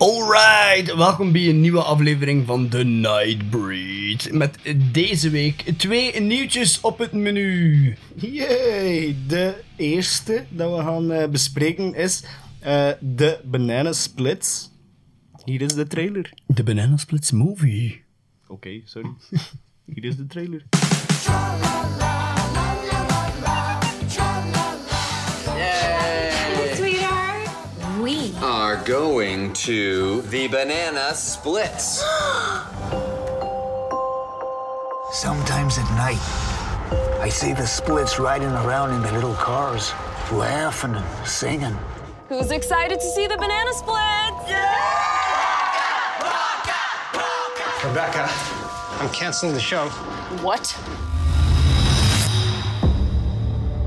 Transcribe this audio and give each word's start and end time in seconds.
Alright, 0.00 0.94
welkom 0.94 1.32
bij 1.32 1.48
een 1.48 1.60
nieuwe 1.60 1.82
aflevering 1.82 2.46
van 2.46 2.68
The 2.68 2.84
Nightbreed. 2.84 4.32
Met 4.32 4.58
deze 4.92 5.30
week 5.30 5.72
twee 5.76 6.20
nieuwtjes 6.20 6.80
op 6.80 6.98
het 6.98 7.12
menu. 7.12 7.96
Yay! 8.14 9.16
De 9.26 9.62
eerste 9.76 10.44
dat 10.48 10.76
we 10.76 10.82
gaan 10.82 11.10
eh, 11.10 11.28
bespreken 11.28 11.94
is 11.94 12.24
eh, 12.58 12.90
de 13.00 13.40
Banana 13.44 13.92
Splits. 13.92 14.70
Hier 15.44 15.62
is 15.62 15.74
de 15.74 15.86
trailer. 15.86 16.32
De 16.46 16.62
Banana 16.62 16.96
Splits 16.96 17.30
Movie. 17.30 18.02
Oké, 18.46 18.80
sorry. 18.84 19.10
Hier 19.94 20.04
is 20.04 20.16
de 20.16 20.26
trailer. 20.26 20.64
Going 28.90 29.52
to 29.52 30.20
the 30.22 30.48
banana 30.48 31.14
splits. 31.14 32.02
Sometimes 35.12 35.78
at 35.78 35.88
night, 35.94 36.18
I 37.20 37.28
see 37.28 37.52
the 37.52 37.68
splits 37.68 38.18
riding 38.18 38.48
around 38.48 38.92
in 38.92 39.00
their 39.02 39.12
little 39.12 39.34
cars, 39.34 39.92
laughing 40.32 40.96
and 40.96 41.28
singing. 41.28 41.78
Who's 42.28 42.50
excited 42.50 42.98
to 42.98 43.06
see 43.14 43.28
the 43.28 43.36
banana 43.36 43.72
splits? 43.74 44.50
Rebecca, 47.84 48.28
I'm 48.98 49.10
canceling 49.10 49.52
the 49.52 49.60
show. 49.60 49.88
What? 50.42 50.66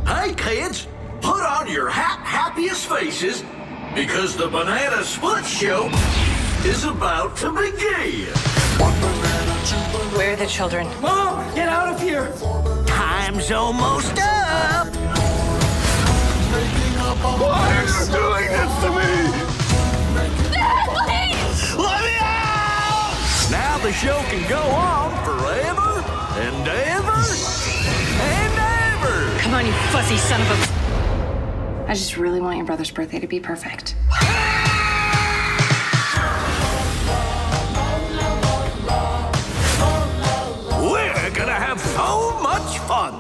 Hey, 0.08 0.34
kids, 0.34 0.88
put 1.20 1.42
on 1.42 1.70
your 1.70 1.90
hap 1.90 2.20
happiest 2.20 2.88
faces 2.88 3.44
because 3.96 4.36
the 4.36 4.48
Banana 4.48 5.04
Split 5.04 5.46
Show 5.46 5.90
is 6.66 6.84
about 6.84 7.38
to 7.38 7.52
begin. 7.52 8.26
Where 10.16 10.34
are 10.34 10.36
the 10.36 10.48
children? 10.48 10.88
Mom, 11.00 11.44
get 11.54 11.70
out 11.70 11.94
of 11.94 12.02
here! 12.02 12.34
Time's 12.88 13.52
almost 13.52 14.18
up! 14.18 14.88
Why 17.38 17.70
are 17.70 17.86
you 17.86 18.12
doing 18.12 18.50
this 18.50 18.74
to 18.82 18.90
me? 18.90 19.12
Dad, 20.52 20.90
Please! 20.90 21.76
Let 21.78 22.04
me 22.04 22.16
out! 22.20 23.14
Now 23.52 23.78
the 23.84 23.94
show 23.94 24.20
can 24.30 24.50
go 24.50 24.62
on 24.62 25.12
forever 25.24 26.02
and 26.42 26.68
ever 26.68 27.20
and 28.22 28.54
ever! 28.58 29.40
Come 29.40 29.54
on, 29.54 29.66
you 29.68 29.74
fuzzy 29.92 30.18
son 30.18 30.42
of 30.42 30.50
a. 30.50 30.83
I 31.86 31.94
just 31.96 32.18
really 32.18 32.40
want 32.40 32.56
your 32.58 32.66
brother's 32.66 32.92
birthday 32.92 33.20
to 33.20 33.28
be 33.28 33.40
perfect. 33.40 33.96
We're 40.82 41.32
gonna 41.36 41.52
have 41.52 41.80
so 41.80 42.40
much 42.42 42.80
fun! 42.88 43.14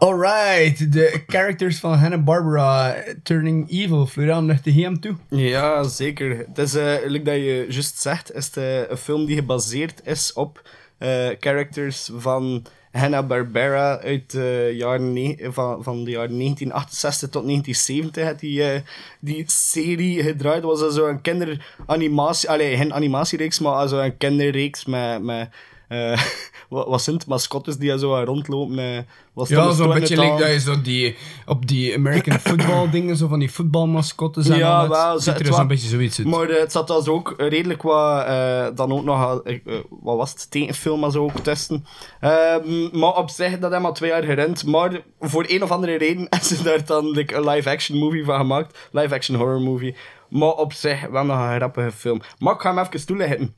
Alright, 0.00 0.92
de 0.92 1.22
characters 1.26 1.78
van 1.80 1.98
Hanna-Barbera 1.98 2.94
turning 3.22 3.68
evil. 3.70 4.06
Florian, 4.06 4.46
ligt 4.46 4.64
de 4.64 4.72
hem 4.72 5.00
toe? 5.00 5.16
Ja, 5.28 5.82
zeker. 5.82 6.38
Het 6.38 6.58
is, 6.58 6.74
eh 6.74 6.96
like 7.06 7.24
dat 7.24 7.34
je 7.34 7.66
juist 7.68 8.00
zegt, 8.00 8.34
is 8.34 8.46
het 8.46 8.56
eh, 8.56 8.90
een 8.90 8.96
film 8.96 9.26
die 9.26 9.36
gebaseerd 9.36 10.00
is 10.04 10.32
op 10.32 10.68
eh, 10.98 11.28
characters 11.40 12.10
van 12.16 12.64
Hanna-Barbera 12.92 13.98
uit 13.98 14.30
de 14.30 14.72
jaren 14.74 15.52
van, 15.52 15.82
van 15.82 16.04
de 16.04 16.10
jaren 16.10 16.38
1968 16.38 17.28
tot 17.28 17.44
1970 17.44 18.24
had 18.24 18.40
die, 18.40 18.62
eh, 18.64 18.80
die 19.20 19.44
serie 19.46 20.22
gedraaid. 20.22 20.62
was 20.62 20.94
zo 20.94 21.06
een 21.06 21.20
kinderanimatie, 21.20 22.50
allee, 22.50 22.76
geen 22.76 22.94
animatiereeks, 22.94 23.58
maar 23.58 23.88
zo 23.88 23.98
een 23.98 24.16
kinderreeks 24.16 24.84
met, 24.84 25.22
met 25.22 25.48
eh, 25.88 26.22
wat, 26.72 26.86
wat 26.86 27.02
zijn 27.02 27.16
het, 27.16 27.26
mascottes 27.26 27.76
die 27.76 27.98
zo 27.98 28.22
rondlopen. 28.24 28.78
eh, 28.78 29.02
wat 29.32 29.48
Ja, 29.48 29.70
zo'n 29.70 29.92
beetje 29.92 30.20
like 30.20 30.36
dat 30.38 30.52
je 30.52 30.60
zo 30.60 30.80
die, 30.80 31.16
op 31.46 31.66
die 31.66 31.94
American 31.94 32.38
football 32.48 32.90
dingen, 32.90 33.16
zo 33.16 33.28
van 33.28 33.38
die 33.38 33.52
voetbalmascottes 33.52 34.48
en 34.48 34.56
Ja, 34.56 34.78
al 34.80 34.88
wel, 34.88 35.20
Ziet 35.20 35.40
er 35.40 35.54
zo'n 35.54 35.66
beetje 35.66 35.88
zoiets 35.88 36.18
uit. 36.18 36.28
Maar 36.28 36.48
eh, 36.48 36.60
het 36.60 36.72
zat 36.72 36.86
dus 36.86 37.08
ook 37.08 37.34
redelijk 37.36 37.82
wat, 37.82 38.24
eh, 38.26 38.66
dan 38.74 38.92
ook 38.92 39.04
nog, 39.04 39.42
eh, 39.42 39.58
wat 39.88 40.16
was 40.16 40.30
het, 40.30 40.50
tekenfilm 40.50 41.04
en 41.04 41.10
zo 41.10 41.22
ook 41.22 41.38
testen. 41.38 41.86
Ehm, 42.20 42.98
maar 42.98 43.16
op 43.16 43.30
zich, 43.30 43.58
dat 43.58 43.70
heeft 43.70 43.82
maar 43.82 43.92
twee 43.92 44.10
jaar 44.10 44.22
gerend. 44.22 44.66
Maar 44.66 45.02
voor 45.20 45.44
een 45.48 45.62
of 45.62 45.70
andere 45.70 45.96
reden 45.96 46.26
hebben 46.30 46.48
ze 46.48 46.62
daar 46.62 46.84
dan 46.84 47.10
like, 47.10 47.34
een 47.34 47.48
live-action 47.48 47.98
movie 47.98 48.24
van 48.24 48.36
gemaakt. 48.36 48.88
Live-action 48.92 49.36
horror 49.36 49.60
movie. 49.60 49.94
Maar 50.28 50.52
op 50.52 50.72
zich 50.72 51.06
wel 51.06 51.24
nog 51.24 51.38
een 51.38 51.56
grappige 51.56 51.92
film. 51.92 52.20
Maar 52.38 52.54
ik 52.54 52.60
ga 52.60 52.74
hem 52.74 52.84
even 52.84 53.06
toelichten. 53.06 53.54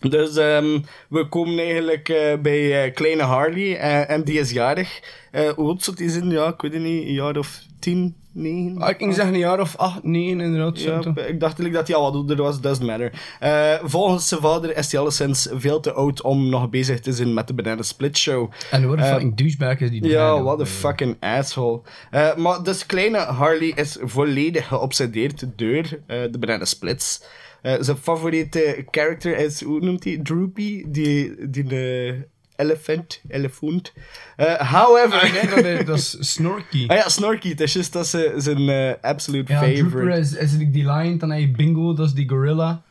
Dus 0.00 0.36
ehm, 0.36 0.78
we 1.08 1.28
komen 1.28 1.58
eigenlijk 1.58 2.08
eh, 2.08 2.38
bij 2.38 2.84
eh, 2.84 2.94
kleine 2.94 3.22
Harley 3.22 3.76
eh, 3.76 4.10
en 4.10 4.24
die 4.24 4.38
is 4.38 4.50
jarig. 4.50 5.00
Hoe 5.56 5.66
oud 5.66 5.82
zou 5.82 5.96
die 5.96 6.10
zijn? 6.10 6.30
Ja, 6.30 6.46
ik 6.46 6.60
weet 6.60 6.72
het 6.72 6.82
niet. 6.82 7.06
Een 7.06 7.12
jaar 7.12 7.36
of 7.36 7.60
tien, 7.78 8.14
negen? 8.32 8.78
Ah, 8.78 8.88
ik 8.88 8.96
ging 8.96 9.14
zeggen 9.14 9.34
een 9.34 9.40
jaar 9.40 9.60
of 9.60 9.76
acht, 9.76 10.02
negen 10.02 10.40
inderdaad. 10.40 10.80
Ja, 10.80 10.98
ik 10.98 11.14
dacht 11.14 11.42
eigenlijk 11.42 11.74
dat 11.74 11.86
hij 11.86 11.96
al 11.96 12.02
wat 12.02 12.14
ouder 12.14 12.36
was, 12.36 12.60
doesn't 12.60 12.86
matter. 12.86 13.12
Volgens 13.84 14.28
zijn 14.28 14.40
vader 14.40 14.76
is 14.76 14.92
hij 14.92 15.00
alleszins 15.00 15.48
veel 15.52 15.80
te 15.80 15.92
oud 15.92 16.22
om 16.22 16.48
nog 16.48 16.70
bezig 16.70 17.00
te 17.00 17.12
zijn 17.12 17.34
met 17.34 17.46
de 17.46 17.54
Banana 17.54 17.82
Split 17.82 18.18
Show. 18.18 18.50
En 18.70 18.88
wat 18.88 18.98
een 18.98 19.04
fucking 19.04 19.36
douchebag 19.36 19.80
is 19.80 19.90
die 19.90 20.08
Ja, 20.08 20.42
wat 20.42 20.60
een 20.60 20.66
fucking 20.66 21.16
asshole. 21.20 21.80
Maar 22.36 22.62
dus 22.62 22.86
kleine 22.86 23.18
Harley 23.18 23.72
is 23.74 23.96
volledig 24.00 24.66
geobsedeerd 24.66 25.44
door 25.56 25.82
de 26.06 26.36
Banana 26.38 26.64
Splits. 26.64 27.20
Eh, 27.66 27.74
zijn 27.80 27.96
favoriete 27.96 28.84
character 28.90 29.36
is, 29.38 29.62
hoe 29.62 29.80
noemt 29.80 30.04
hij? 30.04 30.20
Droopy, 30.22 30.84
die, 30.88 31.48
die 31.48 31.64
de 31.64 32.16
elephant, 32.56 33.20
elephant. 33.28 33.92
Eh, 34.36 34.54
however... 34.54 35.20
Ah, 35.20 35.32
nee, 35.32 35.50
dat 35.54 35.64
is, 35.64 35.84
dat 35.86 35.96
is 35.96 36.32
Snorky. 36.32 36.84
Ah 36.86 36.96
ja, 36.96 37.08
Snorky, 37.08 37.48
het 37.48 37.60
is 37.60 37.72
juist 37.72 37.92
dat 37.92 38.06
ze 38.06 38.34
zijn 38.36 38.68
eh, 38.68 39.10
absolute 39.10 39.52
Ja, 39.52 39.58
favorite. 39.58 39.88
Trooper 39.88 40.18
is, 40.18 40.32
is 40.32 40.58
die 40.58 40.92
lion, 40.92 41.18
dan 41.18 41.30
heb 41.30 41.40
je 41.40 41.50
Bingo, 41.50 41.94
dat 41.94 42.06
is 42.06 42.12
die 42.12 42.28
gorilla. 42.28 42.82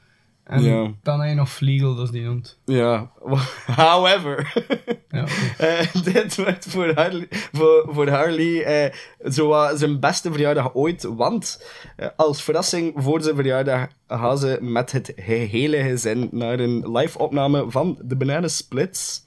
En 0.46 0.64
Ja. 0.64 0.92
dan 1.04 1.20
heb 1.20 1.30
je 1.30 1.36
nog 1.36 1.50
Flegel, 1.50 1.96
dat 1.96 2.06
is 2.06 2.12
die 2.12 2.28
hond. 2.28 2.60
Ja, 2.66 3.12
however. 3.76 4.54
Ja, 5.10 5.22
oké. 5.22 5.32
Eh, 5.66 6.04
dit 6.04 6.36
wordt 6.36 6.66
voor 6.70 6.92
Harley, 6.94 7.28
voor, 7.30 7.86
voor 7.90 8.08
Harley 8.10 8.64
eh, 8.64 8.94
zo 9.32 9.70
zijn 9.76 10.00
beste 10.00 10.32
verjaardag 10.32 10.74
ooit. 10.74 11.04
Want 11.04 11.66
eh, 11.96 12.08
als 12.16 12.44
verrassing 12.44 12.94
voor 12.96 13.22
zijn 13.22 13.36
verjaardag 13.36 13.88
gaan 14.08 14.38
ze 14.38 14.58
met 14.62 14.92
het 14.92 15.14
hele 15.16 15.78
gezin 15.84 16.28
naar 16.32 16.60
een 16.60 16.92
live 16.98 17.20
opname 17.20 17.66
van 17.68 17.98
de 18.02 18.16
Banana 18.16 18.48
Splits. 18.48 19.26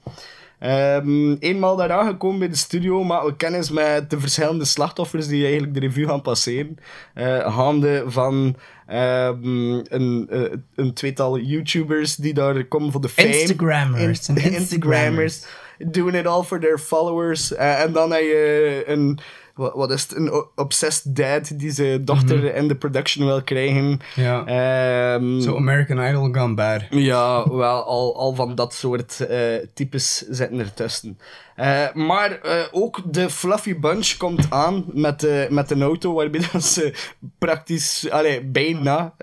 Ehm, 0.59 1.33
eenmaal 1.39 1.75
daar 1.75 1.91
aangekomen 1.91 2.39
bij 2.39 2.49
de 2.49 2.55
studio 2.55 3.03
maken 3.03 3.27
we 3.27 3.35
kennis 3.35 3.69
met 3.69 4.09
de 4.09 4.19
verschillende 4.19 4.65
slachtoffers 4.65 5.27
die 5.27 5.43
eigenlijk 5.43 5.73
de 5.73 5.79
revue 5.79 6.07
gaan 6.07 6.21
passeren. 6.21 6.77
Eh 7.13 7.55
gaande 7.55 8.03
van 8.07 8.55
ehm, 8.87 9.73
een, 9.83 10.27
eh, 10.29 10.41
een 10.75 10.93
tweetal 10.93 11.39
YouTubers 11.39 12.15
die 12.15 12.33
daar 12.33 12.63
komen 12.65 12.91
voor 12.91 13.01
de 13.01 13.09
fame. 13.09 13.39
Instagrammers, 13.39 14.29
In- 14.29 14.51
Instagrammers. 14.53 15.45
Doing 15.77 16.15
it 16.17 16.27
all 16.27 16.43
for 16.43 16.59
their 16.59 16.77
followers. 16.79 17.53
Eh, 17.55 17.81
en 17.81 17.91
dan 17.91 18.11
heb 18.11 18.21
je 18.21 18.83
een, 18.85 19.19
wat, 19.59 19.73
wat 19.73 19.91
is 19.91 20.01
het, 20.01 20.15
een 20.15 20.45
obsessed 20.55 21.15
dad 21.15 21.51
die 21.59 21.71
zijn 21.71 22.05
dochter 22.05 22.55
in 22.55 22.67
de 22.67 22.75
production 22.75 23.25
wil 23.25 23.43
krijgen. 23.43 23.99
Ja. 24.15 24.45
Ehm, 24.45 25.39
Zo 25.39 25.55
American 25.55 26.07
Idol 26.07 26.29
gone 26.31 26.53
bad. 26.53 26.81
ja, 26.89 27.49
wel, 27.49 27.83
al, 27.83 28.17
al 28.17 28.35
van 28.35 28.55
dat 28.55 28.73
soort 28.73 29.19
eh, 29.19 29.39
types 29.73 30.17
zitten 30.29 30.59
ertussen. 30.59 31.19
Eh 31.55 31.93
maar 31.93 32.31
eh, 32.41 32.61
ook 32.71 33.01
de 33.05 33.29
Fluffy 33.29 33.79
Bunch 33.79 34.17
komt 34.17 34.47
aan 34.49 34.85
met, 34.87 35.19
de 35.19 35.47
met 35.49 35.71
een 35.71 35.81
auto 35.81 36.13
waarbij 36.13 36.41
dat 36.51 36.63
ze 36.63 36.93
praktisch, 37.37 38.09
allee, 38.09 38.41
bijna 38.41 39.13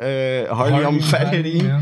Harley 0.48 1.00
rijden. 1.10 1.66
Ja. 1.66 1.80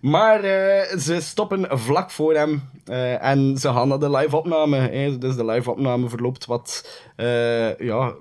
Maar 0.00 0.44
eh, 0.44 0.98
ze 0.98 1.20
stoppen 1.20 1.78
vlak 1.78 2.10
voor 2.10 2.34
hem 2.34 2.62
eh, 2.84 3.24
en 3.24 3.58
ze 3.58 3.68
gaan 3.68 3.88
naar 3.88 3.98
de 3.98 4.10
live-opname. 4.10 5.18
Dus 5.18 5.36
de 5.36 5.44
live-opname 5.44 6.08
verloopt 6.08 6.46
wat, 6.46 6.88
eh, 7.16 7.78
ja, 7.78 8.14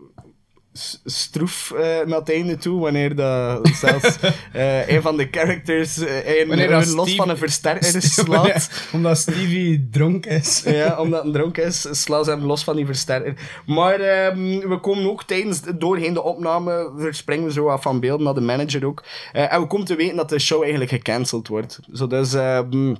stroef 1.06 1.72
eh, 1.72 1.82
naar 1.82 2.20
het 2.20 2.32
einde 2.32 2.58
toe, 2.58 2.80
wanneer 2.80 3.16
dat 3.16 3.68
zelfs 3.68 4.18
eh, 4.54 4.90
een 4.90 5.02
van 5.02 5.18
de 5.18 5.28
characters 5.32 5.98
eh, 5.98 6.40
een, 6.40 6.70
los 6.70 6.90
Steve- 6.92 7.16
van 7.16 7.30
een 7.30 7.38
versterker 7.38 8.02
slaat. 8.26 8.70
Omdat 8.94 9.18
Stevie 9.18 9.88
dronken 9.92 10.32
is. 10.32 10.64
ja, 10.66 11.00
omdat 11.00 11.24
hij 11.24 11.32
dronken 11.32 11.64
is, 11.66 11.88
slaan 11.92 12.24
ze 12.24 12.30
hem 12.30 12.44
los 12.44 12.64
van 12.64 12.76
die 12.76 12.86
versterker. 12.86 13.34
Maar 13.66 14.00
ehm, 14.00 14.60
we 14.70 14.80
komen 14.82 15.10
ook 15.10 15.24
tijdens, 15.24 15.62
doorheen 15.78 16.14
de 16.14 16.24
opname, 16.24 16.92
verspringen 16.98 17.46
we 17.46 17.52
zo 17.52 17.64
wat 17.64 17.82
van 17.82 18.00
beeld 18.00 18.20
naar 18.22 18.34
de 18.34 18.42
manager 18.42 18.86
ook. 18.86 19.04
En 19.32 19.62
we 19.62 19.68
komen 19.68 19.86
te 19.86 19.96
weten 19.96 20.16
dat 20.16 20.30
de 20.30 20.40
show 20.40 20.62
eigenlijk 20.62 20.92
gecanceld 20.92 21.48
wordt. 21.48 21.80
Zo 21.94 22.08
dus, 22.08 22.34
ehm, 22.34 22.96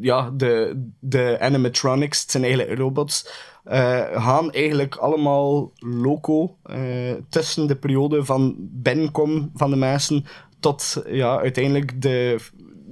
ja, 0.00 0.30
de, 0.34 0.82
de 1.00 1.36
animatronics, 1.40 2.20
het 2.20 2.30
zijn 2.30 2.44
eigenlijk 2.44 2.78
robots, 2.78 3.26
gaan 4.14 4.50
eigenlijk 4.52 4.96
allemaal 4.96 5.72
loco 5.78 6.56
eh, 6.62 7.12
tussen 7.28 7.66
de 7.66 7.76
periode 7.76 8.24
van 8.24 8.54
binnenkom 8.58 9.50
van 9.54 9.70
de 9.70 9.76
mensen 9.76 10.24
tot 10.60 11.02
ja, 11.06 11.38
uiteindelijk 11.38 12.02
de 12.02 12.36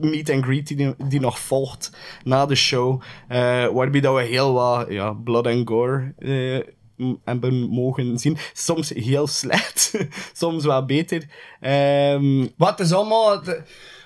meet 0.00 0.30
and 0.30 0.44
greet 0.44 0.66
die, 0.76 0.94
die 1.08 1.20
nog 1.20 1.38
volgt 1.38 1.96
na 2.24 2.46
de 2.46 2.54
show. 2.54 3.00
eh, 3.28 3.66
waarbij 3.66 4.00
dat 4.00 4.14
we 4.14 4.22
heel 4.22 4.52
wat 4.52 4.86
ja, 4.88 5.12
blood 5.12 5.46
and 5.46 5.68
gore 5.68 6.14
eh, 6.18 7.06
m- 7.06 7.16
hebben 7.24 7.68
mogen 7.68 8.18
zien. 8.18 8.36
Soms 8.52 8.88
heel 8.88 9.26
slecht, 9.40 9.94
soms 10.32 10.64
wat 10.64 10.86
beter. 10.86 11.24
Ehm, 11.60 12.46
Wat 12.56 12.80
is 12.80 12.92
allemaal... 12.92 13.42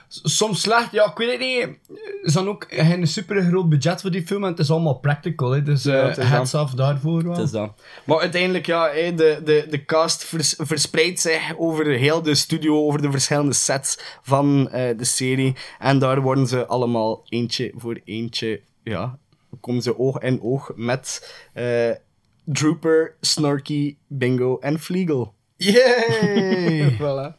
soms 0.09 0.61
slecht, 0.61 0.93
ja, 0.93 1.05
ik 1.11 1.17
weet 1.17 1.31
het 1.31 1.41
niet. 1.41 1.79
Ze 2.25 2.33
dan 2.33 2.49
ook 2.49 2.67
geen 2.69 3.07
super 3.07 3.43
groot 3.43 3.69
budget 3.69 4.01
voor 4.01 4.11
die 4.11 4.27
film 4.27 4.45
en 4.45 4.51
het 4.51 4.59
is 4.59 4.71
allemaal 4.71 4.95
practical. 4.99 5.51
Hè, 5.51 5.63
dus 5.63 5.83
Ja, 5.83 6.01
eh 6.03 6.09
het 6.09 6.19
is 6.19 6.25
heads 6.25 6.55
off 6.55 6.73
daarvoor 6.73 7.23
wel. 7.23 7.33
Het 7.33 7.43
is 7.45 7.51
dat. 7.51 7.83
Maar 8.05 8.19
uiteindelijk, 8.19 8.67
ja, 8.67 8.93
de, 8.93 9.41
de, 9.45 9.67
de 9.71 9.85
cast 9.85 10.25
vers- 10.25 10.55
verspreidt 10.59 11.21
zich 11.21 11.57
over 11.59 11.87
heel 11.87 12.23
de 12.23 12.35
studio, 12.35 12.87
over 12.87 13.03
de 13.03 13.11
verschillende 13.11 13.53
sets 13.55 13.99
van 14.23 14.71
eh, 14.71 14.99
de 14.99 15.05
serie. 15.05 15.55
En 15.79 15.99
daar 15.99 16.21
worden 16.21 16.47
ze 16.47 16.67
allemaal 16.67 17.23
eentje 17.29 17.73
voor 17.77 18.01
eentje, 18.05 18.61
ja, 18.83 19.19
komen 19.61 19.83
ze 19.83 19.99
oog 19.99 20.19
in 20.19 20.43
oog 20.43 20.71
met 20.75 21.35
eh, 21.53 21.91
Drooper, 22.45 23.15
Snarky, 23.21 23.97
Bingo 24.07 24.59
en 24.59 24.79
Fleagle. 24.81 25.29
Yay! 25.57 26.97
voilà. 26.99 27.37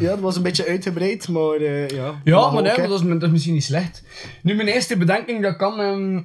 Ja, 0.00 0.08
dat 0.08 0.20
was 0.20 0.36
een 0.36 0.42
beetje 0.42 0.66
uitgebreid, 0.66 1.28
maar 1.28 1.56
eh, 1.56 1.88
ja. 1.88 2.20
Ja, 2.24 2.50
maar 2.50 2.62
nee, 2.62 2.72
hè. 2.72 2.88
dat, 2.88 3.02
is, 3.02 3.08
dat 3.08 3.22
is 3.22 3.30
misschien 3.30 3.54
niet 3.54 3.64
slecht. 3.64 4.02
Nu, 4.42 4.54
mijn 4.54 4.68
eerste 4.68 4.96
bedenking, 4.96 5.42
dat 5.42 5.56
kan... 5.56 5.80
ehm, 5.80 6.22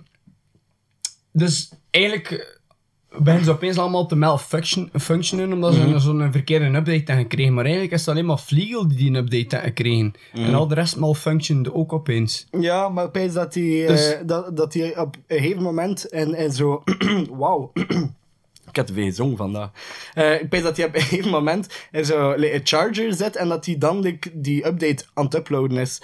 dus 1.32 1.72
eigenlijk 1.90 2.32
eh, 2.32 3.18
beginnen 3.20 3.46
ze 3.46 3.52
opeens 3.52 3.78
allemaal 3.78 4.06
te 4.06 4.16
malfunction, 4.16 4.90
functionen, 5.00 5.54
omdat 5.54 5.74
ze 5.74 5.80
Mhm. 5.88 6.00
zo'n 6.00 6.32
verkeerde 6.32 6.66
update 6.66 6.92
hebben 6.92 7.16
gekregen. 7.18 7.54
Maar 7.54 7.64
eigenlijk 7.64 7.94
is 7.94 8.00
het 8.00 8.10
alleen 8.10 8.26
maar 8.26 8.38
Fleagle 8.38 8.88
die 8.88 8.98
die 8.98 9.08
een 9.10 9.16
update 9.16 9.56
hebben 9.56 9.76
gekregen. 9.76 10.14
Mhm. 10.34 10.44
En 10.46 10.54
al 10.54 10.68
de 10.68 10.76
rest 10.76 10.98
malfunctionde 10.98 11.74
ook 11.74 11.94
opeens. 11.94 12.48
Ja, 12.60 12.90
maar 12.90 13.06
opeens 13.06 13.34
dat 13.34 13.54
hij 13.54 13.86
Dus- 13.88 14.14
eh, 14.14 14.20
dat, 14.26 14.58
dat 14.58 14.74
hij 14.74 14.98
op 14.98 15.16
een 15.28 15.38
gegeven 15.40 15.62
moment 15.64 16.10
en, 16.10 16.34
en 16.34 16.52
zo... 16.52 16.84
Wauw. 17.40 17.72
Ik 18.69 18.75
heb 18.75 18.89
veel 18.94 19.04
gezongen 19.04 19.38
vandaag. 19.38 19.69
Eh 20.13 20.42
ik 20.42 20.48
weet 20.50 20.63
dat 20.63 20.77
hij 20.77 20.86
op 20.86 20.95
een 20.95 21.01
gegeven 21.01 21.31
moment 21.31 21.68
er 21.92 22.06
zo 22.06 22.33
like, 22.36 22.54
een 22.54 22.62
charger 22.63 23.13
zet 23.13 23.36
en 23.36 23.50
dat 23.50 23.66
hij 23.66 23.77
dan 23.77 24.00
like, 24.00 24.30
die 24.33 24.66
update 24.66 25.06
aan 25.13 25.25
het 25.25 25.33
uploaden 25.36 25.77
is. 25.77 26.01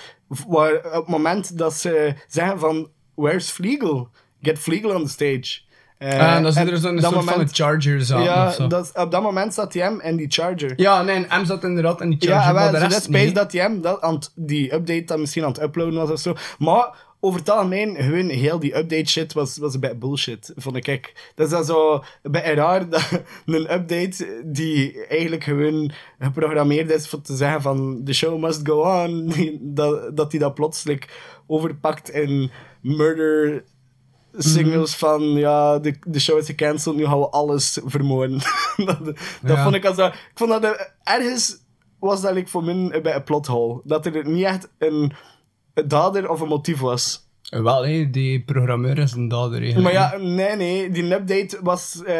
Waar, 0.47 0.75
op 0.75 0.93
het 0.93 1.07
moment 1.07 1.57
dat 1.57 1.73
ze 1.73 2.13
zeggen 2.27 2.59
van... 2.59 2.89
Where's 3.15 3.49
Fleagle? 3.49 4.07
Get 4.41 4.59
Fleagle 4.59 4.95
on 4.95 5.03
the 5.03 5.09
stage. 5.09 5.63
Eh, 5.97 6.19
Ah, 6.19 6.35
en 6.35 6.43
dan 6.43 6.53
zit 6.53 6.67
en 6.67 6.71
er 6.71 6.77
zo'n 6.77 6.99
soort 6.99 7.23
van 7.23 7.39
een 7.39 7.49
charger 7.51 8.13
aan 8.13 8.23
Ja, 8.23 8.67
dat, 8.67 8.91
op 8.95 9.11
dat 9.11 9.21
moment 9.21 9.51
staat 9.53 9.73
hij 9.73 9.83
hem 9.83 9.99
en 9.99 10.15
die 10.15 10.25
charger. 10.29 10.73
Ja, 10.75 11.01
nee, 11.01 11.25
en 11.25 11.41
M 11.41 11.45
zat 11.45 11.63
inderdaad 11.63 12.01
in 12.01 12.09
die 12.09 12.19
charger, 12.29 12.41
Ja, 12.41 12.47
en 12.47 12.53
maar 12.53 12.71
de 12.71 12.77
rest 12.77 12.91
dat 12.91 13.03
space 13.03 13.31
dat 13.31 13.51
hij 13.51 13.61
hem 13.61 13.81
dat 13.81 14.01
aan 14.01 14.19
die 14.35 14.73
update 14.73 15.03
dan 15.03 15.19
misschien 15.19 15.43
aan 15.43 15.51
het 15.51 15.61
uploaden 15.61 15.93
was 15.99 16.09
of 16.09 16.19
zo. 16.19 16.35
Maar 16.57 16.95
over 17.19 17.39
het 17.39 17.49
algemeen, 17.49 17.95
gewoon 17.95 18.29
heel 18.29 18.59
die 18.59 18.77
update 18.77 19.09
shit 19.09 19.33
was, 19.33 19.57
was 19.57 19.73
een 19.73 19.79
beetje 19.79 19.95
bullshit, 19.97 20.53
vond 20.55 20.87
ik. 20.87 21.31
Dat 21.35 21.45
is 21.45 21.51
dan 21.53 21.65
zo 21.65 21.93
een 22.21 22.31
beetje 22.31 22.53
raar 22.53 22.89
dat 22.89 23.09
een 23.45 23.73
update 23.73 24.41
die 24.45 25.05
eigenlijk 25.05 25.43
gewoon 25.43 25.91
geprogrammeerd 26.19 26.89
is 26.91 27.07
voor 27.07 27.21
te 27.21 27.35
zeggen 27.35 27.61
van 27.61 28.01
the 28.05 28.13
show 28.13 28.39
must 28.39 28.67
go 28.67 29.03
on, 29.03 29.33
dat, 29.61 30.17
dat 30.17 30.31
die 30.31 30.39
dat 30.39 30.53
plotseling 30.53 31.03
overpakt 31.47 32.09
in 32.09 32.51
murder 32.81 33.63
signals 34.37 34.95
van 34.95 35.21
ja, 35.23 35.79
de, 35.79 35.95
de 36.07 36.19
show 36.19 36.37
is 36.37 36.45
gecanceld, 36.45 36.95
nu 36.95 37.05
gaan 37.05 37.19
we 37.19 37.29
alles 37.29 37.79
vermoorden. 37.85 38.39
dat 38.85 39.05
dat 39.05 39.17
Ja. 39.41 39.63
vond 39.63 39.75
ik 39.75 39.85
als 39.85 39.95
dat... 39.95 40.13
Ik 40.13 40.31
vond 40.33 40.49
dat 40.49 40.63
er- 40.63 40.93
ergens 41.03 41.57
was 41.99 42.21
dat 42.21 42.33
like, 42.33 42.49
voor 42.49 42.63
mij 42.63 42.73
een, 42.73 43.01
bij 43.01 43.15
een 43.15 43.23
plot 43.23 43.47
hole. 43.47 43.81
Dat 43.83 44.05
er 44.05 44.27
niet 44.29 44.43
echt 44.45 44.69
een, 44.77 45.11
een 45.75 45.87
dader 45.87 46.29
of 46.29 46.39
een 46.39 46.47
motief 46.47 46.79
was. 46.79 47.23
Wel, 47.49 47.85
hé, 47.85 48.09
die 48.09 48.43
programmeur 48.43 48.97
is 48.97 49.11
een 49.11 49.27
dader 49.27 49.61
eigenlijk. 49.61 49.83
Maar 49.83 49.93
ja, 49.93 50.17
nee, 50.17 50.55
nee. 50.55 50.91
Die 50.91 51.13
update 51.13 51.59
was, 51.61 52.03
eh, 52.03 52.15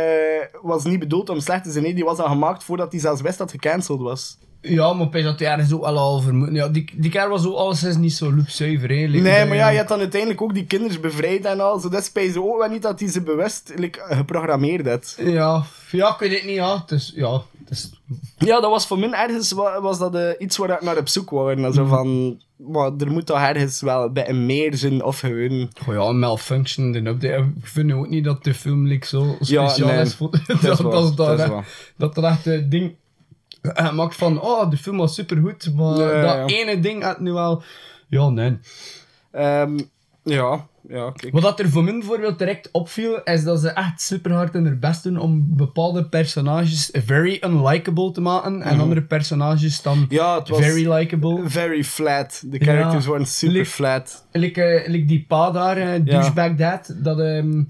was 0.62 0.84
niet 0.84 1.00
bedoeld 1.00 1.30
om 1.30 1.40
slecht 1.40 1.64
te 1.64 1.72
zijn. 1.72 1.84
Nee, 1.84 1.94
die 1.94 2.04
was 2.04 2.18
al 2.18 2.28
gemaakt 2.28 2.64
voordat 2.64 2.92
hij 2.92 3.02
zelfs 3.02 3.22
wist 3.22 3.38
dat 3.38 3.52
het 3.52 3.62
gecanceld 3.62 4.02
was. 4.02 4.38
Ja, 4.62 4.94
maar 4.94 5.06
opeens 5.06 5.26
dat 5.26 5.40
hij 5.40 5.48
ergens 5.48 5.74
ook 5.74 5.82
wel 5.82 5.98
al 5.98 6.20
vermoeden. 6.20 6.56
Ja, 6.56 6.68
die, 6.68 6.92
die 6.94 7.12
kerel 7.12 7.30
was 7.30 7.48
ook 7.48 7.56
alles 7.56 7.98
niet 7.98 8.14
zo 8.14 8.36
loopzuiver, 8.36 8.90
hè. 8.90 9.06
Like, 9.06 9.24
Nee, 9.24 9.46
maar 9.46 9.56
ja, 9.58 9.70
je 9.70 9.78
hebt 9.78 9.90
dan 9.90 10.00
uiteindelijk 10.00 10.42
ook 10.42 10.54
die 10.54 10.66
kinderen 10.66 11.02
bevrijd 11.02 11.46
en 11.46 11.60
al. 11.60 11.80
Zo, 11.80 11.90
dat 11.90 12.04
speelt 12.04 12.38
ook 12.38 12.58
wel 12.60 12.70
niet 12.70 12.82
dat 12.82 13.00
hij 13.00 13.10
ze 13.10 13.22
bewust 13.22 13.72
like, 13.76 14.02
geprogrammeerd 14.10 14.88
had. 14.88 15.16
Ja, 15.20 15.64
ja, 15.92 16.10
ik 16.10 16.20
weet 16.20 16.32
het 16.32 16.46
niet, 16.46 16.56
ja. 16.56 16.84
Is, 16.88 17.12
ja, 17.16 17.42
is... 17.70 17.90
Ja, 18.38 18.60
dat 18.60 18.70
was 18.70 18.88
voor 18.88 19.00
mij 19.00 19.12
ergens 19.12 19.52
wa- 19.52 19.82
was 19.82 20.00
dat, 20.00 20.16
eh, 20.16 20.30
iets 20.38 20.58
waar 20.58 20.70
ik 20.70 20.82
naar 20.82 20.98
op 20.98 21.08
zoek 21.08 21.30
was. 21.30 21.56
En 21.56 21.74
Zo 21.74 21.86
van, 21.86 22.40
maar 22.56 22.92
er 22.98 23.12
moet 23.12 23.26
toch 23.26 23.40
ergens 23.40 23.82
wel 23.82 24.12
bij 24.12 24.30
een 24.30 24.46
meer 24.46 24.78
zijn 24.78 25.04
of 25.04 25.20
gewoon... 25.20 25.70
Oh 25.88 25.94
ja, 25.94 26.12
malfunction, 26.12 26.96
update. 26.96 27.52
Ik 27.58 27.68
vind 27.68 27.92
ook 27.92 28.10
niet 28.10 28.24
dat 28.24 28.44
de 28.44 28.54
film 28.54 28.88
like, 28.88 29.06
zo 29.08 29.36
Ja, 29.40 29.68
speciaal 29.68 29.94
nee. 29.94 30.02
is. 30.02 30.16
Voor, 30.16 30.30
dat, 30.48 30.62
dat, 30.62 30.80
waar, 30.80 30.92
dat, 30.92 31.18
dat 31.18 31.32
is 31.32 31.38
dat, 31.38 31.50
waar. 31.50 31.68
dat, 31.98 32.16
dat 32.16 32.24
echt 32.24 32.46
het 32.46 32.72
ding 32.72 32.96
maakt 33.94 34.16
van, 34.16 34.42
oh, 34.42 34.70
de 34.70 34.78
film 34.78 34.98
was 34.98 35.14
supergoed, 35.14 35.74
maar 35.76 35.96
dat 35.98 36.12
ja. 36.12 36.46
ene 36.46 36.80
ding 36.80 37.04
had 37.04 37.20
nu 37.20 37.32
wel... 37.32 37.64
Ja, 38.08 38.30
nee. 38.30 38.58
Ehm, 39.32 39.80
ja, 40.24 40.68
ja, 40.88 41.12
kijk. 41.12 41.34
Wat 41.34 41.42
dat 41.42 41.60
er 41.60 41.70
voor 41.70 41.84
mij 41.84 41.94
bijvoorbeeld 41.94 42.38
direct 42.40 42.70
opviel, 42.72 43.24
is 43.24 43.44
dat 43.44 43.60
ze 43.60 43.70
echt 43.70 44.02
super 44.02 44.32
hard 44.32 44.54
hun 44.54 44.80
best 44.80 45.04
doen 45.04 45.18
om 45.18 45.46
bepaalde 45.56 46.06
personages 46.10 46.90
very 47.06 47.42
unlikable 47.46 48.12
te 48.12 48.22
maken 48.22 48.62
en 48.62 48.80
andere 48.80 49.02
personages 49.02 49.82
dan 49.82 49.98
Mhm. 50.00 50.14
Ja, 50.14 50.38
het 50.40 50.50
was 50.50 50.60
very 50.60 50.92
likable. 50.92 51.42
very 51.50 51.84
flat. 51.84 52.44
De 52.46 52.60
characters 52.60 53.04
Ja. 53.04 53.10
waren 53.12 53.26
super 53.28 53.56
Like- 53.56 53.70
flat. 53.70 54.24
Like, 54.32 54.84
like 54.88 55.06
die 55.06 55.26
pa 55.28 55.52
daar, 55.52 55.78
eh, 55.78 56.00
douchebag 56.06 56.56
dad, 56.56 56.96
dat... 56.98 57.18
Nee, 57.18 57.66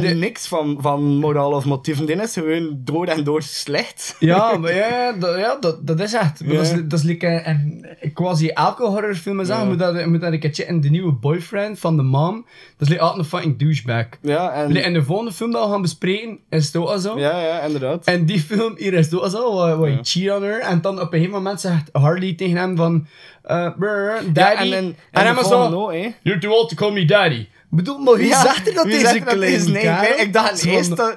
nee, 0.00 0.14
niks 0.14 0.48
van, 0.48 0.76
van 0.80 1.02
moraal 1.16 1.52
of 1.52 1.64
motieven. 1.64 2.06
Die 2.06 2.16
is 2.22 2.32
gewoon 2.32 2.80
door 2.84 3.06
en 3.06 3.24
door 3.24 3.42
slecht. 3.42 4.16
Ja, 4.18 4.56
maar 4.56 4.74
ja, 4.74 5.12
dat, 5.12 5.38
ja 5.38 5.56
dat, 5.60 5.86
dat 5.86 6.00
is 6.00 6.12
echt. 6.14 6.48
Dat 6.48 6.60
is, 6.60 6.70
dat 6.72 6.92
is 6.98 7.02
like 7.02 7.26
een, 7.46 7.86
een 8.00 8.12
quasi 8.12 8.48
elke 8.48 8.84
horrorfilm 8.86 9.40
is 9.40 9.48
dat. 9.48 9.66
Moet 9.66 9.78
dat, 9.78 9.98
je 10.00 10.06
moet 10.06 10.20
dat 10.20 10.32
een 10.32 10.38
keer 10.40 10.54
checken. 10.54 10.80
De 10.80 10.90
nieuwe 10.90 11.12
boyfriend 11.12 11.78
van 11.78 11.96
de 11.96 12.02
mom, 12.02 12.46
dat 12.76 12.80
is 12.80 12.88
like 12.88 13.00
altijd 13.00 13.18
een 13.18 13.24
fucking 13.24 13.58
douchebag. 13.58 14.06
Ja, 14.22 14.52
en... 14.52 14.72
Like, 14.72 14.86
in 14.86 14.92
de 14.92 15.02
volgende 15.02 15.32
film 15.32 15.50
dat 15.50 15.64
we 15.64 15.70
gaan 15.70 15.82
bespreken, 15.82 16.38
is 16.50 16.66
het 16.66 16.76
ook 16.76 16.98
zo. 16.98 17.18
Ja, 17.18 17.40
ja, 17.40 17.60
inderdaad. 17.60 18.04
En 18.04 18.24
die 18.24 18.40
film 18.40 18.74
hier 18.76 18.92
is 18.94 19.10
het 19.10 19.20
ook 19.20 19.30
zo, 19.30 19.54
waar, 19.54 19.78
waar 19.78 19.90
Ja. 19.90 19.96
je 19.96 20.00
cheat 20.02 20.36
on 20.36 20.42
her. 20.42 20.60
En 20.60 20.80
dan 20.80 20.94
op 21.00 21.12
een 21.12 21.18
gegeven 21.18 21.32
moment 21.32 21.60
zegt 21.60 21.88
Harley 21.92 22.34
tegen 22.34 22.56
hem 22.56 22.76
van... 22.76 23.06
eh 23.42 23.70
brr, 23.78 24.32
daddy. 24.32 24.40
Ja, 24.40 24.54
en, 24.54 24.72
en, 24.72 24.96
en 25.10 25.36
en 25.36 25.44
zo... 25.44 25.90
hè. 25.90 26.14
You're 26.22 26.40
too 26.40 26.52
old 26.52 26.68
to 26.68 26.74
call 26.74 26.92
me 26.92 27.04
daddy. 27.04 27.46
Ik 27.70 27.76
bedoel, 27.82 27.98
maar 27.98 28.14
wie 28.14 28.26
Ja, 28.28 28.40
zegt 28.42 28.68
er 28.68 28.74
dat 28.74 28.84
deze 28.84 29.22
dat 29.24 29.38
deze- 29.40 29.70
nee, 29.70 30.14
ik 30.16 30.32
dacht 30.32 30.60
van, 30.60 30.70
eerst 30.70 30.96
dat-. 30.96 31.16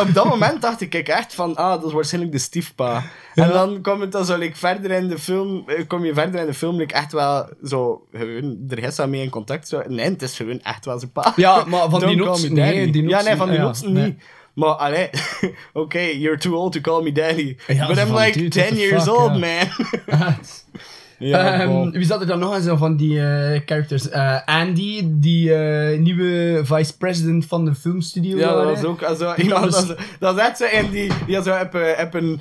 Op 0.00 0.08
dat 0.14 0.24
moment 0.24 0.62
dacht 0.62 0.80
ik 0.80 0.94
echt 0.94 1.34
van, 1.34 1.56
ah, 1.56 1.70
dat 1.70 1.84
is 1.84 1.92
waarschijnlijk 1.92 2.32
de 2.32 2.38
stiefpa. 2.38 3.02
En 3.34 3.48
dan 3.48 3.80
komt 3.82 4.00
het 4.00 4.12
dan 4.12 4.24
zo 4.24 4.36
like, 4.38 4.56
verder 4.56 4.90
in 4.90 5.08
de 5.08 5.18
film, 5.18 5.64
eh, 5.66 5.86
kom 5.86 6.04
je 6.04 6.14
verder 6.14 6.40
in 6.40 6.46
de 6.46 6.54
film, 6.54 6.76
like, 6.76 6.94
echt 6.94 7.12
wel 7.12 7.48
zo, 7.64 8.06
gewoon, 8.12 8.58
er 8.68 8.78
is 8.82 8.96
wel 8.96 9.08
mee 9.08 9.22
in 9.22 9.30
contact. 9.30 9.68
Zo. 9.68 9.82
Nee, 9.88 10.08
het 10.10 10.22
is 10.22 10.36
gewoon 10.36 10.60
echt 10.62 10.84
wel 10.84 10.98
zijn 10.98 11.12
pa. 11.12 11.32
Ja, 11.36 11.64
maar 11.64 11.88
van 11.90 12.00
die 12.00 12.16
call 12.16 12.26
notes- 12.26 12.42
me 12.42 12.48
nee, 12.48 12.74
daddy. 12.74 12.90
die 12.90 13.08
Ja, 13.08 13.22
nee, 13.22 13.36
van 13.36 13.48
die 13.48 13.56
ja, 13.58 13.62
notes 13.64 13.80
nee. 13.82 14.04
niet. 14.04 14.22
Maar, 14.54 14.68
allee, 14.74 15.10
oké, 15.72 16.00
you're 16.00 16.38
too 16.38 16.54
old 16.54 16.72
to 16.72 16.80
call 16.80 17.02
me 17.02 17.12
daddy. 17.12 17.56
Ja, 17.66 17.86
But 17.86 17.98
I'm 17.98 18.14
like 18.14 18.38
dude, 18.38 18.48
10 18.48 18.62
what 18.62 18.74
the 18.74 18.80
years 18.80 19.02
fuck, 19.04 19.18
old, 19.18 19.32
ja. 19.32 19.38
man. 19.38 19.68
ja, 21.28 21.60
Ehm, 21.60 21.90
wie 21.90 22.04
zat 22.04 22.20
er 22.20 22.26
dan 22.26 22.38
nog 22.38 22.56
in 22.56 22.62
zo 22.62 22.76
van 22.76 22.96
die 22.96 23.20
eh, 23.20 23.60
characters? 23.66 24.08
Eh, 24.08 24.36
Andy, 24.44 25.02
die 25.06 25.54
eh, 25.54 25.98
nieuwe 25.98 26.60
vice-president 26.64 27.46
van 27.46 27.64
de 27.64 27.74
filmstudio. 27.74 28.38
Ja, 28.38 28.54
dat 28.54 28.64
was 28.64 28.84
ook 28.84 29.02
also, 29.02 29.34
iemand, 29.34 29.64
was- 29.74 29.86
dat, 29.86 29.98
is- 29.98 30.04
dat 30.18 30.38
echt 30.38 30.56
zo 30.56 30.64
en 30.64 30.90
die, 30.90 31.10
die 31.26 31.42
zo 31.42 31.50
op, 31.54 31.74
op 32.04 32.14
een 32.14 32.40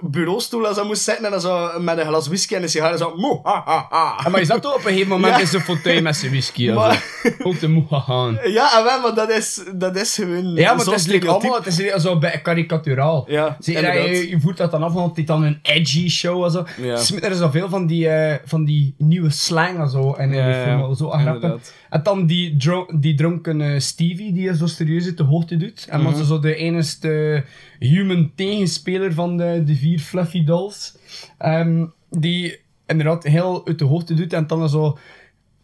bureaustoel 0.00 0.66
als 0.66 0.76
hij 0.76 0.86
moest 0.86 1.02
zitten 1.02 1.24
en 1.24 1.30
dan 1.30 1.40
zo 1.40 1.80
met 1.80 1.98
een 1.98 2.06
glas 2.06 2.26
whisky 2.26 2.54
en 2.54 2.62
een 2.62 2.68
sigaar 2.68 2.96
zo... 2.96 3.12
Moe, 3.16 3.40
ha, 3.42 3.62
ha, 3.64 3.86
ha. 3.90 4.28
Maar 4.28 4.40
je 4.40 4.46
zat 4.46 4.62
toch 4.62 4.72
op 4.74 4.84
een 4.84 4.90
gegeven 4.90 5.08
moment 5.08 5.34
Ja. 5.34 5.40
in 5.40 5.46
zo'n 5.46 5.60
fauteuil 5.60 6.02
met 6.02 6.16
zijn 6.16 6.30
whisky. 6.30 6.70
Maar-. 6.70 7.04
Ook 7.42 7.60
de 7.60 7.68
moe 7.68 7.84
gaan. 7.88 8.38
Ja, 8.44 8.78
en 8.78 8.84
wel, 8.84 9.00
maar 9.00 9.14
dat 9.14 9.30
is, 9.30 9.62
dat 9.74 9.96
is 9.96 10.14
gewoon... 10.14 10.54
Ja, 10.54 10.74
maar 10.74 10.84
het 10.84 10.94
is 10.94 11.06
like 11.06 11.28
allemaal, 11.28 11.54
het 11.62 11.66
is 11.66 12.02
zo 12.02 12.18
bij 12.18 12.40
karikaturaal. 12.40 13.24
Ja, 13.28 13.56
Zie 13.58 13.76
je, 13.76 13.82
dat 13.82 13.92
je, 14.28 14.40
voert 14.40 14.56
dat 14.56 14.70
dan 14.70 14.82
af, 14.82 14.92
want 14.92 15.08
het 15.08 15.18
is 15.18 15.24
dan 15.26 15.42
een 15.42 15.58
edgy 15.62 16.08
show 16.08 16.44
en 16.44 16.50
zo. 16.50 16.64
Ja. 16.76 16.98
Er 17.20 17.34
zoveel 17.34 17.68
van 17.68 17.86
die, 17.86 18.08
eh, 18.08 18.38
van 18.44 18.64
die 18.64 18.94
nieuwe 18.98 19.30
slang 19.30 19.78
en 19.78 19.88
zo. 19.88 20.12
En 20.12 20.30
in 20.32 20.36
Ja, 20.36 20.64
die 20.64 20.86
ja, 20.86 20.94
zo 20.94 21.10
grappig. 21.10 21.54
En 21.94 22.02
dan 22.02 22.26
die, 22.26 22.54
die 23.00 23.14
dronken 23.14 23.82
Stevie, 23.82 24.32
die 24.32 24.54
zo 24.54 24.66
serieus 24.66 25.04
uit 25.06 25.16
de 25.16 25.22
hoogte 25.22 25.56
doet. 25.56 25.86
En 25.90 26.00
Mhm. 26.00 26.10
was 26.12 26.26
zo 26.26 26.38
de 26.38 26.54
enige 26.54 27.44
human 27.78 28.32
tegenspeler 28.34 29.12
van 29.12 29.36
de, 29.36 29.62
de 29.64 29.74
vier 29.74 29.98
Fluffy 29.98 30.44
Dolls. 30.44 30.96
Ehm, 31.38 31.86
die 32.10 32.58
inderdaad 32.86 33.24
heel 33.24 33.66
uit 33.66 33.78
de 33.78 33.84
hoogte 33.84 34.14
doet 34.14 34.32
en 34.32 34.46
dan 34.46 34.68
zo 34.68 34.98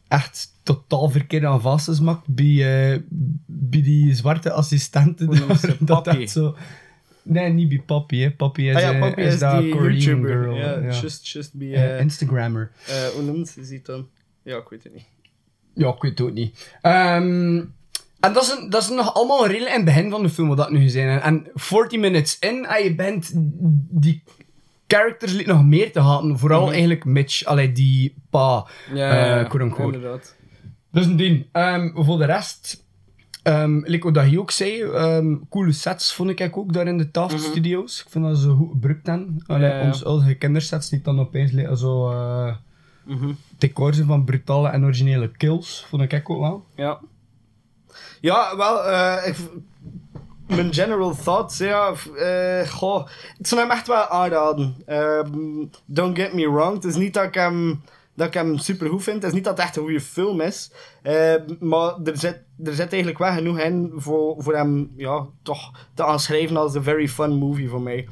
echt 0.08 0.48
totaal 0.62 1.08
verkeerd 1.08 1.44
aan 1.44 1.60
vast 1.60 2.00
maakt 2.00 2.26
bij, 2.28 2.92
eh, 2.92 2.98
bij 3.46 3.82
die 3.82 4.14
zwarte 4.14 4.52
assistenten. 4.52 5.30
Dat 5.80 6.06
echt 6.06 6.30
zo... 6.30 6.56
Nee, 7.22 7.50
niet 7.52 7.68
bij 7.68 7.82
Papi, 7.86 8.22
hè. 8.22 8.30
Papi 8.30 8.68
is, 8.68 8.74
Ah 8.76 8.80
ja, 8.82 8.92
eh, 8.92 9.00
Papi 9.00 9.22
is, 9.22 9.38
die 9.38 9.68
Korean 9.68 9.92
YouTuber. 9.98 10.30
girl. 10.42 10.54
Ja, 10.56 10.78
ja. 10.78 11.00
just, 11.00 11.28
just 11.28 11.54
be... 11.54 11.74
Eh, 11.74 12.00
Instagrammer. 12.00 12.70
eh, 12.86 13.06
hoe 13.06 13.22
noemt 13.22 13.48
ze 13.48 13.64
dan? 13.86 14.08
Ja, 14.42 14.56
ik 14.56 14.68
weet 14.68 14.82
het 14.84 14.92
niet. 14.94 15.04
Ja, 15.74 15.88
ik 15.88 16.02
weet 16.02 16.18
het 16.18 16.28
ook 16.28 16.34
niet. 16.34 16.70
Ehm, 16.82 17.56
en 18.20 18.32
dat 18.32 18.42
is, 18.42 18.56
een, 18.58 18.70
dat 18.70 18.82
is 18.82 18.88
nog 18.88 19.14
allemaal 19.14 19.46
redelijk 19.46 19.70
in 19.70 19.76
het 19.76 19.84
begin 19.84 20.10
van 20.10 20.22
de 20.22 20.28
film, 20.28 20.48
wat 20.48 20.56
dat 20.56 20.70
nu 20.70 20.88
zijn. 20.88 21.20
En 21.20 21.46
40 21.54 21.98
minutes 22.00 22.38
in, 22.38 22.66
en 22.66 22.84
je 22.84 22.94
bent 22.94 23.30
die 23.90 24.22
characters 24.86 25.32
liet 25.32 25.46
nog 25.46 25.64
meer 25.64 25.92
te 25.92 26.00
haten. 26.00 26.38
Vooral 26.38 26.62
Mhm. 26.62 26.70
eigenlijk 26.70 27.04
Mitch, 27.04 27.44
allee, 27.44 27.72
die 27.72 28.14
pa, 28.30 28.66
Ja, 28.94 29.44
quote-unquote. 29.44 29.94
inderdaad. 29.96 30.36
Dus 30.92 31.06
een 31.06 31.16
ding. 31.16 31.46
Ehm, 31.52 31.90
voor 31.94 32.18
de 32.18 32.24
rest, 32.24 32.84
ehm 33.42 33.80
like 33.84 34.06
wat 34.12 34.14
hij 34.24 34.38
ook 34.38 34.50
zei, 34.50 34.84
coole 35.50 35.72
sets 35.72 36.14
vond 36.14 36.30
ik 36.40 36.56
ook 36.56 36.72
daar 36.72 36.86
in 36.86 36.98
de 36.98 37.10
Taft 37.10 37.40
Studios. 37.42 38.02
Ik 38.04 38.10
vind 38.10 38.24
dat 38.24 38.38
ze 38.38 38.48
goed 38.48 38.70
gebruikt 38.70 39.06
hebben. 39.06 39.42
Allee, 39.46 39.62
Mhm. 39.68 39.76
Ja, 39.76 39.80
ja. 39.82 39.86
Ons 39.86 40.04
oude 40.04 40.34
kindersets 40.34 40.88
die 40.88 41.00
dan 41.02 41.20
opeens 41.20 41.52
zo 41.80 42.10
eh 42.10 42.54
Decor 43.58 43.94
zijn 43.94 44.06
van 44.06 44.24
brutale 44.24 44.68
en 44.68 44.84
originele 44.84 45.30
kills. 45.30 45.86
Vond 45.88 46.02
ik 46.02 46.30
ook 46.30 46.40
wel. 46.40 46.64
Ja. 46.74 47.00
Ja, 48.20 48.56
wel, 48.56 48.84
eh, 48.84 49.28
ik, 49.28 49.36
mijn 50.46 50.74
general 50.74 51.14
thoughts, 51.14 51.58
ja, 51.58 51.92
eh, 52.16 52.68
goh, 52.68 53.08
ik 53.38 53.46
zou 53.46 53.60
hem 53.60 53.70
echt 53.70 53.86
wel 53.86 54.06
aanraden. 54.06 54.76
Ehm, 54.86 55.64
don't 55.84 56.18
get 56.18 56.32
me 56.32 56.50
wrong, 56.50 56.74
het 56.74 56.84
is 56.84 56.96
niet 56.96 57.14
dat 57.14 57.24
ik 57.24 57.34
hem, 57.34 57.82
dat 58.20 58.28
ik 58.28 58.34
hem 58.34 58.58
super 58.58 58.88
goed 58.88 59.02
vind, 59.02 59.16
het 59.16 59.26
is 59.26 59.32
niet 59.32 59.44
dat 59.44 59.56
het 59.56 59.66
echt 59.66 59.76
een 59.76 59.82
goede 59.82 60.00
film 60.00 60.40
is, 60.40 60.70
Ehm, 61.02 61.42
maar 61.60 61.94
er 62.04 62.18
zit, 62.18 62.42
er 62.64 62.74
zit 62.74 62.92
eigenlijk 62.92 63.18
wel 63.18 63.32
genoeg 63.32 63.58
in 63.58 63.92
voor, 63.94 64.42
voor 64.42 64.56
hem, 64.56 64.92
ja, 64.96 65.26
toch 65.42 65.72
te 65.94 66.04
aanschrijven 66.04 66.56
als 66.56 66.74
een 66.74 66.82
very 66.82 67.08
fun 67.08 67.32
movie 67.32 67.68
voor 67.68 67.80
mij. 67.80 68.08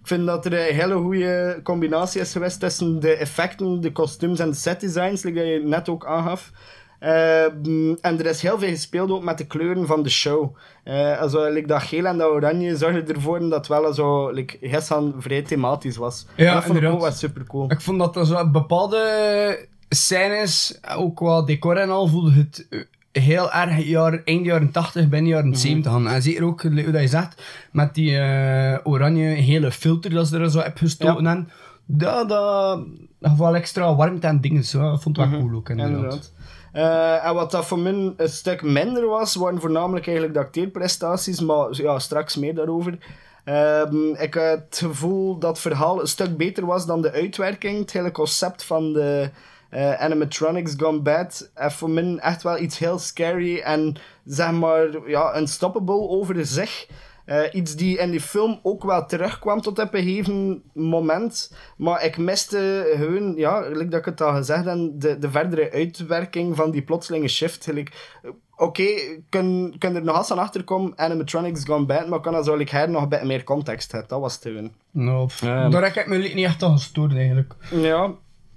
Ik 0.00 0.06
vind 0.06 0.26
dat 0.26 0.46
er 0.46 0.52
een 0.52 0.74
hele 0.74 0.94
goede 0.94 1.60
combinatie 1.62 2.20
is 2.20 2.32
geweest 2.32 2.60
tussen 2.60 3.00
de 3.00 3.12
effecten, 3.12 3.80
de 3.80 3.92
kostuums 3.92 4.38
en 4.38 4.50
de 4.50 4.56
setdesigns, 4.56 5.22
like 5.22 5.38
dat 5.38 5.46
je 5.46 5.62
net 5.64 5.88
ook 5.88 6.06
aangaf. 6.06 6.52
Ehm, 6.98 7.94
en 8.00 8.18
er 8.18 8.26
is 8.26 8.42
heel 8.42 8.58
veel 8.58 8.68
gespeeld 8.68 9.10
ook 9.10 9.22
met 9.22 9.38
de 9.38 9.46
kleuren 9.46 9.86
van 9.86 10.02
de 10.02 10.08
show. 10.08 10.56
Eh 10.84 11.20
also, 11.20 11.50
like 11.52 11.66
dat 11.66 11.82
geel 11.82 12.04
en 12.06 12.18
dat 12.18 12.30
oranje 12.30 12.76
zorgde 12.76 13.12
ervoor 13.12 13.40
dat 13.40 13.52
het 13.52 13.66
wel 13.66 13.92
zo, 13.94 14.30
like, 14.30 14.56
gisteren 14.60 15.14
vrij 15.18 15.42
thematisch 15.42 15.96
was. 15.96 16.26
Ja, 16.36 16.48
En 16.48 16.54
dat 16.54 16.64
vond 16.64 16.78
ik 16.78 16.88
ook 16.88 17.00
wel 17.00 17.10
super 17.12 17.44
cool. 17.46 17.70
Ik 17.70 17.80
vond 17.80 17.98
dat 17.98 18.16
er 18.16 18.26
zo 18.26 18.50
bepaalde 18.50 19.66
scènes, 19.88 20.78
ook 20.96 21.16
qua 21.16 21.42
decor 21.42 21.76
en 21.76 21.90
al, 21.90 22.06
voelde 22.06 22.32
het 22.32 22.66
eh, 22.70 22.80
heel 23.22 23.52
erg 23.52 23.84
jaar, 23.84 24.22
eind 24.24 24.44
jaren 24.46 24.70
80, 24.70 25.08
begin 25.08 25.26
jaren 25.26 25.56
70 25.56 25.92
aan. 25.92 26.08
En 26.08 26.22
zeker 26.22 26.44
ook, 26.44 26.62
hoe 26.62 26.90
dat 26.90 27.00
je 27.00 27.08
zegt, 27.08 27.42
met 27.72 27.94
die 27.94 28.18
eh, 28.18 28.78
oranje 28.84 29.26
hele 29.26 29.70
filter 29.72 30.10
dat 30.10 30.26
ze 30.28 30.38
er 30.38 30.50
zo 30.50 30.60
heb 30.60 30.76
gestoken. 30.78 31.24
Ja. 31.24 31.30
En 31.30 31.48
dat, 31.86 32.28
dat 32.28 32.80
gaf 33.20 33.38
wel 33.38 33.54
extra 33.54 33.94
warmte 33.94 34.26
en 34.26 34.40
dingen. 34.40 34.64
Zo. 34.64 34.92
Ik 34.92 35.00
vond 35.00 35.16
het 35.16 35.30
wel 35.30 35.40
cool 35.40 35.54
ook, 35.56 35.68
inderdaad. 35.68 35.94
Inderdaad. 35.94 36.32
Eh, 36.76 37.26
en 37.26 37.34
wat 37.34 37.50
dat 37.50 37.66
voor 37.66 37.78
mij 37.78 38.12
een 38.16 38.28
stuk 38.28 38.62
minder 38.62 39.06
was, 39.06 39.34
waren 39.34 39.60
voornamelijk 39.60 40.06
eigenlijk 40.06 40.36
de 40.36 40.44
acteerprestaties, 40.44 41.40
maar 41.40 41.68
ja, 41.70 41.98
straks 41.98 42.36
meer 42.36 42.54
daarover. 42.54 42.98
Ehm, 43.44 44.14
ik 44.14 44.34
had 44.34 44.44
het 44.44 44.78
gevoel 44.78 45.38
dat 45.38 45.50
het 45.50 45.58
verhaal 45.58 46.00
een 46.00 46.06
stuk 46.06 46.36
beter 46.36 46.66
was 46.66 46.86
dan 46.86 47.02
de 47.02 47.12
uitwerking. 47.12 47.78
Het 47.78 47.92
hele 47.92 48.10
concept 48.10 48.64
van 48.64 48.92
de 48.92 49.30
eh, 49.70 49.92
animatronics 49.92 50.74
gone 50.76 51.00
bad. 51.00 51.50
En 51.54 51.72
voor 51.72 51.90
mij 51.90 52.16
echt 52.16 52.42
wel 52.42 52.58
iets 52.58 52.78
heel 52.78 52.98
scary 52.98 53.58
en 53.58 53.96
zeg 54.24 54.52
maar 54.52 55.08
ja, 55.08 55.36
unstoppable 55.36 56.08
over 56.08 56.46
zich. 56.46 56.86
Eh, 57.26 57.40
iets 57.52 57.76
die 57.76 57.98
in 57.98 58.10
die 58.10 58.20
film 58.20 58.60
ook 58.62 58.84
wel 58.84 59.06
terugkwam 59.06 59.60
tot 59.60 59.78
op 59.78 59.94
een 59.94 60.02
gegeven 60.02 60.62
moment. 60.74 61.52
Maar 61.76 62.04
ik 62.04 62.16
miste 62.18 62.92
gewoon, 62.96 63.34
ja, 63.36 63.62
gelijk 63.62 63.90
dat 63.90 64.00
ik 64.00 64.04
het 64.06 64.20
al 64.20 64.34
gezegd 64.34 64.64
heb, 64.64 64.76
de, 64.94 65.18
de 65.18 65.30
verdere 65.30 65.70
uitwerking 65.72 66.56
van 66.56 66.70
die 66.70 66.82
plotselinge 66.82 67.28
shift. 67.28 67.64
Gelijk, 67.64 68.18
eh, 68.22 68.30
Oké, 68.58 68.84
kun, 69.28 69.74
kun 69.78 69.94
er 69.96 70.04
nog 70.04 70.16
eens 70.16 70.30
aan 70.30 70.38
achterkomen, 70.38 70.92
animatronics 70.98 71.64
gone 71.64 71.84
bad, 71.86 72.08
maar 72.08 72.20
kan 72.20 72.32
dat 72.32 72.44
zo 72.44 72.56
like, 72.56 72.76
her 72.76 72.90
nog 72.90 73.02
een 73.02 73.08
beetje 73.08 73.26
meer 73.26 73.44
context 73.44 73.92
hebben. 73.92 74.10
Dat 74.10 74.20
was 74.20 74.34
het 74.34 74.42
gewoon. 74.42 74.72
Nou, 74.90 75.26
pff, 75.26 75.40
daar 75.40 75.82
heb 75.82 75.94
ik 75.96 76.06
me 76.06 76.16
niet 76.18 76.44
echt 76.44 76.62
aan 76.62 76.72
gestoord, 76.72 77.14
eigenlijk. 77.14 77.54
Ja. 77.70 78.10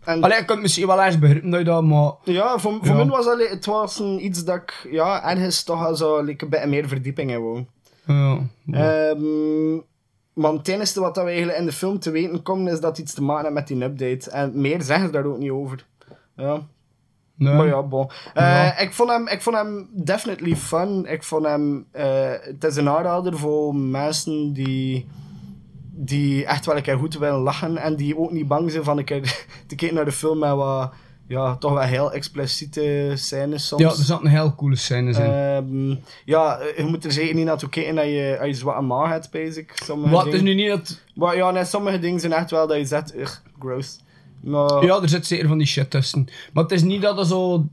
En, 0.03 0.21
Allee, 0.23 0.37
ik 0.37 0.45
kan 0.45 0.55
het 0.55 0.61
misschien 0.63 0.87
wel 0.87 1.03
eens 1.03 1.19
begrijpen 1.19 1.49
dat 1.49 1.59
je 1.59 1.65
dat, 1.65 1.83
maar... 1.83 2.11
ja, 2.23 2.57
voor, 2.57 2.73
voor 2.81 2.87
Ja. 2.87 2.93
mij 2.93 3.05
was 3.05 3.25
dat, 3.25 3.49
het 3.49 3.65
was 3.65 3.99
een, 3.99 4.25
iets 4.25 4.43
dat 4.43 4.55
ik 4.55 4.87
ja, 4.91 5.29
ergens 5.31 5.63
toch 5.63 5.85
al 5.85 5.95
zo 5.95 6.21
like, 6.21 6.43
een 6.43 6.49
beetje 6.49 6.67
meer 6.67 6.87
verdieping 6.87 7.31
in 7.31 7.41
wou. 7.41 7.65
Ja, 8.13 8.39
Ehm, 8.71 9.79
want 10.33 10.57
het 10.57 10.67
enige 10.67 10.99
wat 10.99 11.15
we 11.15 11.21
eigenlijk 11.21 11.57
in 11.57 11.65
de 11.65 11.71
film 11.71 11.99
te 11.99 12.11
weten 12.11 12.43
komen, 12.43 12.71
is 12.73 12.79
dat 12.79 12.97
iets 12.97 13.13
te 13.13 13.23
maken 13.23 13.43
heeft 13.43 13.55
met 13.55 13.67
die 13.67 13.83
update. 13.83 14.31
En 14.31 14.61
meer 14.61 14.81
zeggen 14.81 15.05
ze 15.05 15.11
daar 15.11 15.25
ook 15.25 15.37
niet 15.37 15.51
over. 15.51 15.85
Ja. 16.35 16.61
nee. 17.35 17.53
Maar 17.53 17.67
ja, 17.67 17.83
bon. 17.83 18.09
Eh. 18.33 18.81
Ik, 18.81 18.93
vond 18.93 19.09
hem, 19.09 19.27
ik 19.27 19.41
vond 19.41 19.55
hem 19.55 19.89
definitely 19.91 20.55
fun. 20.55 21.05
Ik 21.05 21.23
vond 21.23 21.45
hem... 21.45 21.85
eh, 21.91 22.31
het 22.41 22.63
is 22.63 22.75
een 22.75 22.89
aanrader 22.89 23.37
voor 23.37 23.75
mensen 23.75 24.53
die... 24.53 25.07
Die 26.01 26.45
echt 26.45 26.65
wel 26.65 26.75
een 26.77 26.81
keer 26.81 26.97
goed 26.97 27.17
willen 27.17 27.39
lachen. 27.39 27.77
En 27.77 27.95
die 27.95 28.17
ook 28.17 28.31
niet 28.31 28.47
bang 28.47 28.71
zijn 28.71 28.83
van 28.83 28.97
een 28.97 29.05
keer 29.05 29.21
te 29.67 29.75
kijken 29.75 29.95
naar 29.95 30.05
de 30.05 30.11
film 30.11 30.39
met 30.39 30.51
wat... 30.55 30.93
Ja, 31.29 31.55
toch 31.55 31.73
wel 31.73 31.81
heel 31.81 32.11
expliciete 32.13 33.11
scènes 33.15 33.67
soms. 33.67 33.81
Ja, 33.81 33.87
er 33.89 33.95
zaten 33.95 34.27
heel 34.27 34.55
coole 34.55 34.75
scènes 34.75 35.17
in. 35.17 35.23
Ehm, 35.23 35.89
ja, 36.25 36.59
je 36.77 36.83
moet 36.87 37.05
er 37.05 37.11
zeker 37.11 37.35
niet 37.35 37.45
naartoe 37.45 37.69
kijken 37.69 37.95
dat 37.95 38.05
je, 38.05 38.37
als 38.39 38.47
je 38.47 38.53
zwart 38.53 38.77
een 38.77 38.87
maag 38.87 39.09
hebt, 39.09 39.31
basic. 39.31 39.71
Sommige 39.83 40.13
Wat 40.13 40.25
is 40.25 40.31
dingen- 40.31 40.45
nu 40.45 40.53
niet 40.53 40.69
dat... 40.69 40.99
Maar 41.15 41.35
ja, 41.35 41.51
nee, 41.51 41.65
sommige 41.65 41.99
dingen 41.99 42.19
zijn 42.19 42.33
echt 42.33 42.51
wel 42.51 42.67
dat 42.67 42.77
je 42.77 42.85
zegt, 42.85 43.15
ugh, 43.15 43.33
gross. 43.59 43.99
Maar, 44.39 44.85
Ja, 44.85 45.01
er 45.01 45.09
zit 45.09 45.25
zeker 45.25 45.47
van 45.47 45.57
die 45.57 45.67
shit 45.67 45.89
tussen. 45.89 46.27
Maar 46.53 46.63
het 46.63 46.71
is 46.71 46.83
niet 46.83 47.01
dat 47.01 47.17
er 47.19 47.25
zo... 47.25 47.65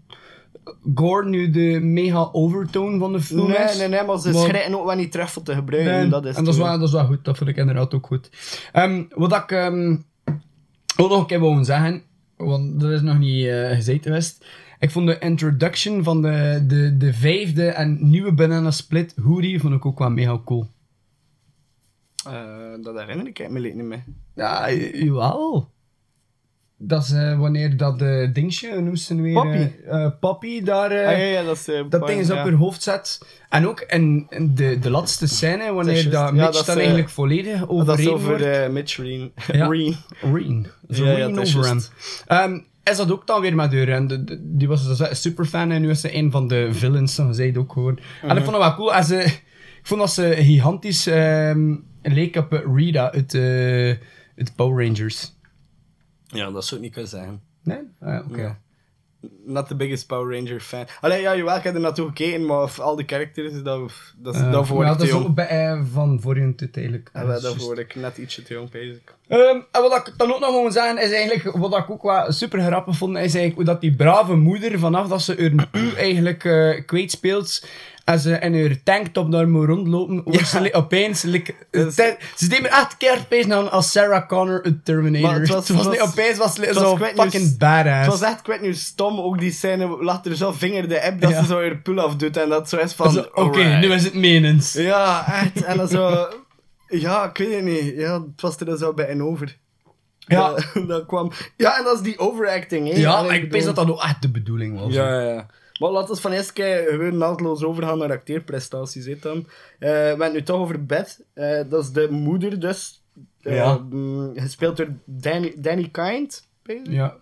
Gore 0.94 1.28
nu 1.28 1.50
de 1.50 1.78
mega 1.82 2.28
overtone 2.32 2.98
van 2.98 3.12
de 3.12 3.20
film 3.20 3.48
nee, 3.48 3.58
is. 3.58 3.78
nee, 3.78 3.88
nee, 3.88 4.02
maar 4.04 4.18
ze 4.18 4.30
Maar- 4.30 4.42
schrijven 4.42 4.78
ook 4.78 4.86
wel 4.86 4.96
niet 4.96 5.16
voor 5.26 5.42
te 5.42 5.54
gebruiken. 5.54 5.92
Nee, 5.92 6.08
dat 6.08 6.24
is 6.24 6.36
en 6.36 6.44
dat 6.44 6.54
is, 6.54 6.60
wel, 6.60 6.78
dat 6.78 6.88
is 6.88 6.94
wel 6.94 7.06
goed, 7.06 7.24
dat 7.24 7.36
vind 7.36 7.50
ik 7.50 7.56
inderdaad 7.56 7.94
ook 7.94 8.06
goed. 8.06 8.30
Ehm, 8.72 9.02
wat 9.14 9.32
ik 9.32 9.50
ehm, 9.50 9.96
ook 10.96 11.08
nog 11.08 11.18
een 11.20 11.26
keer 11.26 11.40
wou 11.40 11.64
zeggen, 11.64 12.02
want 12.36 12.80
dat 12.80 12.90
is 12.90 13.00
nog 13.02 13.18
niet 13.18 13.46
eh 13.46 13.70
gezegd 13.70 14.02
geweest. 14.02 14.46
Ik 14.78 14.90
vond 14.90 15.06
de 15.06 15.18
introduction 15.18 16.04
van 16.04 16.22
de, 16.22 16.64
de, 16.66 16.96
de 16.96 17.12
vijfde 17.12 17.66
en 17.68 18.10
nieuwe 18.10 18.32
Banana 18.32 18.70
Split 18.70 19.14
hoodie 19.22 19.60
vond 19.60 19.74
ik 19.74 19.86
ook 19.86 19.98
wel 19.98 20.10
mega 20.10 20.40
cool. 20.44 20.66
Eh, 22.26 22.82
dat 22.82 22.98
herinner 22.98 23.26
ik 23.26 23.50
me 23.50 23.60
niet 23.60 23.74
meer. 23.74 24.04
Ja, 24.34 24.70
jawel. 24.72 25.70
Dat 26.78 27.02
is 27.04 27.12
eh, 27.12 27.38
wanneer 27.38 27.76
dat 27.76 27.98
de 27.98 28.30
dingetje, 28.32 28.80
noemt 28.80 29.00
ze 29.00 29.20
weer? 29.20 29.32
Poppy. 29.32 29.68
eh, 29.86 30.06
Poppy 30.20 30.62
daar... 30.62 30.90
ah, 30.90 31.18
ja, 31.18 31.24
ja, 31.24 31.42
dat 31.42 31.56
is... 31.56 31.64
dat 31.88 32.06
ding 32.06 32.20
is 32.20 32.30
op 32.30 32.36
haar 32.36 32.52
hoofd 32.52 32.82
zet. 32.82 33.20
En 33.48 33.68
ook 33.68 33.80
in, 33.80 34.26
in 34.28 34.54
de, 34.54 34.78
de 34.78 34.90
laatste 34.90 35.26
scène, 35.26 35.72
wanneer 35.72 36.10
dat 36.10 36.32
Mitch 36.32 36.52
dat 36.52 36.66
dan 36.66 36.76
eigenlijk 36.78 37.08
volledig 37.08 37.58
Dat 37.58 37.68
overreden 37.68 38.04
is 38.04 38.08
over 38.08 38.72
Mitch 38.72 38.96
Reen. 38.96 39.32
Reen. 39.70 39.96
Reen. 40.32 40.66
Zo 40.90 41.04
Ja, 41.04 41.10
ja, 41.10 41.16
Reen 41.16 41.34
dat 41.34 41.46
is 41.46 41.56
over 41.56 41.68
hem. 42.26 42.64
is 42.84 42.96
dat 42.96 43.10
ook 43.12 43.26
dan 43.26 43.40
weer 43.40 43.54
met 43.54 43.72
haar? 43.72 43.88
En 43.88 44.06
de- 44.06 44.24
de- 44.24 44.38
die 44.42 44.68
was 44.68 44.86
dus 44.86 44.98
een 44.98 45.16
superfan 45.16 45.70
en 45.70 45.82
nu 45.82 45.90
is 45.90 46.00
ze 46.00 46.14
een 46.16 46.30
van 46.30 46.48
de 46.48 46.68
villains, 46.72 47.14
zo 47.14 47.32
zei 47.32 47.58
ook 47.58 47.72
gewoon. 47.72 47.98
En 48.22 48.26
Mhm. 48.28 48.36
ik 48.36 48.42
vond 48.44 48.56
het 48.56 48.64
wel 48.64 48.74
cool. 48.74 48.94
En 48.94 49.04
ze, 49.04 49.18
ik 49.24 49.42
vond 49.82 50.00
dat 50.00 50.10
ze 50.12 50.34
gigantisch 50.38 51.06
ehm, 51.06 51.74
leek 52.02 52.36
op 52.36 52.62
Rita 52.74 53.12
uit, 53.12 53.34
uit 54.36 54.52
Power 54.56 54.86
Rangers. 54.86 55.34
Ja, 56.36 56.50
dat 56.50 56.64
zou 56.64 56.76
ik 56.76 56.82
niet 56.86 56.92
kunnen 56.92 57.10
zeggen. 57.10 57.40
Nee? 57.62 57.78
Ah, 58.00 58.08
ja, 58.08 58.24
oké. 58.30 58.40
Ja. 58.40 58.58
Not 59.44 59.66
the 59.68 59.76
biggest 59.76 60.06
Power 60.06 60.34
Ranger 60.36 60.60
fan. 60.60 60.86
Allee, 61.00 61.20
ja, 61.20 61.36
jawel, 61.36 61.56
ik 61.56 61.62
heb 61.62 61.74
er 61.74 61.80
naartoe 61.80 62.06
gekeken, 62.06 62.46
maar 62.46 62.62
of 62.62 62.78
al 62.78 62.96
die 62.96 63.06
characters, 63.06 63.62
dat, 63.62 63.92
dat, 64.16 64.34
Eh, 64.34 64.52
daarvoor 64.52 64.84
ja, 64.84 64.90
ik 64.92 64.98
dat 64.98 65.08
te 65.08 65.14
is 65.14 65.20
ook 65.22 65.34
bij, 65.34 65.46
eh, 65.46 65.82
van 65.92 66.20
voor 66.20 66.36
je 66.36 66.54
eigenlijk. 66.72 67.10
Ja, 67.12 67.20
Eh, 67.20 67.28
dat 67.28 67.42
daarvoor 67.42 67.78
ik 67.78 67.94
net 67.94 68.18
ietsje 68.18 68.42
te 68.42 68.54
jong, 68.54 68.70
bezig. 68.70 68.98
Ehm, 69.28 69.56
en 69.72 69.82
wat 69.82 69.96
ik 70.08 70.12
dan 70.16 70.32
ook 70.34 70.40
nog 70.40 70.62
moet 70.62 70.72
zeggen, 70.72 70.98
is 71.02 71.10
eigenlijk, 71.10 71.56
wat 71.56 71.76
ik 71.78 71.90
ook 71.90 72.02
wel 72.02 72.32
super 72.32 72.60
grappig 72.62 72.96
vond, 72.96 73.12
is 73.14 73.20
eigenlijk 73.20 73.54
hoe 73.54 73.64
dat 73.64 73.80
die 73.80 73.94
brave 73.94 74.34
moeder, 74.36 74.78
vanaf 74.78 75.08
dat 75.08 75.22
ze 75.22 75.52
haar 75.56 75.66
pu 75.72 75.94
eigenlijk 75.96 76.44
eh 76.44 76.84
kwijt 76.86 77.10
speelt, 77.10 77.64
en 78.04 78.18
ze 78.20 78.38
in 78.38 78.60
haar 78.60 78.76
tanktop 78.84 79.32
daar 79.32 79.48
moet 79.48 79.66
rondlopen, 79.66 80.22
wordt 80.24 80.48
ze 80.48 80.68
opeens, 80.74 81.22
like, 81.22 81.54
ze 82.36 82.48
deed 82.48 82.62
me 82.62 82.68
echt 82.68 82.96
keihard 82.96 83.28
pezen 83.28 83.52
aan 83.52 83.70
als 83.70 83.92
Sarah 83.92 84.28
Connor 84.28 84.62
uit 84.64 84.84
Terminator. 84.84 85.30
Maar 85.30 85.40
het 85.40 85.48
was- 85.48 85.68
het 85.68 85.76
was, 85.76 85.88
niet 85.88 86.00
opeens 86.00 86.38
was 86.38 86.56
het 86.56 86.66
was 86.74 86.76
zo 86.82 86.96
nu- 86.96 87.04
fucking 87.14 87.58
badass. 87.58 87.98
Het 87.98 88.20
was 88.20 88.22
echt 88.30 88.42
kwijt 88.42 88.60
nu 88.60 88.74
stom, 88.74 89.20
ook 89.20 89.38
die 89.38 89.52
scène, 89.52 89.86
lag 90.00 90.24
er 90.24 90.36
zo 90.36 90.52
vinger 90.52 90.88
de 90.88 91.02
app 91.02 91.20
dat 91.20 91.30
Ja. 91.30 91.40
ze 91.40 91.46
zo 91.46 91.60
haar 91.60 91.76
pull 91.76 91.98
af 91.98 92.16
doet 92.16 92.36
en 92.36 92.48
dat 92.48 92.68
zo 92.68 92.76
is 92.76 92.92
van... 92.92 93.26
Oké, 93.34 93.64
nu 93.78 93.92
is 93.92 94.04
het 94.04 94.14
menens. 94.14 94.72
Ja, 94.72 95.24
echt. 95.42 95.64
En 95.64 95.76
dan 95.76 95.88
zo... 95.88 96.28
Ja, 96.88 97.28
ik 97.28 97.36
weet 97.36 97.54
het 97.54 97.64
niet. 97.64 97.94
Ja, 97.96 98.12
het 98.22 98.40
was 98.40 98.56
er 98.60 98.78
zo 98.78 98.94
bij 98.94 99.06
en 99.08 99.22
over. 99.22 99.56
Ja. 100.18 100.50
Dat, 100.50 100.66
dat 100.88 101.06
kwam... 101.06 101.30
Ja, 101.56 101.78
en 101.78 101.84
dat 101.84 101.96
is 101.96 102.02
die 102.02 102.18
overacting, 102.18 102.88
hè. 102.92 102.98
Ja, 102.98 103.20
ik 103.22 103.28
bedoel- 103.28 103.48
pees 103.48 103.64
dat 103.64 103.76
dat 103.76 103.90
ook 103.90 104.02
echt 104.02 104.22
de 104.22 104.30
bedoeling 104.30 104.78
was. 104.80 104.92
Ja, 104.92 105.20
ja, 105.20 105.32
ja. 105.32 105.46
Maar 105.80 105.90
laten 105.90 106.14
we 106.14 106.20
van 106.20 106.32
eerst 106.32 106.52
keer 106.52 106.86
gewoon 106.88 107.16
naadloos 107.18 107.62
overgaan 107.64 107.98
naar 107.98 108.10
acteerprestaties, 108.10 109.04
hè, 109.06 109.16
dan. 109.20 109.36
Eh, 109.36 109.44
we 109.78 109.86
hebben 109.86 110.24
het 110.26 110.32
nu 110.34 110.42
toch 110.42 110.60
over 110.60 110.86
Beth. 110.86 111.20
Eh, 111.34 111.60
dat 111.68 111.82
is 111.82 111.90
de 111.92 112.08
moeder, 112.10 112.60
dus. 112.60 113.02
Eh, 113.42 113.54
Ja. 113.56 113.78
mm, 113.90 114.32
gespeeld 114.34 114.76
door 114.76 114.88
Danny, 115.04 115.54
Danny 115.56 115.88
Kind. 115.92 116.48
Ja. 116.82 117.14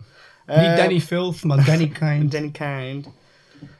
Niet 0.45 0.77
Danny 0.77 0.99
Filth, 0.99 1.43
maar 1.43 1.65
Danny 1.65 1.87
Kind. 1.99 2.31
Danny 2.31 2.49
Kind. 2.51 3.07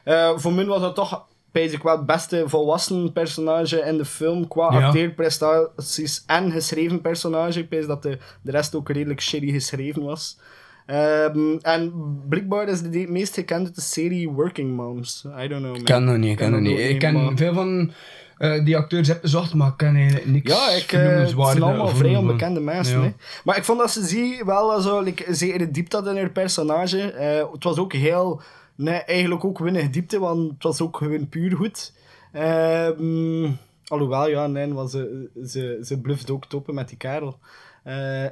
Eh, 0.04 0.38
voor 0.38 0.52
mij 0.52 0.64
was 0.64 0.80
dat 0.80 0.94
toch, 0.94 1.26
pees 1.56 1.72
ik 1.72 1.82
wel 1.82 1.96
het 1.96 2.06
beste 2.06 2.42
volwassen 2.46 3.12
personage 3.12 3.78
in 3.80 3.96
de 3.96 4.04
film. 4.04 4.48
Qua 4.48 4.72
Ja. 4.78 4.86
acteerprestaties 4.86 6.22
en 6.26 6.50
geschreven 6.50 7.00
personage. 7.00 7.58
Ik 7.58 7.68
pees 7.68 7.86
dat 7.86 8.02
de, 8.02 8.18
de 8.42 8.50
rest 8.50 8.74
ook 8.74 8.88
redelijk 8.88 9.20
shitty 9.20 9.50
geschreven 9.52 10.02
was. 10.04 10.38
Ehm, 10.86 11.56
en 11.62 11.92
blijkbaar 12.28 12.68
is 12.68 12.82
de 12.82 13.06
meest 13.08 13.34
gekend 13.34 13.66
uit 13.66 13.74
de 13.74 13.80
serie 13.80 14.28
Working 14.28 14.76
Moms. 14.76 15.24
I 15.24 15.48
don't 15.48 15.60
know. 15.62 15.62
man. 15.62 15.74
Ik 15.76 15.84
ken 15.84 16.06
dat 16.06 16.16
niet, 16.16 16.30
ik 16.30 16.36
ken 16.36 16.50
dat 16.50 16.60
dat 16.64 16.70
niet. 16.70 16.78
Ik 16.78 16.98
ken 16.98 17.12
maar- 17.14 17.36
veel 17.36 17.54
van 17.54 17.92
eh, 18.38 18.64
die 18.64 18.76
acteurs 18.76 19.08
heb 19.08 19.20
bezocht, 19.20 19.54
maar 19.54 19.68
ik 19.68 19.76
ken 19.76 19.96
eigenlijk 19.96 20.26
niks 20.26 20.52
Ja, 20.52 20.70
ik, 20.70 20.92
eh, 20.92 21.18
het 21.18 21.28
zijn 21.30 21.62
allemaal 21.62 21.88
vrij 21.88 22.16
onbekende 22.16 22.60
mensen. 22.60 23.02
Ja. 23.02 23.12
Maar 23.44 23.56
ik 23.56 23.64
vond 23.64 23.78
dat 23.78 23.90
ze 23.90 24.04
zie 24.04 24.42
wel 24.44 24.80
zo, 24.80 25.00
like, 25.00 25.34
zeker 25.34 25.72
diepte 25.72 25.96
had 25.96 26.06
in 26.06 26.16
haar 26.16 26.30
personage. 26.30 27.10
Eh, 27.12 27.52
het 27.52 27.64
was 27.64 27.78
ook 27.78 27.92
heel, 27.92 28.40
nee, 28.76 29.02
eigenlijk 29.02 29.44
ook 29.44 29.58
weinig 29.58 29.90
diepte, 29.90 30.18
want 30.18 30.52
het 30.52 30.62
was 30.62 30.80
ook 30.80 30.96
gewoon 30.96 31.28
puur 31.28 31.56
goed. 31.56 31.92
Ehm, 32.32 33.50
alhoewel, 33.86 34.28
ja, 34.28 34.46
nee, 34.46 34.74
want 34.74 34.90
ze, 34.90 35.28
ze, 35.46 35.78
ze 35.82 36.00
bluft 36.00 36.30
ook 36.30 36.46
toppen 36.46 36.74
met 36.74 36.88
die 36.88 36.96
kerel. 36.96 37.38
Eh, 37.82 38.26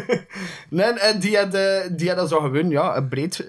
nee, 0.70 1.18
die 1.18 1.36
had, 1.36 1.54
eh, 1.54 1.80
die 1.96 2.08
had 2.08 2.16
dat 2.16 2.28
zo 2.28 2.40
gewoon, 2.40 2.68
ja, 2.68 3.00
breed, 3.00 3.46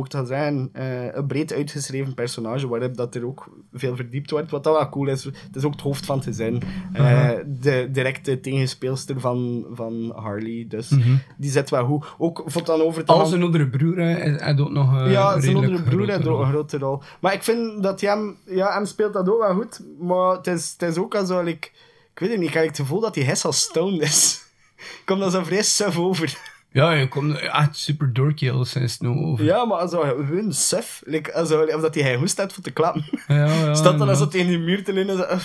ik 0.00 0.10
dat 0.10 0.26
zeggen, 0.28 0.68
eh, 0.72 1.14
een 1.14 1.26
breed 1.26 1.52
uitgeschreven 1.52 2.14
personage, 2.14 2.68
waarop 2.68 2.96
dat 2.96 3.14
er 3.14 3.26
ook 3.26 3.48
veel 3.72 3.96
verdiept 3.96 4.30
wordt, 4.30 4.50
wat 4.50 4.64
dat 4.64 4.74
wel 4.76 4.88
cool 4.88 5.08
is. 5.08 5.24
Het 5.24 5.56
is 5.56 5.64
ook 5.64 5.72
het 5.72 5.80
hoofd 5.80 6.06
van 6.06 6.16
het 6.16 6.24
gezin. 6.24 6.62
Eh, 6.92 7.30
de 7.46 7.88
directe 7.92 8.40
tegenspeelster 8.40 9.20
van, 9.20 9.66
van 9.72 10.12
Harley, 10.16 10.64
dus 10.68 10.88
Mhm. 10.88 11.14
die 11.36 11.50
zit 11.50 11.70
wel 11.70 11.84
goed. 11.86 12.06
Ook 12.18 12.42
het 12.52 12.66
dan 12.66 12.80
over 12.80 13.04
te 13.04 13.12
Al 13.12 13.26
zijn 13.26 13.42
andere 13.42 13.68
broer 13.68 14.00
had 14.42 14.60
ook 14.60 14.70
nog 14.70 15.00
eh, 15.00 15.12
ja, 15.12 15.40
zijn 15.40 15.56
andere 15.56 15.82
broer 15.82 16.08
heeft 16.08 16.26
ook 16.26 16.40
een 16.40 16.48
grote 16.50 16.78
rol. 16.78 17.02
Maar 17.20 17.32
ik 17.32 17.42
vind 17.42 17.82
dat 17.82 18.00
hij 18.00 18.10
hem, 18.10 18.36
ja, 18.46 18.72
hem 18.72 18.86
speelt 18.86 19.12
dat 19.12 19.28
ook 19.28 19.40
wel 19.40 19.54
goed. 19.54 19.80
Maar 20.00 20.36
het 20.36 20.46
is, 20.46 20.74
het 20.78 20.90
is 20.90 20.96
ook 20.96 21.14
al 21.14 21.26
zo, 21.26 21.42
like, 21.42 21.68
ik 22.14 22.18
weet 22.18 22.30
het 22.30 22.38
niet, 22.38 22.48
ik 22.48 22.54
heb 22.54 22.66
het 22.66 22.76
gevoel 22.76 23.00
dat 23.00 23.14
hij 23.14 23.24
Hess 23.24 23.44
al 23.44 23.52
stoned 23.52 24.00
is. 24.02 24.42
Komt 25.04 25.20
dat 25.20 25.32
zo 25.32 25.42
vrij 25.44 25.62
suf 25.62 25.98
over. 25.98 26.51
Ja, 26.72 26.92
je 26.92 27.08
komt 27.08 27.38
echt 27.38 27.76
super 27.76 28.12
dorky 28.12 28.50
al 28.50 28.64
sinds 28.64 29.00
nu 29.00 29.08
over. 29.08 29.44
Ja, 29.44 29.64
maar 29.64 29.78
also, 29.78 30.00
gewoon 30.00 30.52
suf. 30.52 31.02
Like, 31.04 31.32
also, 31.34 31.62
of 31.62 31.80
dat 31.80 31.94
hij 31.94 32.16
hoest 32.16 32.38
heeft 32.38 32.52
voor 32.52 32.62
te 32.62 32.70
klappen. 32.70 33.04
Ja, 33.26 33.44
ja, 33.46 33.74
Staat 33.80 33.98
dan 33.98 34.08
als 34.08 34.18
dat 34.18 34.30
tegen 34.30 34.46
die 34.46 34.58
muur 34.58 34.84
te 34.84 34.92
leunen. 34.92 35.40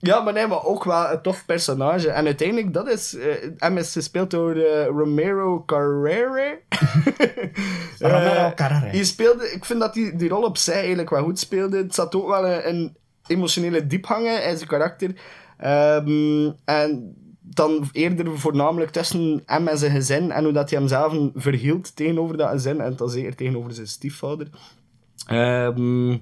Ja, 0.00 0.20
maar 0.20 0.32
nee, 0.32 0.46
maar 0.46 0.64
ook 0.64 0.84
wel 0.84 1.10
een 1.10 1.22
tof 1.22 1.44
personage. 1.46 2.10
En 2.10 2.24
uiteindelijk, 2.24 2.72
dat 2.74 2.88
is... 2.88 3.14
eh 3.16 3.50
hem 3.58 3.76
is 3.78 3.92
gespeeld 3.92 4.30
door 4.30 4.54
eh, 4.54 4.86
Romero 4.86 5.62
Carrere. 5.66 6.58
Romero 7.98 8.30
Eh, 8.30 8.54
Carrere. 8.54 8.90
Die 8.90 9.04
speelde... 9.04 9.52
Ik 9.52 9.64
vind 9.64 9.80
dat 9.80 9.94
die, 9.94 10.16
die 10.16 10.28
rol 10.28 10.42
op 10.42 10.56
zich 10.56 10.74
eigenlijk 10.74 11.10
wel 11.10 11.22
goed 11.22 11.38
speelde. 11.38 11.76
Het 11.76 11.94
zat 11.94 12.14
ook 12.14 12.28
wel 12.28 12.46
een, 12.46 12.68
een 12.68 12.96
emotionele 13.26 13.86
diephangen 13.86 14.44
in 14.44 14.56
zijn 14.56 14.68
karakter. 14.68 15.14
Ehm, 15.58 16.50
en 16.64 17.14
dan 17.50 17.88
eerder 17.92 18.38
voornamelijk 18.38 18.90
tussen 18.90 19.42
hem 19.46 19.68
en 19.68 19.78
zijn 19.78 19.92
gezin. 19.92 20.30
En 20.30 20.44
hoe 20.44 20.52
dat 20.52 20.70
hij 20.70 20.78
hem 20.78 20.88
zelf 20.88 21.30
verhield 21.34 21.96
tegenover 21.96 22.36
dat 22.36 22.50
gezin. 22.50 22.80
En 22.80 22.96
dan 22.96 23.10
zeker 23.10 23.34
tegenover 23.34 23.72
zijn 23.72 23.86
stiefvader. 23.86 24.48
Ehm, 25.26 26.16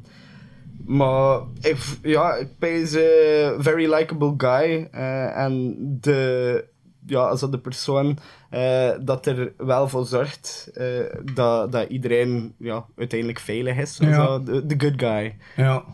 maar 0.85 1.41
ik, 1.61 1.77
ja, 2.03 2.35
ik 2.35 2.49
ben 2.59 2.71
een 2.81 3.63
very 3.63 3.95
likable 3.95 4.35
guy. 4.37 4.89
eh, 4.91 5.37
en 5.37 5.77
de, 6.01 6.65
ja, 7.07 7.21
also 7.21 7.49
de 7.49 7.59
persoon 7.59 8.19
eh, 8.51 8.91
dat 9.01 9.27
er 9.27 9.53
wel 9.57 9.89
voor 9.89 10.07
zorgt 10.07 10.71
eh, 10.75 10.87
dat, 11.35 11.73
dat 11.73 11.89
iedereen 11.89 12.55
ja, 12.59 12.87
uiteindelijk 12.97 13.39
veilig 13.39 13.77
is. 13.77 13.99
Ja. 13.99 14.39
De 14.39 14.75
good 14.79 14.95
guy. 14.97 15.37
Ja. 15.57 15.85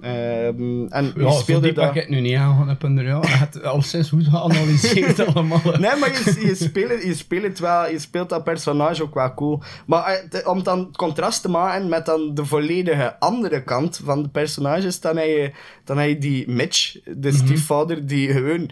Ehm, 0.00 0.86
en 0.86 1.12
Ja, 1.16 1.30
speelde 1.30 1.66
heb 1.66 1.74
dat? 1.74 1.88
ik 1.88 1.94
het 1.94 2.08
nu 2.08 2.20
niet 2.20 2.36
aan 2.36 2.68
heb 2.68 2.82
er 2.82 3.02
ja, 3.02 3.20
het 3.20 3.64
al 3.64 3.82
sinds 3.82 4.08
goed 4.08 4.26
geanalyseerd 4.26 5.26
allemaal. 5.26 5.60
Nee, 5.64 5.96
maar 5.96 6.10
je, 6.12 6.46
je, 6.46 6.54
speelt, 6.54 7.02
je, 7.02 7.14
speelt 7.14 7.42
het 7.42 7.58
wel, 7.58 7.90
je 7.90 7.98
speelt 7.98 8.28
dat 8.28 8.44
personage 8.44 9.02
ook 9.02 9.14
wel 9.14 9.34
cool. 9.34 9.62
Maar 9.86 10.04
eh, 10.30 10.48
om 10.48 10.62
dan 10.62 10.92
contrast 10.96 11.42
te 11.42 11.48
maken 11.48 11.88
met 11.88 12.06
dan 12.06 12.34
de 12.34 12.44
volledige 12.44 13.18
andere 13.18 13.62
kant 13.62 14.00
van 14.04 14.22
de 14.22 14.28
personages, 14.28 15.00
dan 15.00 15.16
heb 15.16 15.26
je, 15.26 15.52
dan 15.84 15.98
heb 15.98 16.08
je 16.08 16.18
die 16.18 16.50
Mitch, 16.50 16.96
de 17.16 17.32
stiefvader, 17.32 18.06
die 18.06 18.32
gewoon 18.32 18.70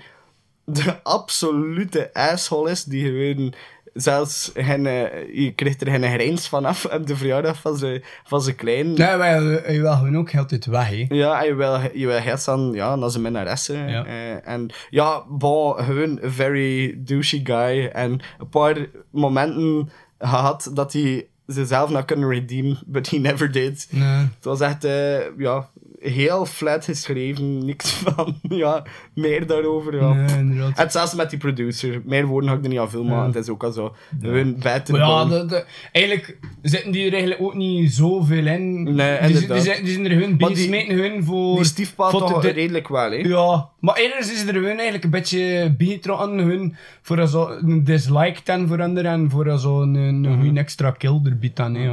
de 0.64 1.03
absolute 1.03 2.11
asshole 2.12 2.71
is, 2.71 2.85
die 2.85 3.05
gewoon 3.05 3.55
zelfs 4.01 4.51
geen, 4.55 4.87
eh, 4.87 5.35
je 5.35 5.53
krijgt 5.53 5.81
er 5.81 5.91
geen 5.91 6.13
grijns 6.13 6.49
van 6.49 6.65
af 6.65 6.85
op 6.85 7.07
de 7.07 7.17
verjaardag 7.17 7.61
van 7.61 7.77
zijn, 7.77 8.03
van 8.25 8.43
zijn 8.43 8.57
klein. 8.57 8.93
Nee, 8.93 9.17
wij 9.17 9.41
je 9.73 9.81
wil 9.81 9.93
gewoon 9.93 10.17
ook 10.17 10.37
altijd 10.37 10.67
weg, 10.67 10.89
hè. 10.89 11.07
Ja, 11.09 11.43
je 11.43 11.55
wil, 11.55 11.81
je 11.95 12.07
wil 12.07 12.37
aan, 12.55 12.73
ja, 12.73 12.97
naar 12.97 13.11
zijn 13.11 13.23
minnaressen. 13.23 13.89
Ja. 13.89 14.05
Eh, 14.05 14.49
en 14.49 14.71
ja, 14.91 15.25
bon, 15.29 15.75
gewoon 15.75 16.19
een 16.23 16.33
very 16.33 16.95
douchey 16.99 17.41
guy. 17.45 17.87
En 17.87 18.21
een 18.39 18.49
paar 18.49 18.87
momenten 19.11 19.91
gehad 20.19 20.71
dat 20.75 20.93
hij 20.93 21.27
zichzelf 21.47 21.91
nou 21.91 22.05
kunnen 22.05 22.29
redeemen, 22.29 22.79
but 22.87 23.11
he 23.11 23.17
never 23.19 23.53
did. 23.53 23.89
Nee. 23.91 24.03
Het 24.09 24.45
was 24.45 24.61
echt, 24.61 24.85
eh, 24.85 25.39
ja, 25.39 25.71
heel 26.01 26.47
flat 26.47 26.85
geschreven. 26.85 27.65
Niks 27.65 27.91
van, 28.05 28.39
ja, 28.43 28.83
meer 29.15 29.47
daarover. 29.47 29.97
Ja. 29.97 30.13
Nee. 30.13 30.63
En 30.75 30.91
zelfs 30.91 31.15
met 31.15 31.31
die 31.31 31.39
producer. 31.39 32.03
Meer 32.05 32.27
woorden 32.27 32.51
ga 32.51 32.57
ik 32.57 32.63
er 32.63 32.69
niet 32.69 32.79
aan 32.79 32.91
veel. 32.91 33.05
Ja. 33.05 33.27
Het 33.27 33.35
is 33.37 33.49
ook 33.49 33.63
al 33.65 33.73
zo. 33.73 33.95
Buiten 34.63 34.95
Maar 34.99 35.09
ja, 35.09 35.25
de 35.25 35.39
de, 35.41 35.47
de- 35.47 35.65
eigenlijk 35.93 36.39
zitten 36.63 36.93
die 36.93 37.07
er 37.07 37.13
eigenlijk 37.13 37.43
ook 37.43 37.55
niet 37.55 37.93
zoveel 37.93 38.47
in. 38.47 38.83
Nee, 38.95 39.21
die, 39.27 39.47
die, 39.47 39.61
zijn, 39.61 39.85
die 39.85 39.93
zijn 39.93 40.05
er 40.11 40.15
Maar 40.39 40.53
bij, 40.53 40.63
smeten 40.63 40.97
hun 40.97 41.25
voor... 41.25 41.55
Die 41.57 41.65
stiefpa 41.65 42.11
voor 42.11 42.21
toch 42.21 42.41
de- 42.43 42.51
redelijk 42.51 42.89
wel, 42.89 43.11
hè? 43.11 43.17
Ja, 43.17 43.69
maar 43.81 43.97
eerder 43.97 44.19
is 44.19 44.43
er 44.47 44.53
gewoon 44.55 44.65
eigenlijk 44.65 45.05
een 45.05 45.11
beetje 45.11 45.75
bijgetrokken 45.79 46.39
hun 46.39 46.77
voor 47.03 47.27
zo 47.29 47.49
een 47.51 47.85
dislike 47.85 48.43
ten 48.43 48.69
voor 48.69 48.83
anderen 48.83 49.13
en 49.13 49.31
voor 49.31 49.59
zo 49.59 49.83
een, 49.83 49.95
een 49.95 50.21
Mhm. 50.21 50.57
extra 50.57 50.91
kill 50.91 51.21
erbij 51.25 51.51
dan, 51.55 51.75
hè, 51.75 51.91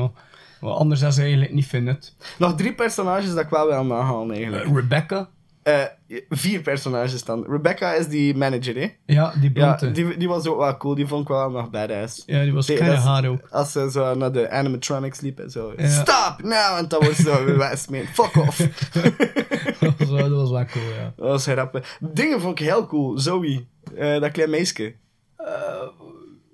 ja. 0.61 0.67
Anders 0.67 1.03
als 1.03 1.15
ze 1.15 1.21
eigenlijk 1.21 1.53
niet 1.53 1.65
vinden. 1.67 1.99
Nog 2.37 2.55
drie 2.55 2.73
personages 2.73 3.29
dat 3.33 3.43
ik 3.43 3.49
wel 3.49 3.67
wil 3.67 3.83
nahalen, 3.85 4.35
eigenlijk. 4.35 4.75
Rebecca, 4.75 5.29
Eh, 5.63 5.81
vier 6.29 6.61
personages 6.61 7.23
dan. 7.23 7.45
Rebecca 7.49 7.93
is 7.93 8.07
die 8.07 8.35
manager, 8.35 8.75
hè? 8.75 8.87
ja, 9.05 9.33
die 9.39 9.51
Ja, 9.53 9.73
blonde. 9.75 9.91
die, 9.91 10.17
die 10.17 10.27
was 10.27 10.47
ook 10.47 10.57
wel 10.57 10.77
cool. 10.77 10.95
Die 10.95 11.07
vond 11.07 11.21
ik 11.21 11.27
wel 11.27 11.49
nog 11.49 11.69
badass. 11.69 12.23
Ja, 12.25 12.41
die 12.43 12.53
was 12.53 12.67
dat 12.67 12.79
is- 12.79 12.87
hard 12.99 13.25
ook. 13.25 13.47
Als 13.49 13.71
ze 13.71 13.91
zo 13.91 14.15
naar 14.15 14.31
de 14.31 14.49
animatronics 14.49 15.19
liep 15.21 15.39
en 15.39 15.49
zo. 15.49 15.73
Ja. 15.77 15.87
Stop 15.87 16.35
now! 16.43 16.77
En 16.77 16.87
dan 16.87 16.99
wordt 17.03 17.17
zo 17.17 17.45
weggesmeed. 17.57 18.07
Fuck 18.13 18.35
off. 18.35 18.57
dat, 19.79 19.93
was, 19.97 20.09
wel- 20.09 20.29
dat 20.29 20.37
was 20.39 20.49
wel 20.51 20.65
cool, 20.65 20.83
ja. 20.99 21.13
dat 21.15 21.27
was 21.27 21.45
grappig. 21.45 21.97
Dingen 21.99 22.41
vond 22.41 22.59
ik 22.59 22.65
heel 22.65 22.87
cool. 22.87 23.19
Zoe. 23.19 23.65
eh, 23.95 24.19
dat 24.21 24.31
klein 24.31 24.49
meisje. 24.49 24.93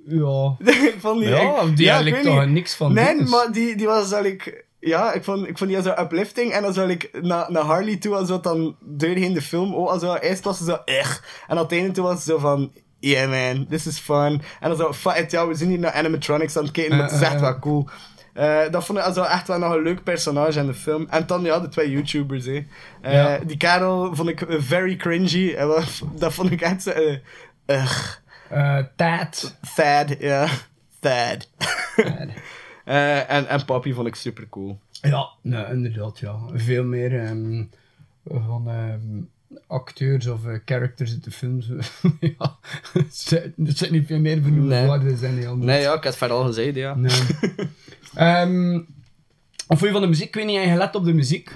Ja, 0.05 0.55
ik 0.93 0.95
vond 0.99 1.19
die 1.19 1.29
ja 1.29 1.55
echt- 1.57 1.75
die 1.77 1.85
ja, 1.85 1.99
ik 1.99 2.15
toch 2.15 2.45
niks 2.45 2.75
van 2.75 2.93
Nee, 2.93 3.21
maar 3.21 3.51
die, 3.51 3.75
die 3.75 3.87
was 3.87 4.11
eigenlijk... 4.11 4.65
Ja, 4.79 5.13
ik 5.13 5.23
vond, 5.23 5.47
ik 5.47 5.57
vond 5.57 5.69
die 5.69 5.81
zo 5.81 5.93
uplifting. 5.99 6.51
En 6.51 6.61
dan 6.61 6.73
zou 6.73 6.89
ik 6.89 7.09
naar, 7.21 7.51
naar 7.51 7.63
Harley 7.63 7.97
toe, 7.97 8.15
als 8.15 8.29
wat 8.29 8.43
dan 8.43 8.75
doorheen 8.79 9.33
de 9.33 9.41
film. 9.41 9.73
Oh, 9.73 9.89
also, 9.91 10.15
eerst 10.15 10.43
was 10.43 10.57
ze 10.57 10.63
zo, 10.63 10.77
echt. 10.85 11.21
En 11.47 11.55
aan 11.57 11.63
het 11.63 11.71
einde 11.71 11.91
toe 11.91 12.03
was 12.03 12.23
ze 12.23 12.31
zo 12.31 12.37
van... 12.37 12.71
Yeah 12.99 13.29
man, 13.29 13.65
this 13.67 13.87
is 13.87 13.99
fun. 13.99 14.41
En 14.59 14.69
dan 14.69 14.75
zo, 14.77 14.93
fuck 14.93 15.15
it, 15.15 15.31
ja, 15.31 15.47
we 15.47 15.55
zijn 15.55 15.69
hier 15.69 15.79
naar 15.79 15.91
animatronics 15.91 16.57
aan 16.57 16.63
het 16.63 16.71
kijken, 16.71 16.95
maar 16.97 17.05
het 17.05 17.15
is 17.15 17.21
Eh, 17.21 17.25
echt 17.25 17.35
eh, 17.35 17.41
wel 17.41 17.59
cool. 17.59 17.87
Eh, 18.33 18.59
dat 18.71 18.85
vond 18.85 18.97
ik 18.97 19.03
also 19.03 19.23
echt 19.23 19.47
wel 19.47 19.57
nog 19.59 19.73
een 19.73 19.81
leuk 19.81 20.03
personage 20.03 20.59
in 20.59 20.65
de 20.65 20.73
film. 20.73 21.07
En 21.09 21.23
dan, 21.27 21.41
ja, 21.43 21.59
de 21.59 21.67
twee 21.67 21.89
YouTubers, 21.91 22.45
hè. 22.45 22.65
Eh, 23.01 23.13
Ja. 23.13 23.39
Die 23.45 23.57
kerel 23.57 24.15
vond 24.15 24.29
ik 24.29 24.41
eh, 24.41 24.55
very 24.59 24.95
cringy. 24.95 25.55
Dat 26.19 26.33
vond 26.33 26.51
ik 26.51 26.61
echt 26.61 26.83
zo... 26.83 26.89
eh, 27.65 27.91
Tad. 28.95 29.57
Thad, 29.75 30.15
ja. 30.19 30.47
Thad. 30.99 31.49
Eh, 32.85 33.31
en, 33.31 33.47
en 33.47 33.65
Papi 33.65 33.93
vond 33.93 34.07
ik 34.07 34.15
super 34.15 34.49
cool. 34.49 34.79
Ja, 35.01 35.27
nee, 35.41 35.65
inderdaad, 35.71 36.19
ja. 36.19 36.37
Veel 36.53 36.83
meer 36.83 37.19
ehm, 37.19 37.63
van 38.25 38.69
ehm, 38.69 39.21
acteurs 39.67 40.27
of 40.27 40.45
eh, 40.45 40.57
characters 40.65 41.11
uit 41.11 41.23
de 41.23 41.31
films. 41.31 41.67
ja, 42.37 42.57
er 42.93 43.05
zit 43.73 43.91
niet 43.91 44.07
veel 44.07 44.19
meer 44.19 44.41
benoemde 44.41 44.75
Nee. 44.75 44.85
woorden 44.85 45.17
zijn 45.17 45.37
heel 45.37 45.55
Nee, 45.57 45.81
ja, 45.81 45.93
ik 45.93 46.03
had 46.03 46.19
het 46.19 46.31
al 46.31 46.45
gezegd, 46.45 46.75
ja. 46.75 46.95
Nee. 46.95 47.11
Ehm, 48.13 48.79
of 49.67 49.81
je 49.81 49.91
van 49.91 50.01
de 50.01 50.07
muziek? 50.07 50.27
Ik 50.27 50.35
weet 50.35 50.45
niet, 50.45 50.61
je 50.61 50.69
gelet 50.69 50.95
op 50.95 51.05
de 51.05 51.13
muziek? 51.13 51.51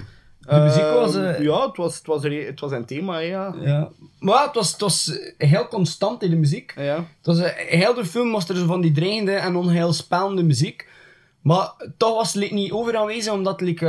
De 0.48 0.60
muziek 0.60 0.82
was... 0.82 1.14
eh, 1.14 1.34
Ehm, 1.34 1.42
ja, 1.42 1.66
het 1.66 1.76
was, 1.76 1.96
het, 1.96 2.06
was 2.06 2.24
er, 2.24 2.46
het 2.46 2.60
was 2.60 2.72
een 2.72 2.84
thema, 2.84 3.18
ja. 3.18 3.54
ja. 3.60 3.88
Maar 4.18 4.44
het 4.44 4.54
was, 4.54 4.72
het 4.72 4.80
was 4.80 5.18
eh, 5.38 5.48
heel 5.48 5.68
constant 5.68 6.22
in 6.22 6.30
de 6.30 6.36
muziek. 6.36 6.72
Ja. 6.76 6.94
Het 6.96 7.26
was, 7.26 7.38
eh, 7.38 7.50
heel 7.56 7.94
de 7.94 8.04
film 8.04 8.32
was 8.32 8.48
er 8.48 8.56
zo 8.56 8.66
van 8.66 8.80
die 8.80 8.92
dreigende 8.92 9.32
en 9.32 9.56
onheilspellende 9.56 10.42
muziek. 10.42 10.88
Maar 11.40 11.72
toch 11.96 12.14
was 12.14 12.34
het 12.34 12.50
niet 12.50 12.72
over 12.72 12.96
aanwezig, 12.96 13.32
omdat 13.32 13.60
like, 13.60 13.86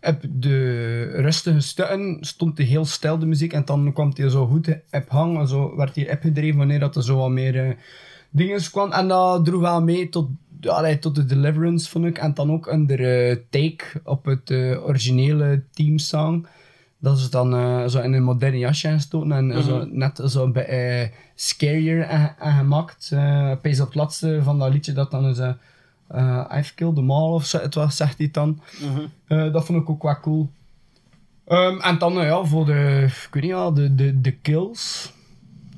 eh, 0.00 0.12
op 0.12 0.16
de 0.30 1.02
rustige 1.14 1.60
stukken 1.60 2.18
stond 2.20 2.58
hij 2.58 2.66
heel 2.66 2.84
stil, 2.84 3.18
de 3.18 3.26
muziek. 3.26 3.52
En 3.52 3.64
dan 3.64 3.92
kwam 3.92 4.12
hij 4.16 4.28
zo 4.28 4.46
goed 4.46 4.68
op 4.90 5.08
hang, 5.08 5.38
en 5.38 5.48
zo 5.48 5.76
werd 5.76 5.94
hij 5.94 6.12
opgedreven 6.12 6.58
wanneer 6.58 6.80
dat 6.80 6.96
er 6.96 7.02
zo 7.04 7.16
wat 7.16 7.30
meer 7.30 7.66
eh, 7.66 7.74
dingen 8.30 8.70
kwam. 8.70 8.92
En 8.92 9.08
dat 9.08 9.44
droeg 9.44 9.60
wel 9.60 9.82
mee 9.82 10.08
tot, 10.08 10.28
allee, 10.66 10.98
tot 10.98 11.14
de 11.14 11.24
Deliverance, 11.24 11.90
vond 11.90 12.04
ik. 12.04 12.18
En 12.18 12.34
dan 12.34 12.52
ook 12.52 12.66
onder 12.70 13.28
eh, 13.30 13.36
Take 13.50 13.84
op 14.04 14.24
het 14.24 14.50
eh, 14.50 14.84
originele 14.86 15.62
teamsong. 15.70 16.46
Dat 16.98 17.18
is 17.18 17.30
dan 17.30 17.54
eh, 17.54 17.86
zo 17.86 18.00
in 18.00 18.12
een 18.12 18.22
moderne 18.22 18.58
jasje 18.58 18.88
gestoten 18.88 19.32
en 19.32 19.62
zo, 19.62 19.84
net 19.90 20.20
zo 20.26 20.44
een 20.44 20.52
beetje 20.52 20.72
eh, 20.72 21.08
scarier 21.34 22.06
aan- 22.06 22.34
aangemaakt. 22.38 23.10
Uh, 23.12 23.52
Pees 23.62 23.80
op 23.80 23.86
het 23.86 23.94
laatste 23.94 24.40
van 24.42 24.58
dat 24.58 24.72
liedje 24.72 24.92
dat 24.92 25.10
dan 25.10 25.26
is 25.26 25.38
I've 26.58 26.74
killed 26.74 26.94
them 26.94 27.10
all 27.10 27.32
of 27.32 27.44
zo, 27.44 27.58
het 27.58 27.74
was, 27.74 27.96
zegt 27.96 28.18
hij 28.18 28.28
dan. 28.32 28.60
Eh, 29.26 29.52
dat 29.52 29.64
vond 29.64 29.82
ik 29.82 29.90
ook 29.90 30.02
wel 30.02 30.20
cool. 30.20 30.50
Ehm, 31.46 31.80
en 31.80 31.98
dan 31.98 32.12
ja, 32.12 32.44
voor 32.44 32.64
de, 32.66 33.04
ik 33.26 33.28
weet 33.34 33.42
niet, 33.42 33.52
ja, 33.52 33.70
de, 33.70 33.94
de, 33.94 34.20
de 34.20 34.32
kills. 34.32 35.12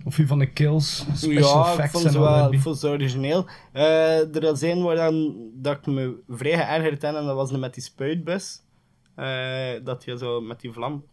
Of 0.05 0.17
wie 0.17 0.27
van 0.27 0.39
de 0.39 0.47
kills, 0.47 1.05
special 1.15 1.65
ja, 1.65 1.73
ik 1.73 1.79
effects 1.79 2.05
en 2.05 2.21
wel 2.21 2.53
ik 2.53 2.61
vond 2.61 2.79
ze 2.79 2.89
origineel. 2.89 3.47
Eh, 3.73 4.35
er 4.35 4.41
was 4.41 4.63
één 4.63 4.83
waar 4.83 4.97
dan, 4.97 5.35
dat 5.55 5.77
ik 5.77 5.87
me 5.87 6.17
vrij 6.29 6.57
geërgerd 6.57 7.03
heb, 7.03 7.15
en 7.15 7.25
dat 7.25 7.37
was 7.37 7.51
met 7.51 7.75
die 7.75 7.83
spuitbus. 7.83 8.61
Eh, 9.15 9.73
dat 9.85 10.05
je 10.05 10.19
zo 10.19 10.41
met 10.41 10.61
die 10.61 10.73
vlam... 10.73 11.05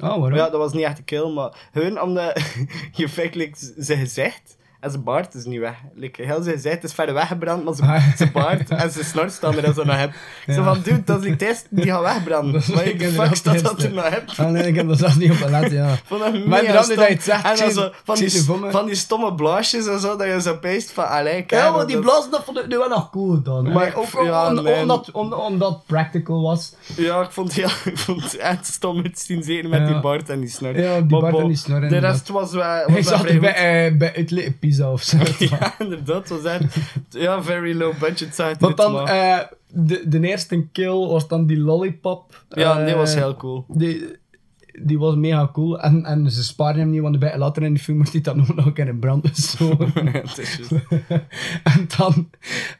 Oh, 0.00 0.08
waarom? 0.08 0.34
Ja, 0.34 0.50
dat 0.50 0.60
was 0.60 0.72
niet 0.72 0.84
echt 0.84 0.98
een 0.98 1.04
kill, 1.04 1.32
maar 1.32 1.68
gewoon 1.72 2.00
omdat 2.00 2.40
je 2.92 3.08
feitelijk 3.08 3.72
zijn 3.76 3.98
gezicht 3.98 4.57
en 4.80 4.90
zijn 4.90 5.02
baard 5.04 5.34
is 5.34 5.44
niet 5.44 5.60
weg. 5.60 5.74
Like, 5.94 6.22
heel 6.22 6.42
zijn 6.42 6.54
gezicht 6.54 6.84
is 6.84 6.92
verder 6.92 7.14
weggebrand, 7.14 7.64
maar 7.64 7.74
zijn, 7.74 7.90
Ah. 7.90 8.02
zijn 8.16 8.32
baard 8.32 8.70
en 8.70 8.90
zijn 8.90 9.04
snor 9.04 9.30
staan 9.30 9.58
er 9.58 9.74
zo 9.74 9.84
nog 9.84 9.96
heb. 9.98 10.10
Ik 10.46 10.54
Zo 10.54 10.60
Ja. 10.60 10.74
van, 10.74 10.82
dude, 10.82 11.04
dat 11.04 11.22
is 11.22 11.28
niet 11.28 11.38
test, 11.38 11.66
die 11.70 11.84
gaat 11.84 12.02
wegbranden. 12.02 12.52
Dat 12.52 12.74
Maar 12.74 12.84
ik 12.86 12.92
ik 13.00 13.08
fuck 13.08 13.44
dat 13.44 13.54
eerst, 13.54 13.82
er 13.82 13.92
nog 13.92 14.08
heb. 14.08 14.30
Ah, 14.36 14.46
nee, 14.50 14.66
ik 14.66 14.74
heb 14.74 14.88
dat 14.88 14.98
zelfs 14.98 15.16
niet 15.16 15.30
op 15.30 15.36
gelet, 15.36 15.70
ja. 15.70 15.86
Dat 16.08 16.18
Maar 16.46 16.58
stom. 16.84 16.96
dat 16.96 17.06
je 17.08 17.12
het 17.14 17.22
zegt, 17.22 17.44
en 17.44 17.56
dan 17.56 17.66
ik 17.66 17.72
zo, 17.72 17.90
van, 18.04 18.16
ik 18.16 18.30
die, 18.30 18.38
het 18.40 18.72
van 18.72 18.86
die 18.86 18.94
stomme 18.94 19.34
blaasjes 19.34 19.86
en 19.86 20.00
zo, 20.00 20.16
dat 20.16 20.26
je 20.26 20.40
zo 20.40 20.56
peest 20.56 20.92
van, 20.92 21.08
allee, 21.08 21.36
Ja, 21.36 21.42
kijk. 21.42 21.74
maar 21.74 21.86
die 21.86 21.94
dat- 21.94 22.04
blazen, 22.04 22.30
dat 22.30 22.44
vond 22.44 22.58
ik 22.58 22.66
nu 22.66 22.78
wel 22.78 22.88
nog 22.88 23.10
cool 23.10 23.42
dan. 23.42 23.72
Maar 23.72 23.86
ik- 23.86 23.96
ook 23.98 24.24
ja, 24.24 24.48
omdat, 24.80 25.10
om- 25.10 25.32
omdat 25.32 25.70
het 25.72 25.86
practical 25.86 26.42
was. 26.42 26.74
Ja, 26.96 27.20
ik 27.20 27.30
vond, 27.30 27.54
het 27.54 27.56
heel, 27.56 27.92
ik 27.92 27.98
vond 27.98 28.22
het 28.22 28.36
echt 28.36 28.66
stom 28.66 29.04
zien, 29.12 29.42
zeker 29.42 29.68
met 29.68 29.80
Ja. 29.80 29.86
die 29.86 30.00
baard 30.00 30.28
en 30.30 30.40
die 30.40 30.48
snor. 30.50 30.78
Ja, 30.80 31.00
die 31.00 31.20
baard 31.20 31.36
en 31.38 31.46
die 31.48 31.56
snor, 31.56 31.80
De 31.80 31.98
rest 31.98 32.28
was 32.28 32.52
wel, 32.52 32.62
Hij 32.64 32.86
wel 32.92 33.02
zat 33.02 33.24
er 33.24 33.40
bij, 33.40 33.86
eh, 33.86 33.96
bij 33.96 34.12
het 34.14 34.30
Pizza 34.68 34.92
of 34.92 35.02
zo. 35.02 35.16
Ja, 35.38 35.74
inderdaad, 35.78 36.28
het 36.28 36.42
was 36.42 36.52
echt... 36.52 36.76
Ja, 37.10 37.42
very 37.42 37.76
low 37.76 37.98
budget 37.98 38.34
site. 38.34 38.56
Want 38.58 38.76
dan, 38.76 39.08
eh, 39.08 39.38
de, 39.72 40.08
de 40.08 40.20
eerste 40.20 40.66
kill 40.72 41.06
was 41.06 41.28
dan 41.28 41.46
die 41.46 41.58
lollipop. 41.58 42.44
ja, 42.48 42.84
die 42.84 42.92
Eh, 42.92 42.96
was 42.96 43.14
heel 43.14 43.34
cool. 43.36 43.64
Die, 43.68 44.04
die 44.82 44.98
was 44.98 45.14
mega 45.14 45.48
cool. 45.52 45.80
En, 45.80 46.04
en 46.04 46.30
ze 46.30 46.44
sparen 46.44 46.78
hem 46.80 46.90
niet, 46.90 47.00
want 47.00 47.18
bij, 47.18 47.38
later 47.38 47.62
in 47.62 47.74
de 47.74 47.80
film 47.80 47.98
moest 47.98 48.12
hij 48.12 48.22
ook 48.28 48.56
nog 48.56 48.66
een 48.66 48.72
keer 48.72 48.88
in 48.88 48.98
brand 48.98 49.24
juist. 50.12 50.70
en 51.74 51.86
dan 51.96 52.30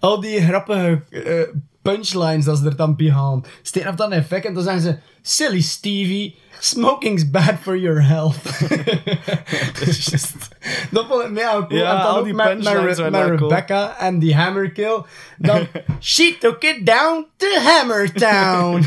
al 0.00 0.20
die 0.20 0.40
grappige 0.40 1.02
eh, 1.10 1.54
punchlines 1.82 2.44
dat 2.44 2.58
ze 2.58 2.64
er 2.64 2.76
dan 2.76 2.96
bij 2.96 3.06
gaan. 3.06 3.44
Steen 3.62 3.88
op 3.88 3.96
dan 3.96 4.12
effect 4.12 4.44
en 4.44 4.54
dan 4.54 4.62
zeggen 4.62 4.82
ze... 4.82 4.98
Silly 5.28 5.60
Stevie, 5.60 6.36
smoking's 6.60 7.22
bad 7.22 7.58
for 7.58 7.76
your 7.76 8.00
health. 8.00 8.42
dat 10.90 11.06
vond 11.06 11.24
ik 11.24 11.30
mega 11.30 11.66
cool. 11.68 11.80
Ja, 11.80 11.90
en 11.90 12.02
dan 12.02 12.06
al 12.06 12.22
die 12.22 12.34
met, 12.34 12.46
met, 12.46 12.54
punchlines 12.54 12.96
cool. 12.96 13.36
Rebecca 13.36 13.96
en 13.98 14.18
die 14.18 14.34
hammerkill. 14.34 15.02
Dan, 15.38 15.66
she 16.00 16.36
took 16.40 16.64
it 16.64 16.86
down 16.86 17.26
to 17.36 17.46
Hammertown. 17.60 18.82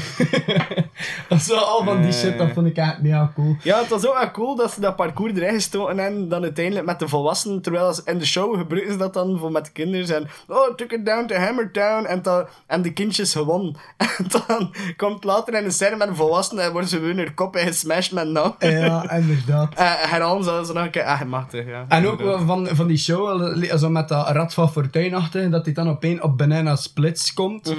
Zo 1.39 1.55
al 1.73 1.83
van 1.83 2.01
die 2.01 2.11
shit, 2.11 2.37
dat 2.37 2.49
vond 2.53 2.67
ik 2.67 2.77
echt 2.77 3.01
mega 3.01 3.31
cool. 3.35 3.55
Ja, 3.63 3.79
het 3.79 3.89
was 3.89 4.07
ook 4.07 4.17
wel 4.17 4.31
cool 4.31 4.55
dat 4.55 4.71
ze 4.71 4.79
dat 4.79 4.95
parcours 4.95 5.33
erin 5.33 5.53
gestoken 5.53 5.99
en 5.99 6.29
dan 6.29 6.43
uiteindelijk 6.43 6.85
met 6.85 6.99
de 6.99 7.07
volwassenen, 7.07 7.61
terwijl 7.61 7.93
ze 7.93 8.01
in 8.05 8.17
de 8.17 8.25
show 8.25 8.57
gebruiken 8.57 8.91
ze 8.91 8.97
dat 8.97 9.13
dan 9.13 9.37
voor 9.37 9.51
met 9.51 9.65
de 9.65 9.71
kinderen 9.71 10.15
en 10.15 10.27
oh, 10.47 10.75
took 10.75 10.91
it 10.91 11.05
down 11.05 11.25
to 11.25 11.35
Hammertown 11.35 12.05
en, 12.05 12.21
dan, 12.21 12.47
en 12.67 12.80
de 12.81 12.93
kindjes 12.93 13.31
gewonnen. 13.31 13.75
En 13.97 14.07
dan 14.47 14.73
komt 14.97 15.23
later 15.23 15.53
in 15.53 15.63
de 15.63 15.71
scène 15.71 15.95
met 15.95 16.07
een 16.07 16.15
volwassene 16.15 16.61
en 16.61 16.71
worden 16.71 16.89
ze 16.89 16.99
weer 16.99 17.15
hun 17.15 17.33
kop 17.33 17.55
gesmashed 17.55 18.11
met 18.11 18.27
nou. 18.27 18.53
Ja, 18.59 19.11
inderdaad. 19.11 19.73
En 19.85 19.95
herhalen 20.09 20.43
ze 20.43 20.63
zo 20.65 20.73
nog 20.73 20.83
een 20.83 20.89
keer, 20.91 21.03
ah, 21.03 21.21
machtig, 21.21 21.65
ja. 21.67 21.85
En 21.87 22.07
ook 22.07 22.21
van, 22.45 22.67
van 22.71 22.87
die 22.87 22.97
show, 22.97 23.55
li- 23.55 23.77
zo 23.77 23.89
met 23.89 24.07
dat 24.07 24.29
Rad 24.29 24.53
van 24.53 24.71
Fortuin 24.71 25.13
achter, 25.13 25.51
dat 25.51 25.65
hij 25.65 25.73
dan 25.73 25.89
opeens 25.89 26.21
op 26.21 26.37
Banana 26.37 26.75
Splits 26.75 27.33
komt. 27.33 27.75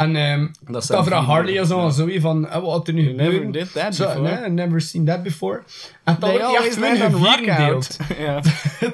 En 0.00 0.16
ehm 0.16 0.46
Dat 0.72 0.86
vrienden, 0.86 1.12
Harley 1.12 1.64
zo, 1.64 1.80
ja. 1.80 1.90
zo 1.90 2.08
van, 2.18 2.48
eh, 2.48 2.60
wat 2.60 2.70
had 2.70 2.88
er 2.88 2.94
nu 2.94 3.02
You 3.02 3.14
never 3.14 3.32
gebeurd? 3.32 3.52
did 3.52 3.72
that 3.72 3.96
before. 3.98 4.40
Nee, 4.40 4.50
never 4.50 4.80
seen 4.80 5.04
that 5.04 5.22
before. 5.22 5.62
En 6.04 6.16
dan 6.18 6.30
They 6.30 6.38
wordt 6.38 6.44
hij 6.76 6.96
echt 6.96 7.60
out. 7.70 7.98
ja. 8.18 8.40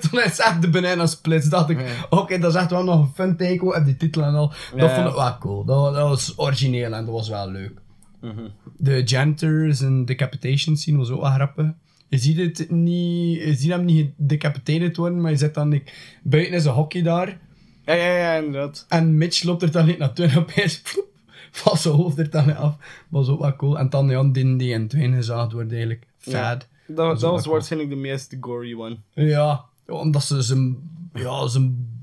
Toen 0.00 0.20
is 0.20 0.38
echt 0.38 0.62
de 0.62 0.68
Banana 0.68 1.06
Splits, 1.06 1.48
dacht 1.48 1.70
ik, 1.70 1.78
oké, 2.10 2.38
dat 2.38 2.54
is 2.54 2.60
echt 2.60 2.70
wel 2.70 2.84
nog 2.84 3.00
een 3.00 3.12
fun 3.14 3.36
take, 3.36 3.74
en 3.74 3.84
die 3.84 3.96
titel 3.96 4.22
en 4.22 4.34
al. 4.34 4.52
Dat 4.76 4.92
vond 4.92 5.08
ik 5.08 5.14
wel 5.14 5.38
cool, 5.38 5.64
dat, 5.64 5.94
dat 5.94 6.08
was 6.08 6.32
origineel 6.36 6.92
en 6.92 7.04
dat 7.04 7.14
was 7.14 7.28
wel 7.28 7.50
leuk. 7.50 7.72
Mhm. 8.20 8.48
De 8.76 9.02
janitors 9.04 9.80
en 9.80 10.04
decapitation 10.04 10.76
scene 10.76 10.98
was 10.98 11.10
ook 11.10 11.20
wel 11.20 11.30
grappig. 11.30 11.66
Je 12.08 12.18
ziet 12.18 12.38
het 12.38 12.70
niet, 12.70 13.42
je 13.42 13.54
ziet 13.54 13.70
hem 13.70 13.84
niet 13.84 14.10
decapitated 14.16 14.96
worden, 14.96 15.20
maar 15.20 15.30
je 15.30 15.36
zit 15.36 15.54
dan 15.54 15.68
like, 15.68 15.92
buiten 16.22 16.54
is 16.54 16.64
een 16.64 16.72
hockey 16.72 17.02
daar. 17.02 17.38
Ja, 17.86 17.94
ja, 17.94 18.16
ja, 18.16 18.34
inderdaad. 18.34 18.86
En 18.88 19.16
Mitch 19.18 19.42
loopt 19.42 19.62
er 19.62 19.70
dan 19.70 19.86
niet 19.86 19.98
naartoe 19.98 20.26
en 20.26 20.38
opeens 20.38 20.80
ploep, 20.80 21.06
valt 21.50 21.80
zijn 21.80 21.94
hoofd 21.94 22.18
er 22.18 22.30
dan 22.30 22.56
af. 22.56 22.76
Was 23.08 23.28
ook 23.28 23.40
wel 23.40 23.56
cool. 23.56 23.78
En 23.78 23.88
dan 23.90 24.08
ja, 24.08 24.22
die, 24.22 24.56
die 24.56 24.72
in 24.72 24.88
tweeën 24.88 25.14
gezaagd 25.14 25.52
wordt 25.52 25.70
eigenlijk. 25.70 26.06
Fad. 26.18 26.68
Dat, 26.86 27.20
dat 27.20 27.30
was 27.30 27.42
cool. 27.42 27.52
waarschijnlijk 27.54 27.90
de 27.92 27.96
meest 27.96 28.36
gory 28.40 28.74
one. 28.74 28.96
Ja, 29.12 29.64
omdat 29.86 30.22
ze 30.22 30.42
zijn, 30.42 30.76
ja, 31.14 31.46
zijn 31.48 31.94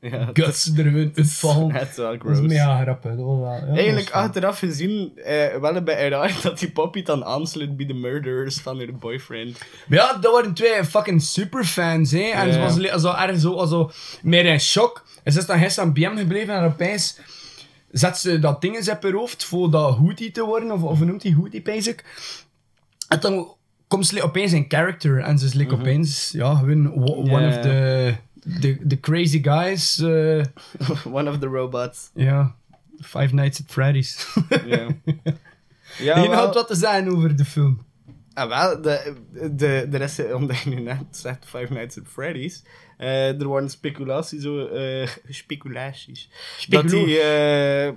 Ja, 0.00 0.30
guts 0.32 0.66
er 0.76 0.84
gewoon 0.84 1.12
uitvallen. 1.16 1.72
Het 1.72 1.88
is 1.90 1.96
wel 1.96 2.10
Dat 2.10 2.20
gross. 2.20 2.38
grappig. 2.82 3.16
Dat 3.16 3.24
was 3.26 3.38
wel, 3.38 3.52
ja, 3.52 3.64
dat 3.68 3.76
Eigenlijk 3.76 4.10
achteraf 4.10 4.58
gezien, 4.58 5.12
eh, 5.18 5.56
wel 5.60 5.76
een 5.76 5.84
beetje 5.84 6.08
raar 6.08 6.38
dat 6.42 6.58
die 6.58 6.70
poppy 6.70 7.02
dan 7.02 7.24
aansluit 7.24 7.76
bij 7.76 7.86
de 7.86 7.94
murderers 7.94 8.60
van 8.60 8.78
haar 8.78 8.94
boyfriend. 8.98 9.58
Maar 9.88 9.98
Ja, 9.98 10.18
dat 10.18 10.32
waren 10.32 10.54
twee 10.54 10.84
fucking 10.84 11.22
superfans, 11.22 12.10
hè. 12.10 12.18
En 12.30 12.46
Ja. 12.46 12.52
ze 12.52 12.58
was 12.88 13.02
zo 13.02 13.12
erg 13.14 13.38
zo, 13.40 13.66
zo 13.66 13.90
meer 14.22 14.44
in 14.44 14.60
shock. 14.60 15.04
En 15.26 15.32
ze 15.32 15.38
is 15.38 15.46
dan 15.46 15.58
gisteren 15.58 15.88
aan 15.88 15.94
BM 15.94 16.16
gebleven 16.16 16.54
en 16.54 16.64
opeens 16.64 17.18
zet 17.90 18.18
ze 18.18 18.38
dat 18.38 18.60
ding 18.60 18.76
eens 18.76 18.88
op 18.90 19.02
haar 19.02 19.12
hoofd 19.12 19.44
voor 19.44 19.70
dat 19.70 19.96
hoodie 19.96 20.30
te 20.30 20.44
worden, 20.44 20.70
of, 20.70 20.82
of 20.82 21.00
noemt 21.00 21.22
die 21.22 21.34
hoodie, 21.34 21.62
basic. 21.62 22.04
En 23.08 23.20
dan 23.20 23.54
komt 23.88 24.06
ze 24.06 24.22
opeens 24.22 24.52
in 24.52 24.64
character 24.68 25.18
en 25.20 25.38
ze 25.38 25.46
is 25.46 25.52
like 25.52 25.74
opeens, 25.74 26.30
ja, 26.30 26.54
gewoon 26.54 26.88
wo- 26.90 27.14
one 27.30 27.46
of 27.48 27.60
the, 27.60 28.14
the, 28.60 28.78
the 28.88 29.00
crazy 29.00 29.42
guys. 29.42 29.98
eh, 30.02 30.44
One 31.12 31.30
of 31.30 31.38
the 31.38 31.46
robots. 31.46 32.10
Ja, 32.14 32.54
Five 33.00 33.34
Nights 33.34 33.60
at 33.60 33.66
Freddy's. 33.68 34.26
Ja. 34.66 34.86
Ja, 35.98 36.18
je 36.22 36.28
had 36.28 36.54
wat 36.54 36.66
te 36.66 36.74
zeggen 36.74 37.08
over 37.08 37.36
de 37.36 37.44
film. 37.44 37.84
Ah, 38.36 38.48
wel, 38.48 38.82
de, 38.82 39.14
de, 39.52 39.86
de 39.90 39.96
rest, 39.96 40.32
omdat 40.32 40.58
je 40.58 40.70
nu 40.70 40.80
net 40.80 41.04
zegt 41.10 41.44
Five 41.44 41.72
Nights 41.72 41.98
at 41.98 42.04
Freddy's, 42.08 42.62
eh, 42.98 43.40
er 43.40 43.48
waren 43.48 43.70
speculaties, 43.70 44.42
zo, 44.42 44.66
eh, 44.66 45.08
speculaties, 45.28 46.30
dat, 46.68 46.88
die, 46.88 47.20
eh, 47.20 47.92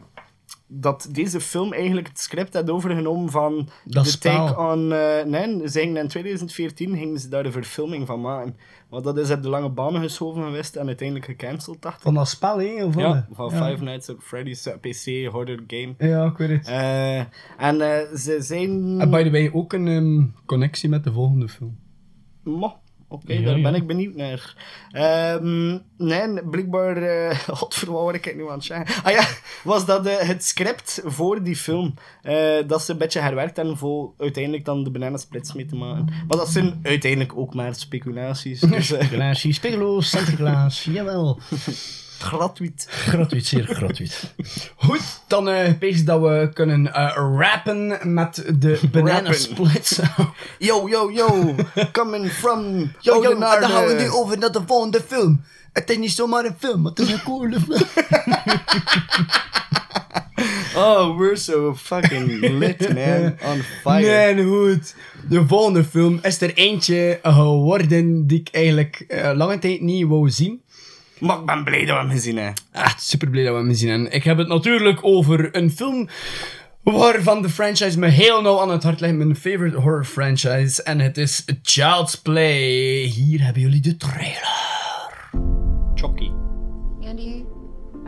dat 0.68 1.10
deze 1.12 1.42
film 1.42 1.74
eigenlijk 1.74 2.08
het 2.08 2.20
script 2.20 2.54
had 2.54 2.70
overgenomen 2.70 3.30
van 3.30 3.70
Dat 3.86 4.04
de 4.04 4.10
spel. 4.10 4.46
take 4.48 4.60
on... 4.62 4.92
eh, 4.94 5.26
nee, 5.26 5.68
ze 5.70 5.80
gingen 5.80 6.02
in 6.02 6.08
2014 6.08 6.98
gingen 6.98 7.20
ze 7.20 7.30
daar 7.30 7.46
een 7.46 7.52
verfilming 7.52 8.08
van 8.08 8.22
maken. 8.22 8.56
Maar 8.90 9.02
dat 9.02 9.18
is 9.18 9.32
op 9.32 9.42
de 9.42 9.50
lange 9.50 9.70
banen 9.70 10.02
geschoven 10.02 10.44
geweest 10.44 10.76
en 10.76 10.88
uiteindelijk 10.88 11.28
gecanceld, 11.28 11.82
dacht 11.82 11.96
ik. 11.96 12.02
Van 12.02 12.14
dat 12.14 12.28
spel, 12.28 12.60
hè? 12.60 12.84
Of 12.86 12.96
Ja, 12.96 13.28
van 13.32 13.50
ja. 13.54 13.70
Five 13.70 13.84
Nights 13.84 14.10
at 14.10 14.16
Freddy's 14.20 14.66
eh, 14.66 14.74
PC 14.80 15.32
horror 15.32 15.60
game. 15.68 15.94
Ja, 15.98 16.26
ik 16.26 16.38
weet 16.38 16.50
het. 16.50 16.68
Eh, 16.68 17.20
en 17.58 18.08
ze 18.18 18.38
zijn... 18.40 19.00
En 19.00 19.10
by 19.10 19.24
the 19.24 19.32
way, 19.32 19.50
ook 19.54 19.74
een 19.74 19.88
ehm, 19.88 20.24
connectie 20.46 20.90
met 20.90 21.04
de 21.04 21.12
volgende 21.14 21.48
film. 21.48 21.78
Mo. 22.44 22.74
Oké, 23.10 23.42
daar 23.44 23.62
ben 23.62 23.76
ik 23.76 23.88
benieuwd 23.88 24.16
naar. 24.16 24.56
Ehm, 24.92 25.78
nee, 25.98 26.44
blijkbaar... 26.50 26.96
Godver, 27.60 27.92
wat 27.92 28.02
word 28.02 28.16
ik 28.26 28.36
nu 28.36 28.48
aan 28.48 28.54
het 28.54 28.64
zeggen? 28.64 29.04
Ah 29.04 29.12
ja, 29.12 29.28
was 29.64 29.86
dat 29.86 30.06
eh, 30.06 30.28
het 30.28 30.44
script 30.46 31.02
voor 31.06 31.44
die 31.44 31.56
film. 31.56 31.94
eh, 32.22 32.58
dat 32.68 32.84
ze 32.84 32.92
een 32.92 32.98
beetje 32.98 33.20
herwerkt 33.20 33.56
hebben 33.58 33.78
voor 33.78 34.12
uiteindelijk 34.18 34.66
dan 34.66 34.84
de 34.84 34.90
Banana 34.92 35.18
Splits 35.18 35.54
mee 35.54 35.66
te 35.66 35.76
maken. 35.76 36.06
Maar 36.28 36.38
dat 36.38 36.50
zijn 36.50 36.80
uiteindelijk 36.84 37.38
ook 37.38 37.54
maar 37.54 37.76
speculaties. 37.76 38.60
Dus 38.60 38.90
Glaasje, 39.00 39.54
spegeloos, 39.54 40.10
Sinterklaas, 40.10 40.84
jawel. 40.84 41.40
gratuit. 42.20 42.88
Gratuit, 42.90 43.46
zeer 43.46 43.66
gratuit. 43.66 44.34
Goed, 44.86 45.02
dan 45.28 45.50
eh 45.50 45.74
pees 45.80 46.06
dat 46.06 46.22
we 46.22 46.50
kunnen 46.54 46.94
eh, 46.94 47.16
rappen 47.40 48.14
met 48.14 48.44
de 48.60 48.80
banana 48.92 49.34
splits. 49.34 50.00
Yo, 50.60 50.90
yo, 50.90 51.12
yo. 51.12 51.56
Coming 51.92 52.30
from 52.32 52.76
Yo, 52.78 52.92
yo, 53.02 53.14
Oudenaarde. 53.14 53.62
dan 53.62 53.70
gaan 53.70 53.88
we 53.88 53.94
nu 53.94 54.10
over 54.10 54.38
naar 54.38 54.52
de 54.52 54.62
volgende 54.66 55.02
film. 55.08 55.42
Het 55.74 55.90
is 55.90 55.98
niet 55.98 56.12
zomaar 56.12 56.46
een 56.46 56.56
film, 56.60 56.86
het 56.86 57.00
is 57.00 57.12
een 57.12 57.24
coole 57.24 57.60
film. 57.60 57.82
Oh, 60.76 61.18
we're 61.18 61.36
so 61.36 61.74
fucking 61.76 62.42
lit, 62.60 62.94
man. 62.94 63.36
On 63.44 63.62
fire. 63.82 64.34
Nee, 64.34 64.46
goed. 64.46 64.96
De 65.30 65.48
volgende 65.48 65.84
film 65.84 66.20
is 66.22 66.42
er 66.42 66.54
eentje 66.54 67.20
geworden 67.24 68.28
die 68.28 68.40
ik 68.40 68.50
eigenlijk 68.52 69.04
eh, 69.08 69.32
lange 69.36 69.60
tijd 69.60 69.82
niet 69.82 70.08
wou 70.08 70.30
zien. 70.30 70.62
Maar 71.20 71.40
ik 71.40 71.46
ben 71.46 71.64
blij 71.64 71.86
dat 71.86 71.96
we 71.96 72.02
hem 72.02 72.12
gezien 72.12 72.38
hebben. 72.38 72.64
Echt 72.72 73.04
super 73.04 73.30
blij 73.30 73.44
dat 73.44 73.54
we 73.54 73.60
hem 73.60 73.74
zien. 73.74 73.90
En 73.90 74.12
ik 74.12 74.24
heb 74.24 74.38
het 74.38 74.48
natuurlijk 74.48 75.00
over 75.02 75.56
een 75.56 75.72
film 75.72 76.08
waarvan 76.84 77.42
de 77.42 77.50
franchise 77.50 78.00
me 78.00 78.08
heel 78.08 78.42
nauw 78.42 78.60
aan 78.60 78.70
het 78.70 78.84
hart 78.84 79.00
ligt. 79.00 79.16
Mijn 79.16 79.36
favorite 79.36 79.78
horror 79.78 80.06
franchise. 80.06 80.84
En 80.84 81.00
het 81.00 81.18
is 81.18 81.46
Child's 81.62 82.16
Play. 82.16 83.04
Hier 83.04 83.44
hebben 83.44 83.62
jullie 83.62 83.82
de 83.82 83.98
trailer. 83.98 84.68
Chucky. 85.96 86.32
Andy, 87.02 87.46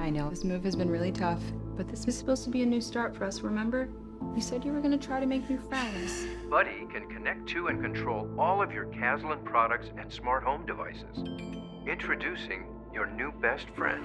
I 0.07 0.11
know 0.11 0.29
this 0.29 0.43
move 0.43 0.63
has 0.63 0.75
been 0.75 0.89
really 0.89 1.11
tough, 1.11 1.41
but 1.75 1.87
this 1.89 2.05
was 2.05 2.17
supposed 2.17 2.43
to 2.43 2.49
be 2.49 2.61
a 2.61 2.65
new 2.65 2.81
start 2.81 3.15
for 3.15 3.27
us, 3.27 3.41
remember? 3.41 3.87
You 4.33 4.41
said 4.41 4.63
you 4.63 4.71
were 4.71 4.81
going 4.81 4.99
to 4.99 5.07
try 5.07 5.19
to 5.19 5.25
make 5.25 5.49
new 5.49 5.59
friends. 5.67 6.25
Buddy 6.49 6.87
can 6.93 7.09
connect 7.09 7.49
to 7.49 7.67
and 7.67 7.81
control 7.81 8.29
all 8.37 8.61
of 8.61 8.71
your 8.71 8.85
Caslin 8.85 9.43
products 9.43 9.89
and 9.97 10.11
smart 10.11 10.43
home 10.43 10.65
devices. 10.65 11.23
Introducing 11.87 12.63
your 12.93 13.07
new 13.07 13.31
best 13.41 13.67
friend. 13.69 14.03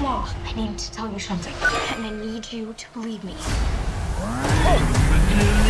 Mom, 0.00 0.26
I 0.44 0.52
need 0.56 0.78
to 0.78 0.92
tell 0.92 1.12
you 1.12 1.18
something, 1.18 1.52
and 1.94 2.06
I 2.06 2.10
need 2.10 2.50
you 2.50 2.72
to 2.72 2.92
believe 2.92 3.22
me. 3.24 3.34
Oh, 4.22 5.69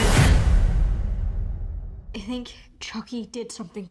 I 2.13 2.19
think 2.19 2.53
Chucky 2.81 3.27
did 3.27 3.53
something. 3.53 3.89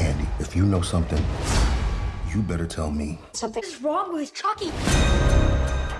Andy, 0.00 0.26
if 0.40 0.56
you 0.56 0.64
know 0.64 0.80
something, 0.80 1.22
you 2.34 2.40
better 2.40 2.66
tell 2.66 2.90
me. 2.90 3.18
Something's 3.34 3.82
wrong 3.82 4.14
with 4.14 4.32
Chucky. 4.32 4.70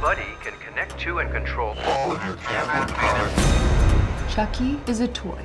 Buddy 0.01 0.23
can 0.43 0.55
connect 0.61 0.99
to 1.01 1.19
and 1.19 1.31
control 1.31 1.77
all 1.85 2.13
of 2.13 2.25
your 2.25 2.37
Caslin 2.37 2.89
products. 2.89 4.35
Chucky 4.35 4.81
is 4.87 5.01
a 5.01 5.09
toy. 5.09 5.45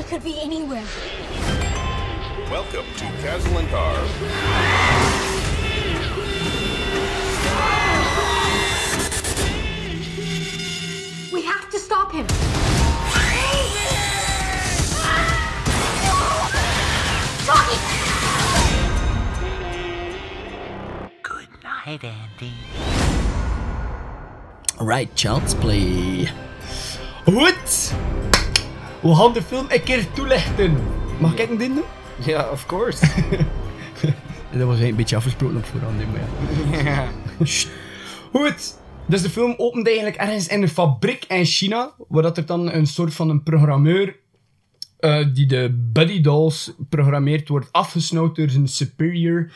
He 0.00 0.06
could 0.06 0.24
be 0.24 0.40
anywhere. 0.40 0.82
Welcome 2.50 2.86
to 2.96 3.04
Castle 3.20 3.58
and 3.58 3.68
Car. 3.68 3.94
We 11.30 11.42
have 11.42 11.68
to 11.70 11.78
stop 11.78 12.12
him. 12.12 12.26
Chucky! 17.44 17.78
Good 21.22 21.48
night, 21.62 22.04
Andy. 22.04 22.54
Alright, 24.78 25.14
Child's 25.14 25.52
Play. 25.52 26.30
We 29.00 29.14
gaan 29.14 29.32
de 29.32 29.42
film 29.42 29.66
een 29.68 29.82
keer 29.82 30.10
toelichten. 30.12 30.76
Mag 31.18 31.36
ik 31.36 31.50
een 31.50 31.58
ding 31.58 31.74
doen? 31.74 31.84
Ja, 32.26 32.48
of 32.50 32.66
course. 32.66 33.06
Dat 34.52 34.66
was 34.66 34.80
een 34.80 34.96
beetje 34.96 35.16
afgesproken 35.16 35.56
op 35.56 35.64
voorhand, 35.64 35.96
maar 36.12 36.84
ja. 36.84 37.08
Goed. 38.32 38.78
Dus 39.06 39.22
de 39.22 39.30
film 39.30 39.54
opent 39.56 39.86
eigenlijk 39.86 40.16
ergens 40.16 40.48
in 40.48 40.62
een 40.62 40.68
fabriek 40.68 41.24
in 41.28 41.44
China, 41.44 41.94
waar 42.08 42.22
dat 42.22 42.36
er 42.36 42.46
dan 42.46 42.72
een 42.72 42.86
soort 42.86 43.14
van 43.14 43.28
een 43.28 43.42
programmeur 43.42 44.16
eh, 44.98 45.26
die 45.32 45.46
de 45.46 45.88
Buddy 45.92 46.20
Dolls 46.20 46.72
programmeert, 46.88 47.48
wordt 47.48 47.72
afgesnauwd 47.72 48.36
door 48.36 48.50
zijn 48.50 48.68
superior. 48.68 49.50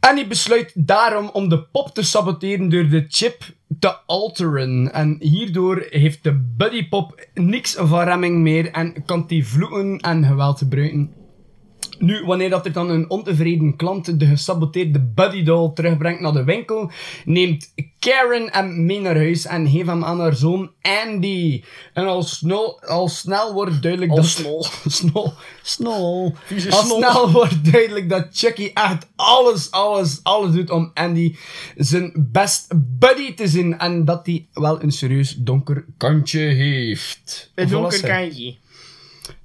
En 0.00 0.14
die 0.14 0.26
besluit 0.26 0.72
daarom 0.74 1.30
om 1.32 1.48
de 1.48 1.62
pop 1.62 1.88
te 1.94 2.02
saboteren 2.02 2.68
door 2.68 2.88
de 2.88 3.04
chip 3.08 3.42
te 3.78 3.96
alteren. 4.06 4.92
En 4.92 5.16
hierdoor 5.20 5.86
heeft 5.90 6.22
de 6.22 6.52
Buddy 6.56 6.88
Pop 6.88 7.26
niks 7.34 7.74
van 7.78 8.04
remming 8.04 8.38
meer 8.38 8.70
en 8.70 9.04
kan 9.04 9.24
die 9.26 9.46
vloeken 9.46 9.98
en 9.98 10.24
geweld 10.24 10.58
gebruiken. 10.58 11.17
Nu, 11.98 12.24
wanneer 12.24 12.50
dat 12.50 12.66
er 12.66 12.72
dan 12.72 12.90
een 12.90 13.10
ontevreden 13.10 13.76
klant 13.76 14.20
de 14.20 14.26
gesaboteerde 14.26 15.00
Buddy 15.00 15.42
Doll 15.42 15.70
terugbrengt 15.74 16.20
naar 16.20 16.32
de 16.32 16.44
winkel, 16.44 16.90
neemt 17.24 17.72
Karen 17.98 18.48
hem 18.52 18.86
mee 18.86 19.00
naar 19.00 19.16
huis 19.16 19.46
en 19.46 19.68
geeft 19.68 19.86
hem 19.86 20.04
aan 20.04 20.20
haar 20.20 20.36
zoon 20.36 20.70
Andy. 20.82 21.62
En 21.94 22.06
al 22.06 22.22
snel, 22.22 22.80
al 22.82 23.08
snel 23.08 23.52
wordt 23.52 23.82
duidelijk 23.82 24.10
Al 24.10 24.16
dat... 24.16 24.26
snol. 24.26 24.66
snol. 24.86 25.32
Snol. 25.62 26.34
Vieze 26.44 26.70
Al 26.70 26.82
snol. 26.82 26.96
snel 26.96 27.30
wordt 27.30 27.72
duidelijk 27.72 28.08
dat 28.08 28.26
Chucky 28.32 28.70
echt 28.74 29.06
alles, 29.16 29.70
alles, 29.70 30.20
alles 30.22 30.52
doet 30.54 30.70
om 30.70 30.90
Andy 30.94 31.36
zijn 31.76 32.12
best 32.32 32.72
buddy 32.98 33.34
te 33.34 33.48
zijn. 33.48 33.78
En 33.78 34.04
dat 34.04 34.26
hij 34.26 34.46
wel 34.52 34.82
een 34.82 34.92
serieus 34.92 35.34
donker 35.34 35.84
kantje 35.96 36.40
heeft. 36.40 37.52
Een 37.54 37.68
donker 37.68 38.00
kantje. 38.00 38.56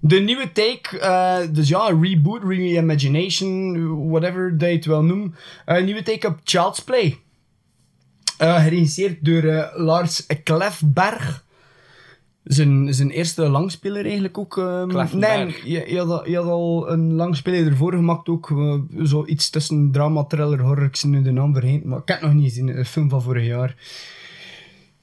De 0.05 0.19
nieuwe 0.19 0.51
take, 0.51 0.99
eh, 0.99 1.37
dus 1.51 1.67
ja, 1.67 1.97
reboot, 2.01 2.43
reimagination, 2.43 4.09
whatever 4.09 4.57
dat 4.57 4.69
je 4.69 4.75
het 4.75 4.85
wel 4.85 5.03
noemt. 5.03 5.35
Eh, 5.65 5.83
nieuwe 5.83 6.03
take 6.03 6.27
op 6.27 6.39
Child's 6.43 6.83
Play. 6.83 7.17
Eh, 8.37 8.63
geregisseerd 8.63 9.25
door 9.25 9.71
Lars 9.75 10.25
Klefberg. 10.43 11.43
Zijn, 12.43 12.93
zijn 12.93 13.09
eerste 13.09 13.41
langspeler 13.49 14.03
eigenlijk 14.05 14.37
ook. 14.37 14.57
ehm, 14.57 14.87
Klefberg. 14.87 15.63
Nee, 15.63 15.71
je, 15.71 15.91
je, 15.91 15.97
had, 15.97 16.09
al- 16.09 16.29
je 16.29 16.35
had 16.35 16.45
al 16.45 16.91
een 16.91 17.13
langspeler 17.13 17.67
ervoor 17.67 17.93
gemaakt 17.93 18.29
ook. 18.29 18.53
Zoiets 18.97 19.49
tussen 19.49 19.91
drama, 19.91 20.23
thriller, 20.23 20.61
horror. 20.61 20.85
Ik 20.85 21.03
nu 21.03 21.21
de 21.21 21.31
naam 21.31 21.53
vergeten, 21.53 21.89
maar 21.89 21.99
ik 21.99 22.07
heb 22.07 22.19
het 22.21 22.29
nog 22.29 22.39
niet 22.41 22.49
gezien. 22.49 22.77
Een 22.77 22.85
film 22.85 23.09
van 23.09 23.21
vorig 23.21 23.45
jaar. 23.45 23.75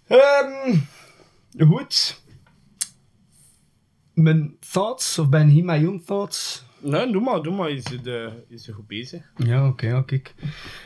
Ehm, 0.06 0.76
goed. 1.58 2.19
Mijn 4.20 4.56
thoughts, 4.72 5.18
of 5.18 5.28
ben 5.28 5.48
hier 5.48 5.64
mijn 5.64 5.88
own 5.88 6.02
thoughts? 6.06 6.64
Nee, 6.82 7.12
doe 7.12 7.22
maar, 7.22 7.42
doe 7.42 7.54
maar. 7.54 7.70
Is 7.70 7.88
het, 7.90 8.06
eh, 8.06 8.26
is 8.48 8.68
goed 8.74 8.86
bezig? 8.86 9.22
Ja, 9.36 9.66
oké, 9.66 9.86
ja, 9.86 10.02
kijk. 10.02 10.34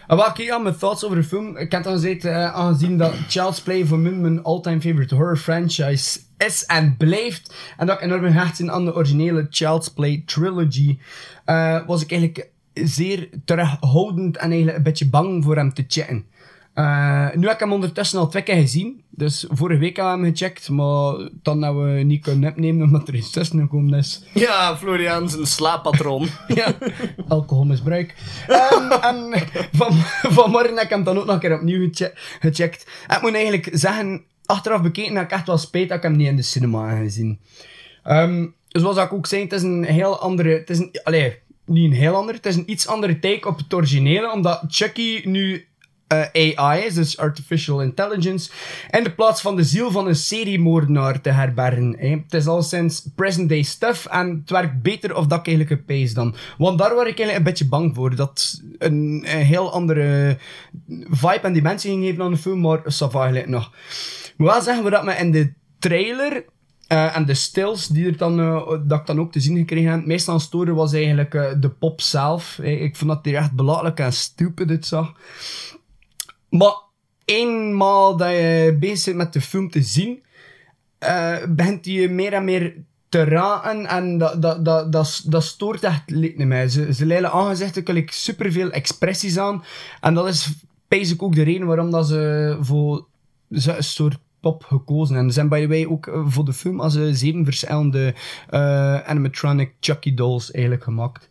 Wat 0.06 0.38
ik 0.38 0.50
aan 0.50 0.62
mijn 0.62 0.76
thoughts 0.76 1.04
over 1.04 1.16
de 1.16 1.24
film. 1.24 1.56
Ik 1.56 1.72
heb 1.72 1.82
dan 1.82 1.92
gezegd, 1.92 2.24
eh, 2.24 2.54
aangezien 2.54 2.98
dat 2.98 3.14
Child's 3.28 3.60
Play 3.60 3.84
voor 3.84 3.98
mij 3.98 4.12
mijn 4.12 4.42
all-time 4.42 4.80
favorite 4.80 5.14
horror 5.14 5.36
franchise 5.36 6.20
is 6.38 6.64
en 6.66 6.96
blijft. 6.96 7.54
En 7.76 7.86
dat 7.86 7.96
ik 7.96 8.02
enorm 8.02 8.24
gehecht 8.24 8.58
ben 8.58 8.70
aan 8.72 8.84
de 8.84 8.94
originele 8.94 9.46
Child's 9.50 9.88
Play 9.88 10.22
trilogy. 10.26 10.98
eh, 11.44 11.86
was 11.86 12.02
ik 12.02 12.10
eigenlijk 12.10 12.50
zeer 12.74 13.28
terughoudend 13.44 14.36
en 14.36 14.48
eigenlijk 14.48 14.76
een 14.76 14.82
beetje 14.82 15.08
bang 15.08 15.44
voor 15.44 15.56
hem 15.56 15.72
te 15.74 15.84
checken. 15.88 16.24
Eh, 16.74 17.28
nu 17.34 17.46
heb 17.46 17.54
ik 17.54 17.60
hem 17.60 17.72
ondertussen 17.72 18.18
al 18.18 18.28
twee 18.28 18.42
keer 18.42 18.54
gezien. 18.56 19.02
Dus 19.10 19.46
vorige 19.48 19.80
week 19.80 19.96
hebben 19.96 20.14
we 20.20 20.24
hem 20.24 20.36
gecheckt. 20.36 20.68
Maar 20.68 21.28
dan 21.42 21.62
hebben 21.62 21.94
we 21.94 22.02
niet 22.02 22.22
kunnen 22.22 22.50
opnemen 22.50 22.82
omdat 22.86 23.08
er 23.08 23.14
iets 23.14 23.30
tussen 23.30 23.60
gekomen 23.60 23.98
is. 23.98 24.22
Ja, 24.34 24.76
Florian 24.76 25.28
zijn 25.30 25.46
slaappatroon. 25.46 26.28
ja, 26.54 26.74
alcoholmisbruik. 27.28 28.14
Ehm, 28.48 28.92
en 28.92 29.42
van, 29.72 29.92
vanmorgen 30.22 30.74
heb 30.74 30.84
ik 30.84 30.90
hem 30.90 31.04
dan 31.04 31.18
ook 31.18 31.24
nog 31.24 31.34
een 31.34 31.40
keer 31.40 31.54
opnieuw 31.54 31.88
geche- 31.88 32.12
gecheckt. 32.40 32.86
En 33.06 33.16
ik 33.16 33.22
moet 33.22 33.34
eigenlijk 33.34 33.68
zeggen, 33.72 34.24
achteraf 34.46 34.82
bekeken 34.82 35.16
heb 35.16 35.24
ik 35.24 35.30
echt 35.30 35.46
wel 35.46 35.58
spijt 35.58 35.88
dat 35.88 35.96
ik 35.96 36.02
hem 36.02 36.16
niet 36.16 36.28
in 36.28 36.36
de 36.36 36.42
cinema 36.42 36.88
heb 36.88 37.04
gezien. 37.04 37.40
Ehm, 38.02 38.46
zoals 38.68 38.96
ik 38.96 39.12
ook 39.12 39.26
zei, 39.26 39.42
het 39.42 39.52
is 39.52 39.62
een 39.62 39.84
heel 39.84 40.18
andere... 40.18 40.48
Het 40.48 40.70
is 40.70 40.78
een, 40.78 40.90
niet 41.66 41.90
een 41.90 41.96
heel 41.96 42.14
andere, 42.14 42.36
het 42.36 42.46
is 42.46 42.56
een 42.56 42.70
iets 42.70 42.86
andere 42.86 43.18
take 43.18 43.48
op 43.48 43.56
het 43.56 43.74
originele, 43.74 44.32
omdat 44.32 44.62
Chucky 44.68 45.20
nu 45.24 45.66
eh, 46.32 46.58
AI 46.58 46.84
is, 46.84 46.94
dus 46.94 47.18
Artificial 47.18 47.82
Intelligence, 47.82 48.50
in 48.90 49.04
de 49.04 49.12
plaats 49.12 49.40
van 49.40 49.56
de 49.56 49.64
ziel 49.64 49.90
van 49.90 50.06
een 50.06 50.16
seriemoordenaar 50.16 51.20
te 51.20 51.30
herbergen. 51.30 51.96
Het 51.98 52.34
is 52.34 52.46
al 52.46 52.62
sinds 52.62 53.08
present 53.14 53.48
day 53.48 53.62
stuff 53.62 54.06
en 54.06 54.28
het 54.40 54.50
werkt 54.50 54.82
beter 54.82 55.16
of 55.16 55.26
dat 55.26 55.38
ik 55.38 55.46
eigenlijk 55.46 55.80
een 55.80 55.84
pace 55.84 56.14
dan. 56.14 56.34
Want 56.58 56.78
daar 56.78 56.94
was 56.94 57.06
ik 57.06 57.06
eigenlijk 57.06 57.38
een 57.38 57.44
beetje 57.44 57.68
bang 57.68 57.94
voor, 57.94 58.16
dat 58.16 58.62
een, 58.78 59.24
een 59.26 59.44
heel 59.44 59.72
andere 59.72 60.36
vibe 61.10 61.40
en 61.42 61.52
dimensie 61.52 61.90
ging 61.90 62.04
geven 62.04 62.24
aan 62.24 62.30
de 62.30 62.36
film, 62.36 62.60
maar 62.60 62.78
ça 62.78 63.10
va 63.10 63.20
eigenlijk 63.20 63.48
nog. 63.48 63.72
Moet 64.36 64.48
wel 64.48 64.62
zeggen, 64.62 64.90
dat 64.90 65.04
me 65.04 65.14
in 65.14 65.32
de 65.32 65.52
trailer 65.78 66.44
eh, 66.86 67.16
en 67.16 67.24
de 67.24 67.34
stills 67.34 67.86
die 67.86 68.06
er 68.06 68.16
dan, 68.16 68.40
eh, 68.40 68.68
dat 68.84 69.00
ik 69.00 69.06
dan 69.06 69.20
ook 69.20 69.32
te 69.32 69.40
zien 69.40 69.56
gekregen 69.56 69.90
heb, 69.90 69.98
het 69.98 70.06
meest 70.06 70.28
aan 70.28 70.40
storen 70.40 70.74
was 70.74 70.92
eigenlijk 70.92 71.56
de 71.60 71.70
pop 71.78 72.00
zelf. 72.00 72.58
Ik 72.58 72.96
vond 72.96 73.10
dat 73.10 73.24
die 73.24 73.36
echt 73.36 73.52
belachelijk 73.52 73.98
en 73.98 74.12
stupid 74.12 74.70
uitzag. 74.70 75.12
Maar 76.58 76.74
eenmaal 77.24 78.16
dat 78.16 78.30
je 78.30 78.76
bezig 78.80 79.04
bent 79.04 79.16
met 79.16 79.32
de 79.32 79.40
film 79.40 79.70
te 79.70 79.82
zien, 79.82 80.22
eh 80.98 81.36
begint 81.48 81.84
je 81.84 82.10
meer 82.10 82.32
en 82.32 82.44
meer 82.44 82.74
te 83.08 83.24
raken 83.24 83.86
en 83.86 84.18
dat, 84.18 84.42
dat, 84.42 84.64
dat, 84.64 84.92
dat, 84.92 85.22
dat 85.26 85.44
stoort 85.44 85.82
echt 85.82 86.10
me 86.10 86.44
mij. 86.44 86.68
Ze, 86.68 86.94
ze 86.94 87.06
leiden 87.06 87.32
aangezichtelijk 87.32 88.10
superveel 88.10 88.70
expressies 88.70 89.38
aan 89.38 89.64
en 90.00 90.14
dat 90.14 90.28
is 90.28 90.52
basic 90.88 91.22
ook 91.22 91.34
de 91.34 91.42
reden 91.42 91.66
waarom 91.66 91.90
dat 91.90 92.06
ze 92.06 92.56
voor 92.60 93.06
zo'n 93.48 93.82
soort 93.82 94.18
pop 94.40 94.64
gekozen 94.64 95.14
hebben. 95.14 95.32
Ze 95.32 95.38
zijn 95.38 95.48
by 95.48 95.60
the 95.60 95.68
way 95.68 95.84
ook 95.86 96.06
eh, 96.06 96.22
voor 96.26 96.44
de 96.44 96.52
film 96.52 96.80
als 96.80 96.92
ze 96.92 97.14
zeven 97.14 97.44
verschillende 97.44 98.14
eh, 98.48 99.00
animatronic 99.00 99.72
Chucky 99.80 100.14
dolls 100.14 100.50
eigenlijk 100.50 100.84
gemaakt. 100.84 101.28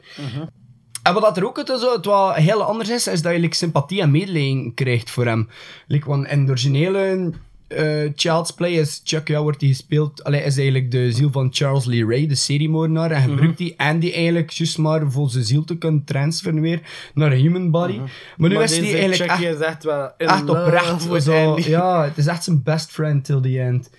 En 1.04 1.14
wat 1.14 1.22
dat 1.22 1.38
er 1.38 1.46
ook 1.46 1.58
het, 1.58 1.68
zo, 1.68 1.94
het 1.94 2.06
wat 2.06 2.36
heel 2.36 2.64
anders 2.64 2.90
is, 2.90 3.08
is 3.08 3.22
dat 3.22 3.34
je 3.34 3.40
like, 3.40 3.56
sympathie 3.56 4.02
en 4.02 4.12
medelijden 4.12 4.74
krijgt 4.74 5.10
voor 5.10 5.26
hem. 5.26 5.50
Like, 5.88 6.08
want 6.08 6.28
in 6.28 6.46
de 6.46 6.52
originele 6.52 7.32
eh, 7.68 8.12
Child's 8.16 8.52
Play 8.52 8.72
is 8.72 9.02
Chuck, 9.04 9.28
ja, 9.28 9.42
wordt 9.42 9.62
hij 9.62 9.70
gespeeld, 9.70 10.24
allee, 10.24 10.44
is 10.44 10.58
eigenlijk 10.58 10.92
de 10.92 11.12
ziel 11.12 11.32
van 11.32 11.50
Charles 11.52 11.86
Lee 11.86 12.06
Ray, 12.06 12.28
de 12.28 12.36
seriemoordenaar. 12.36 13.12
En 13.12 13.22
gebruikt 13.22 13.58
die 13.58 13.74
Andy 13.78 14.12
eigenlijk 14.12 14.52
juist 14.52 14.78
maar 14.78 15.12
voor 15.12 15.30
zijn 15.30 15.44
ziel 15.44 15.64
te 15.64 15.78
kunnen 15.78 16.04
transferen 16.04 16.62
weer 16.62 16.82
naar 17.14 17.32
een 17.32 17.40
human 17.40 17.72
body. 17.72 18.00
Maar 18.38 18.50
nu 18.50 18.62
is 18.62 18.78
hij 18.78 18.94
eigenlijk 18.94 19.16
Chucky 19.16 19.46
echt, 19.46 19.56
is 19.60 19.66
echt 19.66 19.84
wel 19.84 20.12
in 20.18 20.28
echt 20.28 20.44
love 20.44 20.62
oprecht. 20.62 21.08
with 21.08 21.24
Zo, 21.24 21.50
Andy. 21.50 21.70
ja, 21.70 22.04
het 22.04 22.18
is 22.18 22.28
echt 22.28 22.44
zijn 22.44 22.64
best 22.64 22.92
friend 22.92 23.26
till 23.26 23.42
the 23.42 23.60
end. 23.60 23.90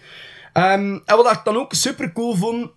Ehm, 0.53 0.99
en 1.05 1.17
wat 1.17 1.33
ik 1.33 1.41
dan 1.45 1.57
ook 1.57 1.73
super 1.73 2.13
cool 2.13 2.35
vond, 2.35 2.71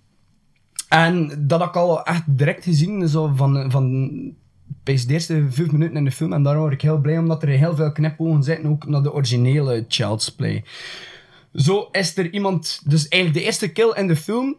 en 0.90 1.46
dat 1.48 1.60
had 1.60 1.70
ik 1.70 1.76
al 1.76 2.04
echt 2.04 2.24
direct 2.26 2.64
gezien, 2.64 3.08
zo 3.08 3.32
van, 3.36 3.72
van 3.72 4.10
de 4.84 5.04
eerste 5.08 5.46
vijf 5.50 5.72
minuten 5.72 5.98
in 5.98 6.04
de 6.04 6.12
film. 6.12 6.34
En 6.34 6.44
daarom 6.44 6.62
word 6.62 6.74
ik 6.74 6.82
heel 6.82 6.98
blij, 6.98 7.18
omdat 7.18 7.44
er 7.44 7.50
heel 7.50 7.76
veel 7.76 7.92
knipogen 7.92 8.44
zitten, 8.44 8.70
ook 8.70 8.88
naar 8.88 9.04
de 9.04 9.14
originele 9.14 9.86
Child's 9.88 10.30
Play. 10.30 10.64
Zo 11.54 11.88
is 11.92 12.18
er 12.18 12.34
iemand, 12.34 12.82
dus 12.86 13.08
eigenlijk 13.08 13.42
de 13.42 13.46
eerste 13.46 13.72
kill 13.72 13.94
in 13.96 14.08
de 14.08 14.16
film 14.16 14.56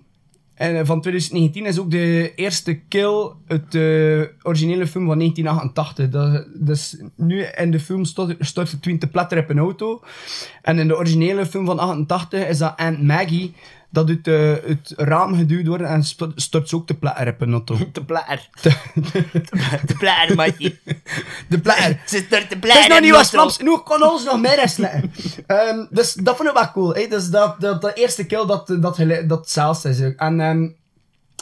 en, 0.59 0.79
eh, 0.79 0.87
van 0.87 1.01
2019 1.01 1.67
is 1.67 1.79
ook 1.79 1.91
de 1.91 2.33
eerste 2.35 2.75
kill 2.75 3.31
uit 3.47 3.73
de 3.73 4.31
originele 4.43 4.87
film 4.87 5.07
van 5.07 5.19
1988. 5.19 6.09
Dat, 6.09 6.47
dus 6.55 6.97
nu 7.17 7.43
in 7.43 7.71
de 7.71 7.81
film 7.81 8.05
stort, 8.05 8.37
stort 8.39 8.71
de 8.71 8.81
twin 8.81 8.99
te 8.99 9.07
platter 9.07 9.39
op 9.39 9.51
een 9.51 9.59
auto. 9.59 10.03
En 10.63 10.79
in 10.79 10.89
de 10.89 10.97
originele 10.97 11.47
film 11.47 11.67
van 11.67 11.79
88 11.79 12.49
is 12.49 12.59
dat 12.59 12.75
Aunt 12.77 13.03
Maggie 13.03 13.55
dat 13.91 14.09
uit 14.09 14.29
eh, 14.29 14.53
het 14.69 14.93
raam 14.97 15.37
geduwd 15.37 15.67
wordt 15.67 15.83
en 15.83 16.05
stort 16.35 16.69
ze 16.69 16.77
ook 16.77 16.87
te 16.87 16.95
platter 16.95 17.29
op 17.29 17.41
een 17.41 17.53
auto. 17.53 17.77
Te 17.93 18.05
platter. 18.05 18.49
De 19.87 19.95
platter, 19.99 20.37
matje. 20.37 20.79
De 21.49 21.61
platter. 21.61 22.01
Zit 22.07 22.33
er 22.33 22.49
te 22.49 22.55
Het 22.55 22.65
is 22.65 22.71
platter. 22.71 22.89
nog 22.89 23.01
niet 23.01 23.11
wat 23.11 23.31
Vlaams. 23.31 23.59
Nu 23.59 23.79
kan 23.85 24.03
ons 24.03 24.25
nog 24.25 24.41
meer 24.41 24.57
wrestelen. 24.57 25.13
Ehm 25.47 25.87
dus 25.91 26.15
dat 26.15 26.37
vond 26.37 26.49
ik 26.49 26.55
wel 26.55 26.71
cool. 26.73 26.95
Hè? 26.95 27.07
Dus 27.07 27.29
dat, 27.29 27.61
dat, 27.61 27.81
de 27.81 27.93
eerste 27.95 28.27
kill 28.27 28.47
dat, 28.47 28.67
dat, 28.67 28.97
dat 29.27 29.39
hetzelfde 29.39 29.89
is. 29.89 30.03
ook. 30.03 30.15
En 30.17 30.41
ehm 30.41 30.69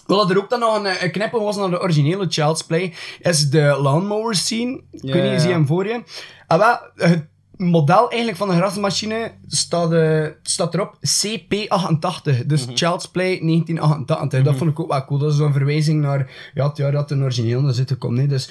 wat 0.07 0.31
er 0.31 0.39
ook 0.39 0.51
dan 0.51 0.61
nog 0.61 0.77
een, 0.85 1.05
een 1.05 1.11
knippen 1.11 1.43
was 1.43 1.57
naar 1.57 1.71
de 1.71 1.81
originele 1.81 2.27
Child's 2.29 2.63
Play, 2.63 2.95
is 3.21 3.51
de 3.51 3.79
lawnmower 3.81 4.35
scene. 4.35 4.83
Zie 4.93 5.15
je 5.15 5.49
hem 5.49 5.67
voor 5.67 5.87
je? 5.87 6.03
En 6.47 6.59
wel, 6.59 6.79
het 6.95 7.27
model 7.57 8.09
eigenlijk 8.09 8.37
van 8.38 8.49
de 8.49 8.55
grasmachine 8.55 9.33
staat, 9.47 9.92
eh, 9.92 10.27
staat 10.42 10.75
erop 10.75 10.95
CP88. 10.97 12.47
Dus 12.47 12.66
Child's 12.75 13.09
Play 13.09 13.38
1988. 13.42 14.42
Dat 14.42 14.57
vond 14.57 14.71
ik 14.71 14.81
ook 14.81 14.90
wel 14.90 15.05
cool. 15.05 15.19
Dat 15.19 15.31
is 15.31 15.37
zo'n 15.37 15.53
verwijzing 15.53 16.01
naar 16.01 16.51
ja, 16.55 16.69
het 16.69 16.77
jaar 16.77 16.92
dat 16.92 17.09
de 17.09 17.16
origineel 17.16 17.73
zitten 17.73 17.99
komt. 17.99 18.16
Nee. 18.16 18.27
Dus 18.27 18.51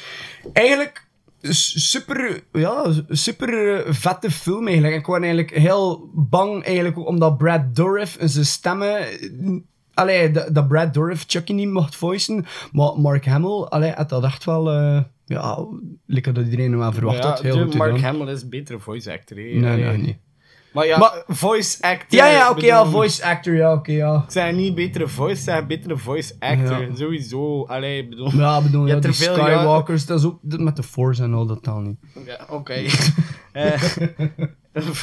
eigenlijk 0.53 1.07
super, 1.49 2.43
ja, 2.51 2.85
super 3.09 3.75
eh, 3.85 3.93
vette 3.93 4.31
film 4.31 4.65
eigenlijk. 4.67 4.95
Ik 4.95 5.05
was 5.05 5.19
eigenlijk 5.19 5.57
heel 5.57 6.09
bang 6.13 6.63
eigenlijk 6.63 7.07
omdat 7.07 7.37
Brad 7.37 7.75
Dourif 7.75 8.15
en 8.15 8.29
zijn 8.29 8.45
stemmen... 8.45 8.97
eh, 8.99 9.59
Allee, 9.93 10.31
dat 10.31 10.55
dat 10.55 10.67
Brad 10.67 10.93
Dourif 10.93 11.23
Chucky 11.27 11.53
niet 11.53 11.69
mocht 11.71 11.95
voicen, 11.95 12.45
maar 12.71 12.99
Mark 12.99 13.25
Hamill, 13.25 13.63
allee, 13.63 13.91
had 13.91 14.09
dat 14.09 14.23
echt 14.23 14.43
wel... 14.43 14.71
eh, 14.71 15.01
ja, 15.25 15.67
lekker 16.05 16.33
dat 16.33 16.43
iedereen 16.43 16.77
wel 16.77 16.91
verwacht 16.91 17.17
Ja, 17.17 17.29
had. 17.29 17.41
Heel 17.41 17.63
goed 17.63 17.75
Mark 17.75 17.95
gedaan. 17.95 18.15
Hamill 18.15 18.33
is 18.33 18.49
betere 18.49 18.79
voice 18.79 19.11
actor. 19.11 19.37
hè. 19.37 19.43
Nee, 19.43 19.83
nee, 19.83 19.97
niet. 19.97 20.17
Maar 20.73 20.85
ja, 20.85 20.97
Maar- 20.97 21.23
voice 21.27 21.81
actor. 21.81 22.19
Ja, 22.19 22.27
ja, 22.27 22.49
oké, 22.49 22.65
ja, 22.65 22.85
voice 22.85 23.23
actor, 23.25 23.53
ja, 23.53 23.73
oké, 23.73 23.91
ja. 23.91 24.23
Ik 24.25 24.31
zei 24.31 24.55
niet 24.55 24.75
betere 24.75 25.07
voice, 25.07 25.37
ik 25.37 25.43
zei 25.43 25.65
betere 25.65 25.97
voice 25.97 26.33
actor. 26.39 26.81
Ja. 26.81 26.95
Sowieso. 26.95 27.63
Allee, 27.65 28.01
ik 28.03 28.09
bedoel... 28.09 28.31
Ja, 28.31 28.61
bedoel, 28.61 28.81
Je 28.81 28.87
ja, 28.87 28.99
hebt 28.99 29.17
die 29.17 29.27
er 29.29 29.33
Skywalkers, 29.33 30.05
dat 30.05 30.19
is 30.19 30.25
ook 30.25 30.39
dat 30.41 30.59
met 30.59 30.75
de 30.75 30.83
Force 30.83 31.23
en 31.23 31.33
al 31.33 31.45
dat 31.45 31.63
dan 31.63 31.83
niet. 31.83 32.25
Ja, 32.25 32.45
oké. 32.49 32.73
Eh, 33.51 33.81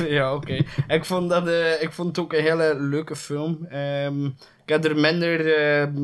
ja, 0.18 0.34
oké. 0.34 0.64
Ik, 0.88 1.04
vond 1.04 1.30
dat, 1.30 1.46
eh, 1.48 1.82
ik 1.82 1.92
vond 1.92 2.08
het 2.08 2.18
ook 2.18 2.32
een 2.32 2.42
hele 2.42 2.76
leuke 2.78 3.16
film. 3.16 3.64
Ehm, 3.64 4.24
ik 4.26 4.32
heb 4.66 4.84
er 4.84 4.96
minder... 4.96 5.54
ehm, 5.58 5.96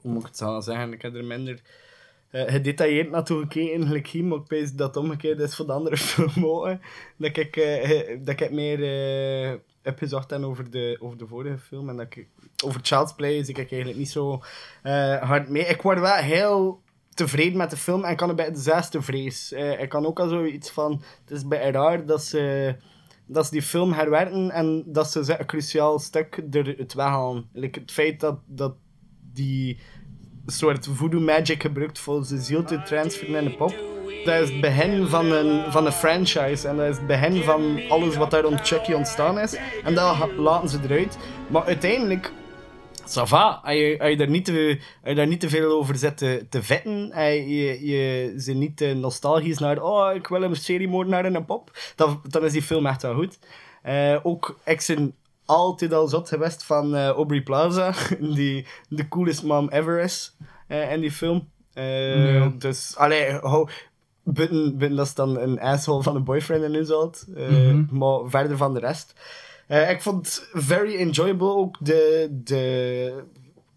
hoe 0.00 0.12
moet 0.12 0.20
ik 0.20 0.26
het 0.26 0.36
zo 0.36 0.60
zeggen? 0.60 0.92
Ik 0.92 1.02
heb 1.02 1.14
er 1.14 1.24
minder 1.24 1.60
eh, 2.30 2.52
gedetailleerd 2.52 3.10
naartoe 3.10 3.40
gekeken, 3.40 3.86
gelijk 3.86 4.06
hier, 4.06 4.24
maar 4.24 4.38
ik 4.38 4.48
weet 4.48 4.78
dat 4.78 4.94
het 4.94 5.04
omgekeerd 5.04 5.40
is 5.40 5.56
voor 5.56 5.66
de 5.66 5.72
andere 5.72 5.96
film. 6.10 6.78
Dat 7.16 7.36
ik, 7.36 7.56
eh, 7.56 8.10
eh, 8.10 8.18
dat 8.24 8.40
ik 8.40 8.50
meer 8.50 8.82
eh, 8.82 9.58
heb 9.82 9.98
gezocht 9.98 10.28
dan 10.28 10.44
over 10.44 10.70
de, 10.70 10.96
over 11.00 11.18
de 11.18 11.26
vorige 11.26 11.58
film. 11.58 11.88
En 11.88 11.96
dat 11.96 12.06
ik, 12.06 12.26
over 12.64 12.80
Child's 12.82 13.14
Play 13.14 13.44
zie 13.44 13.54
ik 13.54 13.70
eigenlijk 13.70 13.98
niet 13.98 14.10
zo 14.10 14.42
eh, 14.82 15.16
hard 15.16 15.48
mee. 15.48 15.64
Ik 15.64 15.82
word 15.82 16.00
wel 16.00 16.14
heel 16.14 16.82
tevreden 17.14 17.56
met 17.56 17.70
de 17.70 17.76
film 17.76 18.04
en 18.04 18.16
kan 18.16 18.28
er 18.28 18.34
bij 18.34 18.52
de 18.52 18.58
zesde 18.58 19.02
vrees. 19.02 19.52
Eh, 19.52 19.80
ik 19.80 19.88
kan 19.88 20.06
ook 20.06 20.20
al 20.20 20.28
zoiets 20.28 20.70
van... 20.70 21.02
Het 21.24 21.30
is 21.30 21.46
bij 21.46 21.70
raar 21.70 22.06
dat 22.06 22.24
ze, 22.24 22.74
dat 23.26 23.44
ze 23.44 23.50
die 23.50 23.62
film 23.62 23.92
herwerken 23.92 24.50
en 24.50 24.84
dat 24.86 25.10
ze 25.10 25.38
een 25.38 25.46
cruciaal 25.46 25.98
stuk 25.98 26.42
eruit 26.50 26.94
weghalen. 26.94 27.48
Like 27.52 27.80
het 27.80 27.92
feit 27.92 28.20
dat, 28.20 28.38
dat 28.46 28.74
die 29.32 29.78
soort 30.50 30.88
voodoo 30.94 31.20
magic 31.20 31.62
gebruikt 31.62 31.98
voor 31.98 32.24
zijn 32.24 32.40
ziel 32.40 32.64
te 32.64 32.82
transferen 32.82 33.34
in 33.34 33.44
de 33.44 33.56
pop. 33.56 33.74
Dat 34.24 34.40
is 34.42 34.50
het 34.50 34.60
begin 34.60 35.06
van 35.06 35.32
een, 35.32 35.72
van 35.72 35.86
een 35.86 35.92
franchise. 35.92 36.68
En 36.68 36.76
dat 36.76 36.88
is 36.88 36.96
het 36.96 37.06
begin 37.06 37.42
van 37.42 37.80
alles 37.88 38.16
wat 38.16 38.30
daar 38.30 38.42
rond 38.42 38.60
Chucky 38.60 38.92
ontstaan 38.92 39.38
is. 39.38 39.56
En 39.84 39.94
dat 39.94 40.16
laten 40.36 40.68
ze 40.68 40.78
eruit. 40.84 41.18
Maar 41.48 41.64
uiteindelijk... 41.64 42.32
Ça 43.10 43.26
va, 43.26 43.60
als 43.64 43.74
je, 43.74 44.04
je, 44.04 44.16
daar 44.16 44.28
niet 44.28 44.44
te, 44.44 44.78
je 45.04 45.14
daar 45.14 45.26
niet 45.26 45.40
te 45.40 45.48
veel 45.48 45.70
over 45.70 45.96
zit 45.96 46.16
te, 46.16 46.46
te 46.48 46.62
vetten, 46.62 47.10
en 47.12 47.48
je, 47.48 47.86
je 47.86 48.34
ze 48.38 48.52
niet 48.52 48.76
te 48.76 48.94
nostalgisch 48.94 49.58
naar 49.58 49.82
oh, 49.82 50.14
ik 50.14 50.26
wil 50.26 50.42
een 50.42 50.56
seriemoordenaar 50.56 51.24
in 51.24 51.34
een 51.34 51.44
pop, 51.44 51.70
dan, 51.96 52.20
dan 52.28 52.44
is 52.44 52.52
die 52.52 52.62
film 52.62 52.86
echt 52.86 53.02
wel 53.02 53.14
goed. 53.14 53.38
Eh, 53.82 54.16
ook, 54.22 54.58
ik 54.64 54.80
altijd 55.50 55.92
al 55.92 56.08
zot 56.08 56.28
geweest 56.28 56.62
van 56.64 56.94
eh, 56.94 57.08
Aubrey 57.08 57.42
Plaza, 57.42 57.94
die 58.36 58.66
de 58.88 59.08
coolest 59.08 59.42
mom 59.42 59.68
ever 59.68 60.00
is 60.00 60.36
eh, 60.66 60.92
in 60.92 61.00
die 61.00 61.12
film. 61.12 61.48
Ja. 61.74 62.52
Dus, 62.58 62.96
allee, 62.96 63.30
hou, 63.32 63.68
buiten, 64.22 64.78
buiten 64.78 64.96
dat 64.96 65.06
is 65.06 65.14
dan 65.14 65.38
een 65.38 65.60
asshole 65.60 66.02
van 66.02 66.16
een 66.16 66.24
boyfriend 66.24 66.62
in 66.64 66.74
is 66.74 66.90
altijd. 66.90 67.26
Eh, 67.34 67.48
Mhm. 67.48 67.84
Maar 67.98 68.18
verder 68.30 68.56
van 68.56 68.74
de 68.74 68.80
rest. 68.80 69.12
Ik 69.68 70.02
vond 70.02 70.26
het 70.26 70.48
very 70.52 70.96
enjoyable. 70.96 71.48
Ook 71.54 71.76
de, 71.80 72.28
de, 72.30 73.22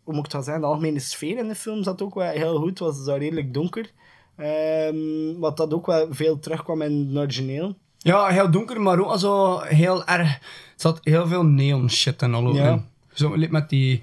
hoe 0.03 0.13
moet 0.13 0.25
ik 0.25 0.31
dat 0.31 0.43
zeggen, 0.43 0.61
de 0.61 0.67
algemene 0.67 0.99
sfeer 0.99 1.37
in 1.37 1.47
de 1.47 1.55
film 1.55 1.83
zat 1.83 2.01
ook 2.01 2.15
wel 2.15 2.31
heel 2.31 2.55
goed. 2.59 2.79
Het 2.79 3.03
was 3.03 3.17
redelijk 3.17 3.53
donker. 3.53 3.91
Ehm, 4.37 5.39
wat 5.39 5.57
dat 5.57 5.73
ook 5.73 5.85
wel 5.85 6.07
veel 6.09 6.39
terugkwam 6.39 6.81
in 6.81 7.07
het 7.07 7.17
origineel. 7.17 7.75
Ja, 8.03 8.27
heel 8.27 8.51
donker, 8.51 8.81
maar 8.81 8.99
ook 8.99 9.17
zo 9.19 9.59
heel 9.59 10.05
erg... 10.05 10.27
Er 10.27 10.39
zat 10.75 10.99
heel 11.03 11.27
veel 11.27 11.43
neon 11.45 11.89
shit 11.89 12.21
en 12.21 12.33
al 12.33 12.55
Ja. 12.55 12.71
in. 12.71 12.85
Zo 13.13 13.35
met 13.49 13.69
die 13.69 14.01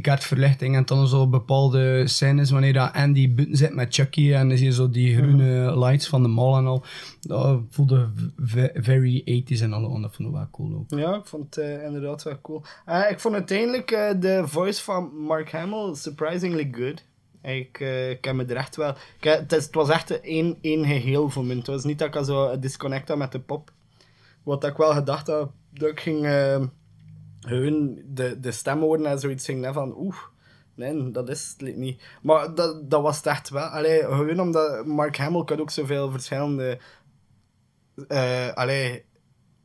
kaartverlichting 0.00 0.76
en 0.76 0.84
dan 0.84 1.08
zo 1.08 1.28
bepaalde 1.28 2.06
scènes 2.06 2.50
wanneer 2.50 2.72
dat 2.72 2.92
Andy 2.92 3.34
buiten 3.34 3.56
zit 3.56 3.74
met 3.74 3.94
Chucky 3.94 4.32
en 4.32 4.48
dan 4.48 4.56
zie 4.56 4.66
je 4.66 4.72
zo 4.72 4.90
die 4.90 5.16
groene 5.16 5.78
lights 5.78 6.08
van 6.08 6.22
de 6.22 6.28
mall 6.28 6.58
en 6.58 6.66
al. 6.66 6.84
Dat 7.20 7.60
voelde 7.70 8.08
very 8.74 9.42
80s 9.44 9.62
en 9.62 9.72
al, 9.72 9.94
en 9.94 10.02
dat 10.02 10.14
vond 10.14 10.28
ik 10.28 10.34
wel 10.34 10.48
cool 10.50 10.74
ook. 10.74 10.98
Ja, 11.00 11.14
ik 11.14 11.24
vond 11.26 11.54
het 11.54 11.64
eh, 11.64 11.84
inderdaad 11.84 12.22
wel 12.22 12.40
cool. 12.42 12.62
Eh, 12.86 13.10
ik 13.10 13.20
vond 13.20 13.34
uiteindelijk 13.34 13.90
eh, 13.90 14.10
de 14.20 14.42
voice 14.46 14.82
van 14.82 15.10
Mark 15.26 15.52
Hamill 15.52 15.94
surprisingly 15.94 16.68
good. 16.72 17.04
Ik, 17.44 17.80
eh, 17.80 18.10
ik 18.10 18.24
heb 18.24 18.34
me 18.34 18.44
er 18.44 18.56
echt 18.56 18.76
wel... 18.76 18.94
Heb- 19.20 19.40
het, 19.40 19.50
het 19.50 19.74
was 19.74 19.88
echt 19.88 20.20
één, 20.20 20.58
één 20.60 20.84
geheel 20.84 21.30
voor 21.30 21.44
me. 21.44 21.54
Het 21.54 21.66
was 21.66 21.84
niet 21.84 21.98
dat 21.98 22.14
ik 22.14 22.24
zo 22.24 22.58
disconnect 22.58 23.16
met 23.16 23.32
de 23.32 23.40
pop. 23.40 23.72
Wat 24.42 24.64
ik 24.64 24.76
wel 24.76 24.92
gedacht 24.92 25.26
had, 25.26 25.50
dat 25.70 25.88
ik 25.90 26.00
ging 26.00 26.24
eh, 26.24 26.62
gewoon 27.40 27.98
de, 28.06 28.40
de 28.40 28.52
stem 28.52 28.80
horen 28.80 29.06
en 29.06 29.18
zoiets 29.18 29.44
ging 29.44 29.66
van 29.72 29.94
oeh, 29.96 30.16
nee, 30.74 31.10
dat 31.10 31.28
is 31.28 31.54
het 31.58 31.76
niet. 31.76 32.02
Maar 32.22 32.54
dat, 32.54 32.90
dat 32.90 33.02
was 33.02 33.16
het 33.16 33.26
echt 33.26 33.48
wel. 33.48 33.64
Allee, 33.64 33.98
gewoon 34.02 34.40
omdat 34.40 34.86
Mark 34.86 35.16
Hamill 35.16 35.44
kan 35.44 35.60
ook 35.60 35.70
zoveel 35.70 36.10
verschillende 36.10 36.78
eh 38.08 38.52
allee, 38.54 39.04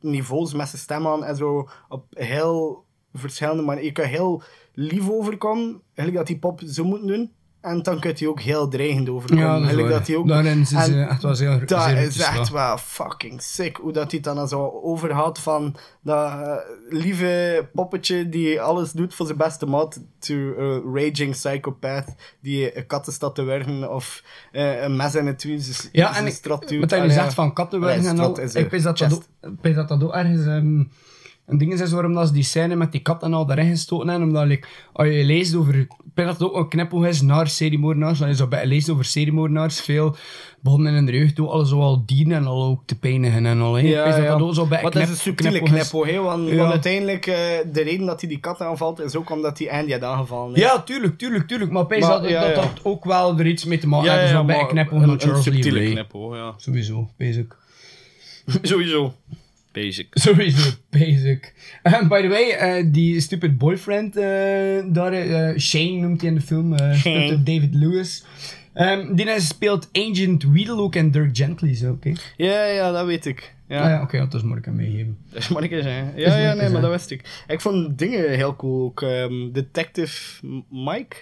niveaus 0.00 0.52
met 0.54 0.68
zijn 0.68 0.82
stem 0.82 1.06
aan 1.06 1.24
en 1.24 1.36
zo 1.36 1.68
op 1.88 2.04
heel 2.10 2.84
verschillende 3.12 3.62
manieren. 3.62 3.88
Je 3.88 3.92
kan 3.94 4.04
heel 4.04 4.42
lief 4.74 5.10
overkomen, 5.10 5.82
eigenlijk 5.94 6.16
dat 6.16 6.26
die 6.26 6.38
pop 6.38 6.60
zo 6.66 6.84
moet 6.84 7.06
doen. 7.06 7.32
En 7.60 7.82
dan 7.82 8.00
kan 8.00 8.12
hij 8.16 8.28
ook 8.28 8.40
heel 8.40 8.68
dreigend 8.68 9.08
overkomen. 9.08 9.44
Ja, 9.44 9.60
dat 9.70 9.78
is 9.78 9.88
dat 9.90 10.06
hij 10.06 10.16
ook... 10.16 10.28
Daarin 10.28 10.60
is 10.60 10.72
en 10.72 11.08
echt 11.08 11.22
wel 11.22 11.34
zeer- 11.34 11.66
Dat 11.66 11.82
zeer 11.82 11.96
is 11.96 12.18
echt 12.18 12.50
wel 12.50 12.78
fucking 12.78 13.42
sick. 13.42 13.76
Hoe 13.76 13.92
dat 13.92 14.10
hij 14.10 14.20
dan 14.20 14.48
zo 14.48 14.80
overhaalt 14.82 15.38
van 15.38 15.76
dat 16.02 16.30
eh, 16.30 16.52
lieve 16.88 17.68
poppetje 17.72 18.28
die 18.28 18.60
alles 18.60 18.92
doet 18.92 19.14
voor 19.14 19.26
zijn 19.26 19.38
beste 19.38 19.66
maat, 19.66 20.00
to 20.18 20.34
a 20.58 20.80
raging 20.94 21.30
psychopath 21.30 22.14
die 22.40 22.76
een 22.76 22.86
katten 22.86 23.12
staat 23.12 23.34
te 23.34 23.42
werken 23.42 23.94
of 23.94 24.22
eh, 24.52 24.82
een 24.82 24.96
mes 24.96 25.14
in 25.14 25.26
het 25.26 25.42
wiel. 25.42 25.56
Dus, 25.56 25.88
Ja, 25.92 26.16
en 26.16 26.26
ik, 26.26 26.32
strat 26.32 26.68
duwt. 26.68 26.80
wat 26.80 26.90
hij 26.90 27.00
Allee, 27.00 27.12
zegt 27.12 27.34
van 27.34 27.52
kattenwerken 27.52 27.98
Allee, 28.00 28.10
en 28.10 28.18
al, 28.24 28.40
ik 28.62 28.70
weet 28.70 28.82
dat 28.82 28.98
dat, 28.98 29.12
ook, 29.12 29.22
ik 29.52 29.58
weet 29.60 29.74
dat 29.74 29.88
dat 29.88 30.02
ook 30.02 30.12
ergens 30.14 30.46
ehm, 30.46 30.82
een 31.50 31.58
ding 31.58 31.72
is 31.80 31.90
waarom 31.92 32.12
dat 32.14 32.26
ze 32.26 32.32
die 32.32 32.42
scène 32.42 32.76
met 32.76 32.92
die 32.92 33.00
kat 33.00 33.22
en 33.22 33.34
al 33.34 33.46
daarin 33.46 33.70
gestoten 33.70 34.08
hebben, 34.08 34.28
omdat 34.28 34.46
like, 34.46 34.68
als 34.92 35.08
je 35.08 35.24
leest 35.24 35.54
over, 35.54 35.74
ik 35.74 35.90
weet 36.14 36.26
dat 36.26 36.38
het 36.38 36.48
ook 36.50 36.56
een 36.56 36.68
knipoog 36.68 37.06
is 37.06 37.20
naar 37.20 37.48
seriemoordenaars, 37.48 38.20
als 38.20 38.30
je 38.30 38.36
zo 38.36 38.46
bij- 38.46 38.66
leest 38.66 38.90
over 38.90 39.04
seriemoordenaars, 39.04 39.80
veel 39.80 40.16
begonnen 40.60 40.94
in 40.94 41.06
de 41.06 41.12
jeugd 41.12 41.40
ook 41.40 41.50
al 41.50 41.64
zo 41.64 41.80
al 41.80 42.02
dieren 42.06 42.32
en 42.32 42.46
al 42.46 42.64
ook 42.64 42.82
te 42.86 42.98
pijnigen 42.98 43.46
en 43.46 43.60
al. 43.60 43.72
dat 44.16 44.38
dat 44.38 44.40
ook 44.40 44.54
zo 44.54 44.66
bij 44.66 44.82
Wat 44.82 44.96
is 44.96 45.08
een 45.08 45.16
subtiele 45.16 45.60
hè? 46.06 46.18
Want, 46.20 46.48
Ja. 46.48 46.56
want 46.56 46.70
uiteindelijk, 46.70 47.26
eh, 47.26 47.34
de 47.72 47.82
reden 47.82 48.06
dat 48.06 48.20
hij 48.20 48.28
die 48.28 48.38
kat 48.40 48.60
aanvalt, 48.60 49.00
is 49.00 49.16
ook 49.16 49.30
omdat 49.30 49.58
hij 49.58 49.70
Andy 49.70 49.92
had 49.92 50.02
aangevallen. 50.02 50.54
hè. 50.54 50.60
Ja, 50.60 50.80
tuurlijk, 50.82 51.18
tuurlijk, 51.18 51.48
tuurlijk. 51.48 51.70
Maar 51.70 51.82
Maar, 51.82 52.22
dat, 52.40 52.54
dat, 52.54 52.80
ook 52.82 53.04
wel 53.04 53.38
er 53.38 53.46
iets 53.46 53.64
mee 53.64 53.78
te 53.78 53.88
maken 53.88 54.18
heeft. 54.18 54.30
zo 54.30 54.44
bij 54.44 54.60
een 54.60 54.66
knipoog 54.66 55.02
een- 55.02 55.08
een 55.30 55.42
subtiele 55.42 55.90
knipoog, 55.90 56.34
ja. 56.34 56.54
Sowieso, 56.56 57.08
basic. 57.18 57.56
Sowieso. 58.62 59.14
Basic. 59.72 60.06
Sowieso, 60.18 60.70
basic. 60.90 61.54
Eh, 61.82 62.08
by 62.08 62.20
the 62.22 62.28
way, 62.28 62.50
eh, 62.50 62.84
die 62.92 63.20
stupid 63.20 63.58
boyfriend 63.58 64.16
eh, 64.16 64.22
daar, 64.92 65.12
eh, 65.12 65.58
Shane 65.58 65.90
noemt 66.00 66.20
hij 66.20 66.30
in 66.30 66.34
de 66.36 66.40
film, 66.40 66.76
David 67.44 67.74
Lewis. 67.74 68.24
Ehm, 68.72 69.14
die 69.14 69.26
is- 69.30 69.46
speelt 69.48 69.88
Agent 69.92 70.42
Weedle 70.42 70.76
ook 70.76 70.94
en 70.94 71.10
Dirk 71.10 71.36
Gently, 71.36 71.74
zo, 71.74 71.90
oké? 71.92 72.12
Ja, 72.36 72.64
ja, 72.64 72.90
dat 72.92 73.06
weet 73.06 73.26
ik. 73.26 73.54
Ja. 73.68 73.82
Ah 73.82 73.88
ja, 73.88 74.02
oké, 74.02 74.18
dat 74.18 74.34
is 74.34 74.42
moet 74.42 74.56
ik 74.56 74.64
hem 74.64 74.76
meegeven. 74.76 75.18
Dat 75.32 75.62
een 75.62 75.68
keer 75.68 75.82
zijn. 75.82 76.12
Ja, 76.16 76.36
ja, 76.36 76.54
nee, 76.54 76.68
maar 76.68 76.80
dat 76.80 76.90
wist 76.90 77.10
ik. 77.10 77.44
Ik 77.46 77.60
vond 77.60 77.98
dingen 77.98 78.30
heel 78.30 78.56
cool 78.56 78.84
ook. 78.84 79.02
ehm, 79.02 79.52
Detective 79.52 80.46
Mike? 80.70 81.16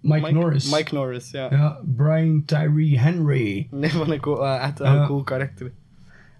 Mike, 0.00 0.32
Norris. 0.32 0.70
Mike 0.72 0.94
Norris, 0.94 1.30
ja. 1.30 1.46
Ja, 1.50 1.80
Brian 1.96 2.42
Tyree 2.46 2.98
Henry. 2.98 3.68
Nee, 3.70 3.90
vond 3.90 4.10
ik 4.10 4.26
ook 4.26 4.38
wel 4.38 4.58
echt 4.58 4.80
een 4.80 4.92
Ja. 4.92 5.06
cool 5.06 5.22
karakter. 5.22 5.72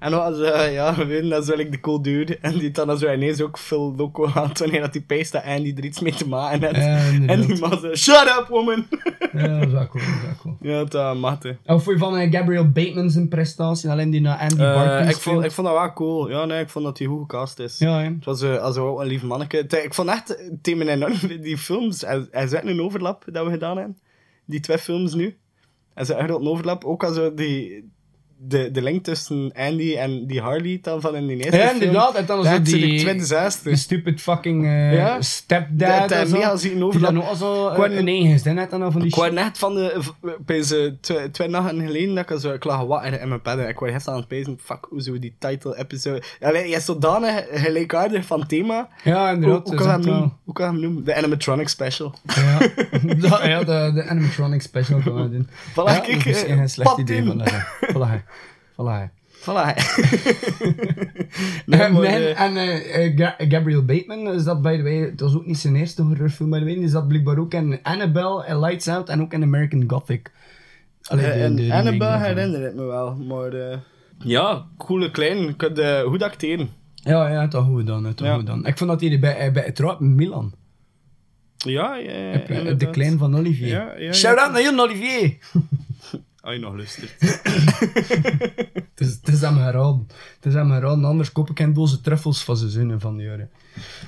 En 0.01 0.11
wat 0.11 0.37
was, 0.39 0.51
eh, 0.51 0.73
ja, 0.73 0.95
we 1.07 1.29
dat 1.29 1.43
is 1.43 1.49
wel 1.49 1.57
like 1.57 1.71
de 1.71 1.81
cool 1.81 2.03
dude. 2.03 2.39
En 2.41 2.59
die 2.59 2.71
dan 2.71 2.99
zo 2.99 3.13
ineens 3.13 3.41
ook 3.41 3.59
veel 3.59 3.95
loco 3.97 4.27
had 4.27 4.59
wanneer 4.59 4.81
dat 4.81 4.93
die 4.93 5.03
peest 5.03 5.33
dat 5.33 5.45
Andy 5.45 5.75
er 5.77 5.85
iets 5.85 6.01
mee 6.01 6.15
te 6.15 6.29
maken 6.29 6.63
had. 6.65 6.77
Ja, 6.77 6.99
en 7.27 7.41
die 7.41 7.59
man 7.59 7.79
zo, 7.79 7.95
shut 7.95 8.37
up, 8.39 8.47
woman! 8.49 8.87
Ja, 9.33 9.59
dat 9.59 9.67
is 9.67 9.73
wel 9.73 9.87
cool, 9.87 10.05
dat 10.05 10.15
is 10.15 10.23
wel 10.23 10.35
cool. 10.39 10.57
ja, 10.61 10.85
dat 10.85 11.17
mag 11.17 11.43
hè. 11.43 11.51
Of 11.75 11.83
vond 11.83 11.99
je 11.99 12.05
van 12.05 12.17
eh, 12.17 12.33
Gabriel 12.33 12.71
Bateman 12.71 13.11
zijn 13.11 13.29
prestatie, 13.29 13.91
alleen 13.91 14.11
die 14.11 14.21
naar 14.21 14.39
Andy 14.39 14.63
Eh, 14.63 14.75
Barkley 14.75 15.09
ik, 15.09 15.17
vond, 15.17 15.45
ik 15.45 15.51
vond 15.51 15.67
dat 15.67 15.77
wel 15.77 15.93
cool. 15.93 16.31
Ja, 16.31 16.45
nee, 16.45 16.61
ik 16.63 16.69
vond 16.69 16.85
dat 16.85 16.99
hij 16.99 17.07
goed 17.07 17.21
gecast 17.21 17.59
is. 17.59 17.79
Ja, 17.79 17.99
hè. 17.99 18.05
Het 18.05 18.25
was 18.25 18.43
eh, 18.43 18.57
also 18.57 18.89
ook 18.89 19.01
een 19.01 19.07
lief 19.07 19.23
manneke. 19.23 19.59
Ik 19.83 19.95
vond 19.95 20.09
echt, 20.09 20.37
eh, 20.37 20.51
Tim 20.63 20.81
en 20.83 21.15
die 21.41 21.59
films, 21.59 22.05
er 22.05 22.29
er 22.31 22.49
zit 22.49 22.65
een 22.65 22.81
overlap 22.83 23.25
dat 23.33 23.45
we 23.45 23.51
gedaan 23.51 23.77
hebben. 23.77 23.99
Die 24.45 24.61
twee 24.61 24.79
films 24.79 25.15
nu. 25.15 25.37
Er 25.95 26.07
zit 26.07 26.17
echt 26.17 26.29
een 26.29 26.49
overlap. 26.49 26.85
Ook 26.85 27.05
also 27.05 27.35
die, 27.35 27.91
de, 28.49 28.71
de 28.71 28.83
link 28.83 29.05
tussen 29.05 29.53
Andy 29.57 29.97
en 29.97 30.27
die 30.27 30.41
Harley 30.41 30.79
dan 30.83 31.01
van 31.01 31.17
in 31.17 31.27
die 31.27 31.37
eerste 31.37 31.57
Ja, 31.57 31.73
inderdaad. 31.73 32.15
En 32.15 32.27
dan 32.27 32.45
zo 32.45 32.63
die, 32.63 32.75
die 32.77 33.01
twin 33.01 33.23
die 33.65 33.77
stupid 33.77 34.21
fucking 34.21 34.65
eh, 34.65 34.95
Ja. 34.95 35.23
stepdad. 35.23 36.09
Dat- 36.09 36.29
zo. 36.29 36.37
mega 36.37 36.57
zien 36.57 36.75
Die 36.75 36.85
overlap. 36.85 37.13
dan 37.15 37.23
ook 37.23 37.29
al 37.29 37.35
zo 37.37 37.69
Ik 37.69 37.79
eh, 37.79 37.97
een 37.99 38.09
eigen 38.09 38.39
zin 38.39 38.59
had 38.59 38.71
dan 38.71 38.83
al 38.83 38.91
van 38.91 39.01
die 39.01 39.11
Ik 39.17 39.23
shit. 39.23 39.33
net 39.33 39.59
van 39.59 39.75
de... 39.75 40.01
Bij 40.47 40.63
ze 40.63 40.95
twee, 41.01 41.31
twee 41.31 41.49
nachten 41.49 41.81
geleden 41.87 42.15
dat 42.15 42.31
ik 42.31 42.41
zo... 42.41 42.53
Ik 42.53 42.65
lag 42.65 42.85
wat 42.85 43.05
in 43.05 43.29
mijn 43.29 43.43
padden. 43.43 43.69
Ik 43.69 43.79
wou 43.79 43.93
gisteren 43.93 44.15
aan 44.15 44.21
het 44.21 44.29
pezen. 44.29 44.59
Fuck, 44.63 44.87
hoe 44.91 45.03
zo 45.03 45.19
die 45.19 45.35
title 45.39 45.79
episode... 45.79 46.23
Allee, 46.41 46.69
je 46.69 46.77
is 46.77 46.85
zodanig 46.85 47.45
gelijkaardig 47.53 48.25
van 48.25 48.47
thema. 48.47 48.89
Ja, 49.05 49.31
inderdaad. 49.31 49.59
Hoe, 49.69 49.77
hoe 49.77 49.85
kan 49.87 49.91
hem 49.91 50.01
noemen? 50.01 50.33
Hoe 50.45 50.55
kan 50.55 50.67
je 50.67 50.73
hem 50.73 50.81
noemen? 50.81 51.05
De 51.05 51.15
animatronic 51.15 51.69
special. 51.69 52.15
Ja, 52.35 52.59
ja 53.49 53.59
de, 53.65 53.91
de 53.95 54.05
animatronic 54.09 54.63
special 54.63 55.01
gaan 55.01 55.23
we 55.23 55.31
doen. 55.31 55.49
Voilà, 55.71 55.75
ja, 55.75 55.99
kijk, 55.99 56.17
dat 56.25 56.27
is 56.27 56.45
eh, 56.45 56.57
geen 56.57 56.69
slecht 56.69 56.99
idee. 56.99 57.23
Voilà. 57.93 58.30
Voilà. 58.81 59.19
Voilà. 59.41 59.75
Eh, 61.67 61.79
maar, 61.79 61.93
nee, 61.93 62.27
eh, 62.35 62.41
en 62.41 62.57
eh, 62.57 63.05
eh, 63.07 63.17
Ga- 63.17 63.35
Gabriel 63.39 63.85
Bateman 63.85 64.35
is 64.35 64.45
dat, 64.45 64.63
by 64.63 64.77
the 64.77 64.83
way, 64.83 64.97
het 64.97 65.21
was 65.21 65.35
ook 65.35 65.47
niet 65.47 65.59
zijn 65.59 65.77
eerste 65.77 66.03
horrorfilm, 66.03 66.51
by 66.51 66.59
the 66.59 66.65
way. 66.65 66.75
Die 66.75 66.89
zat 66.89 67.09
blijkbaar 67.09 67.39
ook 67.39 67.55
in 67.55 67.79
Annabelle, 67.83 68.45
en 68.45 68.61
Lights 68.61 68.89
Out 68.89 69.09
en 69.09 69.21
ook 69.21 69.33
in 69.33 69.43
American 69.43 69.85
Gothic. 69.87 70.31
Allee, 71.03 71.27
Eh, 71.27 71.33
de- 71.37 71.43
en 71.43 71.55
de 71.57 71.73
Annabelle 71.75 72.19
herinner 72.19 72.67
ik 72.69 72.75
me 72.75 72.83
wel, 72.85 73.15
maar... 73.17 73.53
eh, 73.53 73.79
ja, 74.19 74.67
coole 74.79 75.11
klein. 75.11 75.49
Ik 75.49 75.61
had 75.61 75.79
eh, 75.79 76.01
goed 76.01 76.23
acteren. 76.23 76.69
Ja, 76.95 77.29
ja, 77.29 77.41
het 77.41 77.53
was 77.53 77.65
goed 77.65 77.87
dan, 77.87 78.05
het 78.05 78.21
was 78.21 78.29
Ja. 78.29 78.35
goed 78.35 78.47
dan. 78.47 78.67
Ik 78.67 78.79
vond 78.79 78.91
dat 78.91 79.01
hij 79.01 79.19
bij, 79.19 79.37
eh, 79.37 79.53
bij 79.53 79.63
het 79.65 79.79
met 79.79 80.01
Milan. 80.01 80.53
Ja, 81.57 81.95
ja, 81.95 82.11
je, 82.13 82.45
inderdaad. 82.49 82.81
de 82.81 82.91
klein 82.91 83.19
van 83.19 83.37
Olivier. 83.37 83.69
Ja, 83.69 83.95
ja, 83.99 84.13
Shout-out 84.13 84.47
ja. 84.47 84.53
naar 84.53 84.63
Jon 84.63 84.81
Olivier! 84.81 85.37
Als 86.41 86.55
je 86.55 86.61
nog 86.61 86.75
luistert. 86.77 87.15
Het 88.95 89.09
is, 89.09 89.15
het 89.23 89.29
is 89.29 89.41
hem 89.41 89.57
geraden. 89.57 90.07
Het 90.37 90.47
is 90.47 90.55
hem 90.55 90.71
geraden, 90.71 91.05
anders 91.05 91.33
koop 91.33 91.51
ik 91.51 91.59
een 91.59 91.73
doze 91.73 92.01
truffels 92.01 92.45
van 92.45 92.57
zijn 92.57 92.71
zinnen 92.71 93.01
van 93.01 93.17
de 93.17 93.23
jaren. 93.23 93.51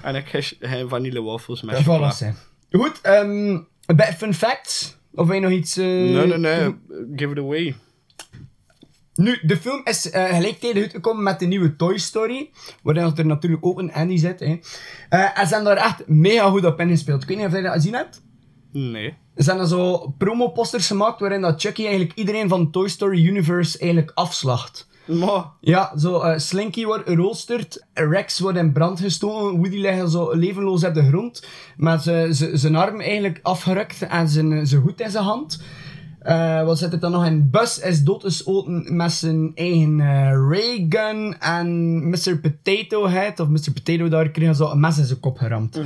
en 0.02 0.14
ik 0.14 0.54
heb 0.60 0.88
vanille 0.88 1.22
wafels 1.22 1.62
met 1.62 1.76
chocola. 1.76 2.10
zijn. 2.10 2.36
Goed, 2.70 3.00
ehm 3.00 3.58
bij 3.96 4.12
fun 4.12 4.34
facts. 4.34 4.96
Of 5.14 5.26
wil 5.26 5.34
je 5.34 5.40
nog 5.40 5.50
iets... 5.50 5.76
eh, 5.76 5.84
Nee, 5.86 6.26
nee, 6.26 6.38
nee. 6.38 6.74
Give 7.16 7.32
it 7.32 7.38
away. 7.38 7.74
Nu, 9.14 9.38
de 9.42 9.56
film 9.56 9.80
is 9.84 10.10
eh 10.10 10.24
gelijktijdig 10.24 10.82
uitgekomen 10.82 11.22
met 11.22 11.38
de 11.38 11.46
nieuwe 11.46 11.76
Toy 11.76 11.98
Story. 11.98 12.50
Waarin 12.82 13.12
er 13.16 13.26
natuurlijk 13.26 13.66
ook 13.66 13.78
een 13.78 13.92
Andy 13.92 14.16
zit. 14.16 14.40
Hè. 14.40 14.58
Eh, 15.08 15.38
en 15.38 15.46
ze 15.46 15.54
hebben 15.54 15.74
daar 15.76 15.84
echt 15.84 16.06
mega 16.08 16.48
goed 16.50 16.64
op 16.64 16.80
ingespeeld. 16.80 17.22
Ik 17.22 17.28
weet 17.28 17.36
niet 17.36 17.46
of 17.46 17.52
jij 17.52 17.62
dat 17.62 17.72
gezien 17.72 17.94
hebt. 17.94 18.22
Nee. 18.72 19.14
Er 19.34 19.44
zijn 19.44 19.58
er 19.58 19.66
zo 19.68 20.14
promoposters 20.18 20.86
gemaakt 20.86 21.20
waarin 21.20 21.40
dat 21.40 21.60
Chucky 21.60 21.82
eigenlijk 21.82 22.18
iedereen 22.18 22.48
van 22.48 22.70
Toy 22.70 22.88
Story 22.88 23.26
Universe 23.26 23.78
eigenlijk 23.78 24.10
afslacht. 24.14 24.88
Maar... 25.04 25.44
Ja, 25.60 25.92
zo 25.98 26.20
eh, 26.20 26.38
Slinky 26.38 26.84
wordt 26.84 27.08
geroosterd, 27.08 27.84
Rex 27.94 28.40
wordt 28.40 28.58
in 28.58 28.72
brand 28.72 29.00
gestoken, 29.00 29.56
Woody 29.58 29.76
ligt 29.78 30.10
zo 30.10 30.32
levenloos 30.32 30.84
op 30.84 30.94
de 30.94 31.08
grond, 31.08 31.46
met 31.76 32.02
zijn- 32.02 32.76
arm 32.76 33.00
eigenlijk 33.00 33.38
afgerukt 33.42 34.02
en 34.02 34.28
zijn, 34.28 34.74
hoed 34.76 35.00
in 35.00 35.10
zijn 35.10 35.24
hand. 35.24 35.60
Eh, 36.18 36.64
wat 36.64 36.78
zit 36.78 36.92
er 36.92 37.00
dan 37.00 37.10
nog 37.10 37.26
in? 37.26 37.50
Bus 37.50 37.78
is 37.78 38.02
doodgeschoten 38.02 38.96
met 38.96 39.12
zijn 39.12 39.52
eigen 39.54 40.00
eh, 40.00 40.30
raygun 40.48 41.36
en 41.38 42.08
Mr. 42.08 42.38
Potato 42.42 43.08
Head, 43.08 43.40
of 43.40 43.48
Mr. 43.48 43.72
Potato 43.74 44.08
daar, 44.08 44.28
kreeg 44.30 44.56
zo 44.56 44.70
een 44.70 44.80
mes 44.80 44.98
in 44.98 45.04
zijn 45.04 45.20
kop 45.20 45.38
geramd. 45.38 45.80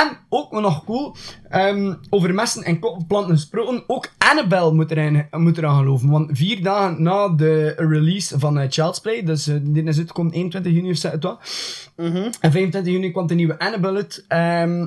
En 0.00 0.16
ook 0.28 0.52
nog 0.52 0.84
cool, 0.84 1.16
ehm, 1.48 1.94
over 2.10 2.34
messen 2.34 2.62
en 2.62 2.78
koppenplanten 2.78 3.34
gesproken, 3.34 3.84
ook 3.86 4.08
Annabelle 4.18 4.72
moet 4.72 4.90
erin, 4.90 5.26
moet 5.30 5.58
eraan 5.58 5.78
geloven. 5.78 6.10
Want 6.10 6.30
vier 6.32 6.62
dagen 6.62 7.02
na 7.02 7.28
de 7.28 7.74
release 7.76 8.38
van 8.38 8.58
eh, 8.58 8.70
Child's 8.70 9.00
Play, 9.00 9.22
dus 9.22 9.46
eh, 9.46 9.56
dit 9.62 9.86
is 9.86 9.98
uitgekomen 9.98 10.32
21 10.32 10.72
juni 10.72 10.90
of 10.90 10.96
zo, 10.96 11.08
het 11.08 11.22
was. 11.22 11.90
En 12.40 12.50
25 12.52 12.92
juni 12.92 13.10
kwam 13.10 13.26
de 13.26 13.34
nieuwe 13.34 13.58
Annabelle 13.58 13.96
uit. 13.96 14.24
ehm, 14.28 14.86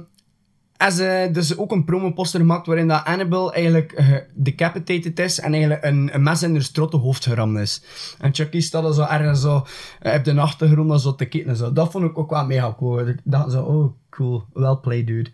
ze 0.91 1.29
dus 1.31 1.57
ook 1.57 1.71
een 1.71 1.85
promoposter 1.85 2.39
gemaakt 2.39 2.67
waarin 2.67 2.87
dat 2.87 3.05
Annabelle 3.05 3.51
eigenlijk 3.51 3.91
eh, 3.91 4.15
decapitated 4.33 5.19
is 5.19 5.39
en 5.39 5.53
eigenlijk 5.53 5.83
een, 5.83 6.09
een 6.13 6.23
mes 6.23 6.43
in 6.43 6.51
haar 6.51 6.61
strottenhoofd 6.61 7.25
geramd 7.25 7.57
is. 7.57 7.81
En 8.19 8.33
Chucky 8.33 8.59
staat 8.59 8.83
dan 8.83 8.93
zo 8.93 9.01
ergens 9.01 9.41
zo 9.41 9.65
eh, 9.99 10.13
op 10.13 10.23
de 10.23 10.39
achtergrond 10.39 10.89
dan 10.89 10.99
zo 10.99 11.15
te 11.15 11.25
kijken 11.25 11.49
en 11.49 11.55
zo. 11.55 11.73
Dat 11.73 11.91
vond 11.91 12.05
ik 12.05 12.17
ook 12.17 12.29
wel 12.29 12.45
mega 12.45 12.75
cool. 12.77 13.07
Ik 13.07 13.19
dacht 13.23 13.51
zo, 13.51 13.63
oh 13.63 13.93
cool, 14.09 14.45
well 14.53 14.75
played 14.75 15.07
dude. 15.07 15.29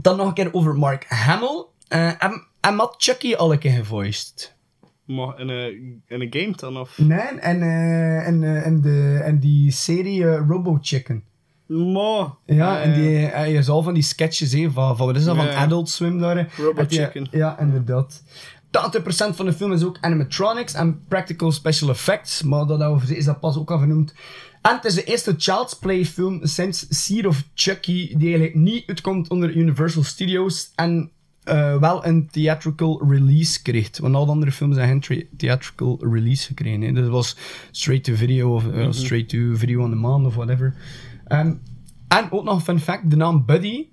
Dan 0.00 0.16
nog 0.16 0.26
een 0.26 0.34
keer 0.34 0.54
over 0.54 0.74
Mark 0.74 1.04
Hamill. 1.08 1.64
Eh, 1.88 2.22
en, 2.22 2.46
en 2.60 2.76
had 2.78 2.94
Chucky 2.98 3.34
al 3.34 3.52
een 3.52 3.58
keer 3.58 3.72
gevoiced. 3.72 4.54
Maar 5.04 5.40
in 5.40 5.48
een, 5.48 6.02
in 6.06 6.20
een 6.20 6.28
game 6.30 6.52
dan? 6.56 6.78
Of? 6.78 6.98
Nee, 6.98 7.18
en, 7.18 7.62
en, 7.62 8.62
en, 8.64 8.80
de, 8.80 9.20
en 9.24 9.38
die 9.38 9.70
serie 9.70 10.36
Robo 10.36 10.78
Chicken. 10.80 11.24
Maar. 11.66 12.26
Ja, 12.46 12.80
en 12.82 12.94
die, 12.94 13.26
eh, 13.26 13.52
je 13.52 13.62
zal 13.62 13.82
van 13.82 13.94
die 13.94 14.02
sketches 14.02 14.52
hè, 14.52 14.70
van, 14.70 14.96
van 14.96 15.06
wat 15.06 15.16
is 15.16 15.24
dat, 15.24 15.36
van. 15.36 15.48
Adult 15.48 15.88
Swim 15.88 16.18
daar. 16.18 16.36
hè. 16.36 16.44
Robo 16.62 16.80
Heb 16.80 16.90
je- 16.90 17.02
Chicken. 17.04 17.26
Ja, 17.30 17.58
inderdaad. 17.60 18.22
80% 18.70 19.36
van 19.36 19.46
de 19.46 19.52
film 19.52 19.72
is 19.72 19.84
ook 19.84 19.98
animatronics 20.00 20.74
en 20.74 21.04
practical 21.08 21.52
special 21.52 21.90
effects, 21.90 22.42
maar 22.42 22.66
dat 22.66 23.02
is 23.08 23.24
dat 23.24 23.40
pas 23.40 23.56
ook 23.58 23.70
al 23.70 23.78
vernoemd. 23.78 24.14
En 24.62 24.74
het 24.74 24.84
is 24.84 24.94
de 24.94 25.04
eerste 25.04 25.34
Child's 25.38 25.74
Play 25.78 26.04
film 26.04 26.40
sinds 26.46 26.86
Seed 26.88 27.26
of 27.26 27.42
Chucky 27.54 28.06
die 28.16 28.26
eigenlijk 28.28 28.54
niet 28.54 28.82
uitkomt 28.86 29.28
onder 29.30 29.50
Universal 29.56 30.02
Studios 30.02 30.72
en 30.74 31.10
eh, 31.44 31.78
wel 31.78 32.06
een 32.06 32.28
theatrical 32.30 33.02
release 33.08 33.62
kreeg. 33.62 33.98
Want 33.98 34.14
al 34.14 34.24
de 34.24 34.30
andere 34.30 34.52
films 34.52 34.76
hebben 34.76 35.02
geen 35.04 35.28
theatrical 35.36 35.98
release 36.00 36.46
gekregen. 36.46 36.80
Hè. 36.80 36.92
Dus 36.92 37.02
het 37.02 37.10
was 37.12 37.36
straight 37.70 38.04
to 38.04 38.14
video 38.14 38.54
of 38.54 38.64
eh, 38.68 38.72
Mhm. 38.72 38.92
straight 38.92 39.28
to 39.28 39.38
video 39.54 39.82
on 39.82 39.90
demand 39.90 40.26
of 40.26 40.34
whatever. 40.34 40.74
Ehm, 41.26 41.54
en 42.08 42.30
ook 42.30 42.44
nog 42.44 42.54
een 42.54 42.60
fun 42.60 42.80
fact, 42.80 43.10
de 43.10 43.16
naam 43.16 43.44
Buddy. 43.46 43.86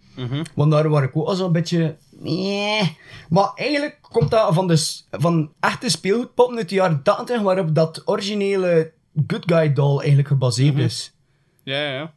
Want 0.56 0.72
daar 0.72 0.90
waar 0.90 1.04
ik 1.04 1.16
ook 1.16 1.28
al 1.28 1.36
zo'n 1.36 1.52
beetje... 1.52 1.98
Nee. 2.12 2.98
Maar 3.30 3.52
eigenlijk 3.56 3.98
komt 4.02 4.32
dat 4.32 4.54
van, 4.54 4.68
de, 4.68 5.02
van 5.12 5.52
echte 5.60 5.90
speelgoedpoppen 5.90 6.58
uit 6.58 6.70
de 6.70 6.76
jaren 6.76 7.04
80, 7.04 7.42
waarop 7.42 7.76
dat 7.76 8.02
originele 8.06 8.92
Good 9.28 9.44
Guy 9.46 9.74
doll 9.74 9.98
eigenlijk 9.98 10.28
gebaseerd 10.28 10.78
is. 10.78 11.16
Ja, 11.64 11.82
ja, 11.82 11.94
ja. 11.94 12.14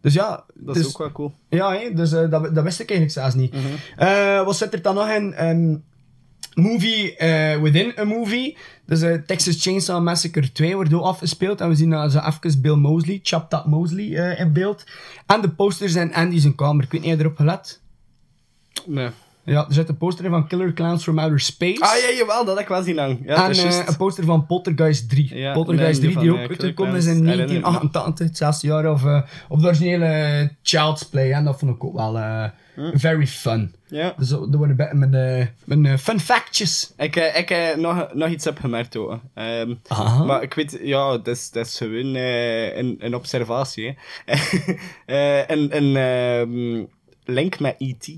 Dus 0.00 0.14
ja... 0.14 0.44
Dat 0.54 0.74
dus- 0.74 0.86
is 0.86 0.92
ook 0.92 0.98
wel 0.98 1.12
cool. 1.12 1.34
ja, 1.48 1.72
hè, 1.72 1.94
dus 1.94 2.12
eh, 2.12 2.30
dat, 2.30 2.54
dat 2.54 2.64
wist 2.64 2.80
ik 2.80 2.90
eigenlijk 2.90 3.18
zelfs 3.18 3.34
niet. 3.34 3.54
Eh, 3.96 4.44
wat 4.44 4.56
zit 4.56 4.72
er 4.72 4.82
dan 4.82 4.94
nog 4.94 5.08
in? 5.08 5.34
Ehm, 5.34 5.76
movie 6.54 7.16
eh, 7.16 7.60
within 7.60 7.92
a 7.98 8.04
movie. 8.04 8.56
Dus 8.86 9.02
eh, 9.02 9.14
Texas 9.14 9.62
Chainsaw 9.62 10.02
Massacre 10.02 10.52
2 10.52 10.74
wordt 10.74 10.94
ook 10.94 11.04
afgespeeld. 11.04 11.60
En 11.60 11.68
we 11.68 11.74
zien 11.74 11.90
uh, 11.90 12.08
zo 12.08 12.18
even 12.18 12.60
Bill 12.60 12.74
Mosley, 12.74 13.20
Chop 13.22 13.50
That 13.50 13.66
Mosley, 13.66 14.16
eh, 14.16 14.40
in 14.40 14.52
beeld. 14.52 14.84
En 15.26 15.40
de 15.40 15.50
posters 15.50 15.94
in 15.94 16.14
Andy's 16.14 16.54
kamer. 16.54 16.84
Ik 16.84 16.90
weet 16.90 17.00
niet 17.00 17.10
of 17.10 17.16
je 17.16 17.24
erop 17.24 17.36
gelet. 17.36 17.80
Nee. 18.86 19.08
Ja, 19.44 19.66
er 19.68 19.74
zit 19.74 19.88
een 19.88 19.96
poster 19.96 20.24
in 20.24 20.30
van 20.30 20.46
Killer 20.46 20.72
Clowns 20.72 21.02
from 21.02 21.18
Outer 21.18 21.40
Space. 21.40 21.80
Ah, 21.80 21.90
ja, 21.96 22.16
jawel, 22.16 22.44
dat 22.44 22.54
heb 22.54 22.62
ik 22.62 22.68
wel 22.70 22.82
zien 22.82 22.98
hangen. 22.98 23.18
Ja, 23.24 23.48
en 23.48 23.50
eh, 23.56 23.86
een 23.86 23.96
poster 23.96 24.24
van 24.24 24.46
Poltergeist 24.46 25.10
3. 25.10 25.34
Ja, 25.34 25.52
Poltergeist 25.52 26.02
nee, 26.02 26.12
3 26.12 26.12
van, 26.12 26.22
die 26.22 26.32
eh, 26.32 26.40
ook 26.40 26.46
Killer 26.48 26.62
uitgekomen 26.64 26.96
is 26.96 27.06
in 27.06 27.12
Clowns, 27.12 27.30
herinner 27.30 27.56
ik 27.56 27.62
me. 27.62 27.70
1988, 27.70 28.26
hetzelfde 28.26 28.66
jaar. 28.66 28.90
Of, 28.92 29.04
eh 29.04 29.22
of 29.48 29.60
de 29.60 29.66
originele 29.66 30.04
eh, 30.06 30.48
Child's 30.62 31.02
Play. 31.08 31.32
En 31.32 31.44
dat 31.44 31.58
vond 31.58 31.74
ik 31.76 31.84
ook 31.84 31.94
wel 31.96 32.18
eh, 32.18 32.44
very 32.94 33.26
fun. 33.26 33.74
Ja. 33.86 34.14
Dus 34.16 34.28
dat 34.28 34.54
worden 34.54 34.76
bij 34.76 34.94
mijn, 34.94 35.14
eh, 35.14 35.46
mijn 35.64 35.86
eh, 35.86 35.96
fun 35.96 36.20
factjes. 36.20 36.92
Ik, 36.96 37.16
eh, 37.16 37.38
ik 37.38 37.50
eh, 37.50 37.76
nog, 37.76 38.06
nog 38.14 38.28
iets 38.28 38.44
heb 38.44 38.58
gemerkt 38.58 38.96
ook. 38.96 39.18
Ehm, 39.34 39.74
Aha. 39.88 40.24
Maar 40.24 40.42
ik 40.42 40.54
weet, 40.54 40.78
ja, 40.82 41.10
dat 41.10 41.26
is, 41.26 41.50
dat 41.50 41.66
is 41.66 41.76
gewoon 41.76 42.14
eh, 42.14 42.76
een, 42.76 42.96
een 42.98 43.14
observatie. 43.14 43.96
Eh, 45.06 45.38
een 45.48 45.76
een 45.76 45.96
ehm, 45.96 46.84
link 47.24 47.60
met 47.60 47.74
E.T. 47.78 48.08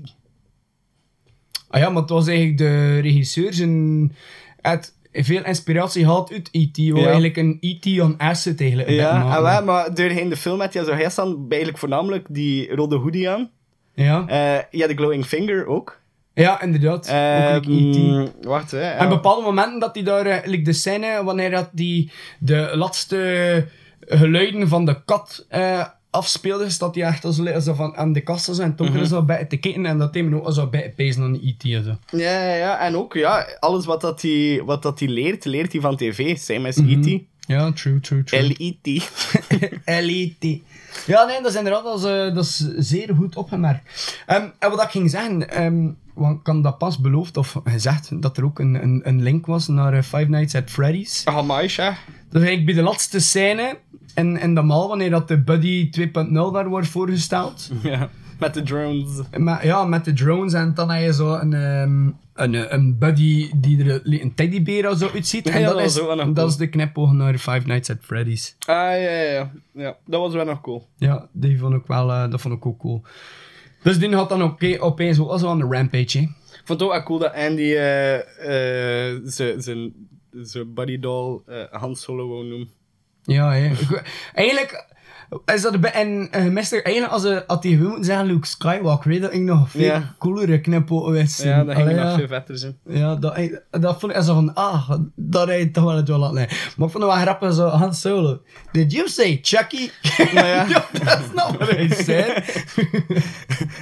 Ah 1.69 1.81
ja, 1.81 1.89
maar 1.89 2.01
het 2.01 2.09
was 2.09 2.27
eigenlijk 2.27 2.57
de 2.57 2.99
regisseur 2.99 3.53
zijn... 3.53 4.15
Het 4.61 4.95
veel 5.23 5.43
inspiratie 5.43 6.03
gehad 6.03 6.31
uit 6.31 6.49
E.T. 6.51 6.77
Ja. 6.77 6.95
eigenlijk 6.95 7.37
een 7.37 7.57
E.T. 7.59 8.01
on 8.01 8.15
acid 8.17 8.61
eigenlijk. 8.61 8.89
Ja, 8.89 9.41
wel, 9.41 9.63
maar 9.63 9.93
doorheen 9.93 10.29
de 10.29 10.37
film 10.37 10.59
had 10.59 10.73
je 10.73 10.83
zo 10.83 10.93
heel 10.93 11.09
staan, 11.09 11.45
eigenlijk 11.49 11.77
voornamelijk 11.77 12.25
die 12.29 12.75
rode 12.75 12.95
hoodie 12.95 13.29
aan. 13.29 13.49
Ja. 13.93 14.25
Eh 14.27 14.63
ja, 14.71 14.87
de 14.87 14.95
glowing 14.95 15.25
finger 15.25 15.65
ook. 15.65 15.99
Ja, 16.33 16.61
inderdaad. 16.61 17.07
Eh, 17.07 17.55
ook 17.55 17.65
like 17.65 17.89
E.T. 17.89 17.97
mm, 17.97 18.31
wacht, 18.41 18.71
hè. 18.71 18.81
En 18.81 19.09
bepaalde 19.09 19.41
momenten 19.41 19.79
dat 19.79 19.95
hij 19.95 20.03
daar, 20.03 20.25
eh, 20.25 20.49
like 20.49 20.63
de 20.63 20.73
scène, 20.73 21.23
wanneer 21.23 21.51
dat 21.51 21.69
die 21.71 22.11
de 22.39 22.71
laatste 22.73 23.67
geluiden 23.99 24.67
van 24.67 24.85
de 24.85 25.03
kat 25.05 25.45
eh, 25.49 25.85
afspeelde, 26.09 26.69
staat 26.69 26.95
hij 26.95 27.03
echt 27.03 27.25
als, 27.25 27.39
als 27.39 27.65
van 27.73 27.95
aan 27.95 28.13
de 28.13 28.21
kast 28.21 28.45
zo 28.45 28.61
en 28.61 28.75
toch 28.75 28.89
Mhm. 28.89 28.97
is 28.97 29.09
zo 29.09 29.23
bij 29.23 29.45
te 29.45 29.57
kijken 29.57 29.85
en 29.85 29.97
dat 29.97 30.13
hij 30.13 30.33
ook 30.33 30.51
zo 30.51 30.67
bij 30.67 30.93
pezen 30.95 31.23
aan 31.23 31.39
E.T. 31.43 31.63
en 31.63 31.83
zo. 31.83 32.17
Ja, 32.17 32.43
ja, 32.43 32.53
ja, 32.55 32.79
en 32.79 32.95
ook, 32.95 33.13
ja, 33.13 33.47
alles 33.59 33.85
wat 33.85 34.01
dat 34.01 34.21
hij 34.21 34.61
wat 34.65 34.81
dat 34.83 34.97
die 34.97 35.09
leert, 35.09 35.45
leert 35.45 35.71
hij 35.71 35.81
van 35.81 35.95
tv. 35.97 36.37
Same 36.37 36.67
as 36.67 36.75
Mhm. 36.75 37.09
E.T. 37.09 37.21
Ja, 37.47 37.71
true, 37.71 37.99
true, 37.99 38.23
true. 38.23 38.41
L.E.T. 38.47 38.87
L.E.T. 39.85 40.45
Ja, 41.05 41.25
nee, 41.25 41.41
dat 41.41 41.51
is 41.51 41.57
inderdaad 41.57 41.83
dat 41.83 41.97
is, 41.97 42.03
eh, 42.03 42.35
dat 42.35 42.43
is 42.45 42.57
zeer 42.77 43.15
goed 43.15 43.35
opgemerkt. 43.35 44.17
Ehm, 44.25 44.47
en 44.59 44.69
wat 44.69 44.83
ik 44.83 44.89
ging 44.89 45.09
zeggen, 45.09 45.49
ehm, 45.49 45.89
want 46.13 46.39
ik 46.39 46.47
had 46.47 46.63
dat 46.63 46.77
pas 46.77 46.99
beloofd 46.99 47.37
of 47.37 47.59
gezegd, 47.63 48.21
dat 48.21 48.37
er 48.37 48.45
ook 48.45 48.59
een, 48.59 48.83
een, 48.83 49.01
een 49.03 49.21
link 49.21 49.45
was 49.45 49.67
naar 49.67 49.93
eh, 49.93 50.01
Five 50.01 50.29
Nights 50.29 50.55
at 50.55 50.69
Freddy's. 50.69 51.25
Ah, 51.25 51.63
ja. 51.67 51.97
Dus 52.29 52.41
eigenlijk 52.41 52.65
bij 52.65 52.73
de 52.73 52.81
laatste 52.81 53.19
scène 53.19 53.77
in, 54.15 54.39
in 54.39 54.55
de 54.55 54.61
mal, 54.61 54.87
wanneer 54.87 55.09
dat 55.09 55.27
de 55.27 55.37
Buddy 55.37 55.89
2.0 55.99 56.51
daar 56.51 56.67
wordt 56.67 56.87
voorgesteld. 56.87 57.69
Ja, 57.83 58.09
met 58.39 58.53
de 58.53 58.61
drones. 58.63 59.21
Maar, 59.37 59.65
ja, 59.65 59.85
met 59.85 60.05
de 60.05 60.13
drones 60.13 60.53
en 60.53 60.73
dan 60.73 60.89
heb 60.91 61.03
je 61.05 61.13
zo 61.13 61.33
een, 61.33 61.53
ehm, 61.53 62.07
een, 62.33 62.73
een 62.73 62.97
Buddy 62.97 63.49
die 63.55 63.83
er 63.83 64.01
een 64.03 64.33
teddybeer 64.35 64.89
of 64.89 64.97
zo 64.97 65.09
uitziet. 65.13 65.47
Ja, 65.47 65.53
en 65.53 65.63
dat 65.63 65.79
is, 65.79 65.95
wel 65.95 66.15
dat 66.15 66.33
cool. 66.33 66.47
is 66.47 66.55
de 66.55 66.67
knipoog 66.67 67.11
naar 67.11 67.37
Five 67.37 67.61
Nights 67.65 67.89
at 67.89 67.97
Freddy's. 68.01 68.55
Ah, 68.59 68.75
ja, 68.75 68.95
ja, 68.95 69.21
ja. 69.31 69.51
ja. 69.71 69.97
Dat 70.05 70.19
was 70.21 70.33
wel 70.33 70.45
nog 70.45 70.61
cool. 70.61 70.87
Ja, 70.97 71.27
die 71.31 71.59
vond 71.59 71.73
ik 71.73 71.85
wel, 71.87 72.11
eh, 72.11 72.29
dat 72.31 72.41
vond 72.41 72.53
ik 72.53 72.65
ook 72.65 72.79
cool. 72.79 73.01
Dus 73.83 73.99
die 73.99 74.15
had 74.15 74.29
dan 74.29 74.41
ook 74.43 74.63
opeens 74.79 75.19
ook 75.19 75.29
al 75.29 75.37
zo 75.39 75.49
aan 75.49 75.59
de 75.59 75.67
rampage, 75.69 76.17
hè. 76.17 76.23
Ik 76.23 76.63
vond 76.65 76.79
het 76.79 76.81
ook 76.81 76.91
wel 76.95 77.03
cool 77.03 77.19
dat 77.19 77.33
Andy 77.33 77.73
eh 77.75 79.13
eh 79.15 79.21
zijn- 79.23 79.93
buddy 80.73 80.99
doll 80.99 81.41
Han 81.71 81.95
Solo 81.95 82.27
wou 82.27 82.45
noemen. 82.47 82.69
Ja, 83.23 83.51
Eigenlijk 84.33 84.85
is 85.45 85.61
dat 85.61 85.81
bij 85.81 85.91
en 85.91 86.07
uh, 86.17 86.55
eigenlijk 86.55 87.05
als, 87.11 87.23
hij 87.23 87.43
had 87.47 87.63
hij 87.63 87.71
gewoon 87.73 88.03
zeggen 88.03 88.25
Luke 88.25 88.47
Skywalker, 88.47 89.09
weet 89.09 89.21
dat 89.21 89.33
ik 89.33 89.41
nog 89.41 89.69
veel 89.69 89.81
Ja. 89.81 90.15
coolere 90.19 90.61
knippen 90.61 91.11
wist. 91.11 91.43
Ja, 91.43 91.63
dat 91.63 91.75
ging 91.75 91.87
Allee, 91.87 91.99
nog 92.01 92.09
ja. 92.11 92.17
veel 92.17 92.27
vetter 92.27 92.57
zijn. 92.57 92.77
Ja, 92.85 93.15
dat, 93.15 93.37
dat 93.71 93.99
vond 93.99 94.15
ik 94.15 94.21
zo 94.21 94.33
van, 94.33 94.53
ah, 94.53 94.91
dat 95.15 95.47
hij 95.47 95.65
toch 95.65 95.83
wel 95.83 95.95
het 95.95 96.07
wel 96.07 96.33
liggen. 96.33 96.57
Maar 96.57 96.87
ik 96.87 96.91
vond 96.91 97.03
het 97.03 97.13
wel 97.13 97.21
grappig 97.21 97.53
zo, 97.53 97.67
Han 97.67 97.93
Solo. 97.93 98.41
Did 98.71 98.91
you 98.91 99.07
say 99.09 99.39
Chucky? 99.41 99.89
Maar 100.33 100.47
ja. 100.47 100.65
That's 101.03 101.33
not 101.33 101.57
what 101.57 101.71
I 101.79 101.89
said. 101.93 102.65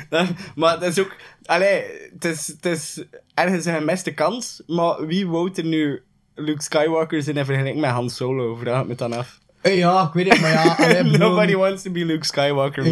Dat- 0.10 0.28
maar 0.56 0.80
dat 0.80 0.90
is 0.90 1.00
ook... 1.00 1.16
Allee, 1.46 1.84
het 2.14 2.26
is, 2.26 2.48
het 2.48 2.66
is 2.66 3.04
ergens 3.34 3.66
een 3.66 3.76
gemiste 3.76 4.14
kans, 4.14 4.64
maar 4.68 5.06
wie 5.08 5.28
wou 5.28 5.52
er 5.56 5.66
nu 5.66 6.04
Luke 6.36 6.62
Skywalker 6.64 7.24
zijn 7.24 7.38
in 7.38 7.46
vergelijking 7.46 7.82
met 7.82 7.92
Han 7.92 8.10
Solo? 8.10 8.56
Vraag 8.56 8.86
me 8.86 8.96
dan 8.96 9.14
af. 9.14 9.40
Eh, 9.66 9.78
Ja, 9.78 10.04
ik 10.08 10.14
weet 10.14 10.30
het, 10.32 10.42
maar 10.42 10.52
ja. 10.52 10.76
allee, 10.86 11.04
Nobody 11.04 11.56
wants 11.56 11.84
to 11.84 11.92
be 11.92 12.06
Luke 12.06 12.26
Skywalker, 12.26 12.84
man. 12.84 12.92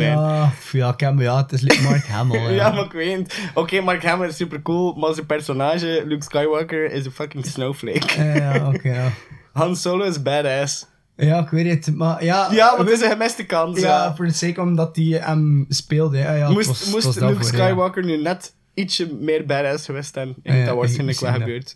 Ja, 0.71 0.93
ik 0.97 1.13
me, 1.13 1.21
ja, 1.23 1.37
het 1.37 1.51
is 1.51 1.61
like 1.61 1.81
Mark 1.81 2.05
Hamill. 2.15 2.41
Ja, 2.41 2.49
ja. 2.49 2.71
maar 2.71 2.83
ik 2.85 2.91
weet 2.91 3.17
het. 3.17 3.39
Oké, 3.53 3.81
Mark 3.81 4.03
Hamill 4.03 4.27
is 4.27 4.35
super 4.35 4.61
cool, 4.61 4.93
maar 4.93 5.13
zijn 5.13 5.25
personage, 5.25 6.03
Luke 6.05 6.23
Skywalker, 6.23 6.91
is 6.91 7.05
een 7.05 7.11
fucking 7.11 7.45
snowflake. 7.45 8.23
Ja, 8.23 8.67
oké, 8.73 8.89
ja. 8.93 9.11
Han 9.59 9.75
Solo 9.75 10.03
is 10.05 10.21
badass. 10.21 10.85
Ja, 11.15 11.39
ik 11.39 11.49
weet 11.49 11.85
het, 11.85 11.95
maar 11.95 12.23
ja... 12.23 12.47
Ja, 12.51 12.69
maar 12.71 12.79
het 12.85 12.89
is 12.89 13.01
een 13.01 13.09
gemiste 13.09 13.45
kans. 13.45 13.79
Ja, 13.79 13.87
Ja, 14.03 14.15
voor 14.15 14.25
de 14.25 14.33
sake 14.33 14.61
omdat 14.61 14.95
hij 14.95 15.05
hem 15.05 15.65
speelde. 15.69 16.17
Ja, 16.17 16.33
ja, 16.33 16.49
moest 16.49 16.67
was- 16.67 16.91
moest 16.91 17.19
Luke. 17.19 17.43
Skywalker 17.43 18.03
nu 18.05 18.21
net 18.21 18.53
ietsje 18.73 19.13
meer 19.19 19.45
badass 19.45 19.85
geweest 19.85 20.13
zijn, 20.13 20.33
Ja, 20.43 20.53
ja, 20.53 20.65
dat 20.65 20.75
waarschijnlijk 20.75 21.19
wel 21.19 21.33
gebeurd. 21.33 21.75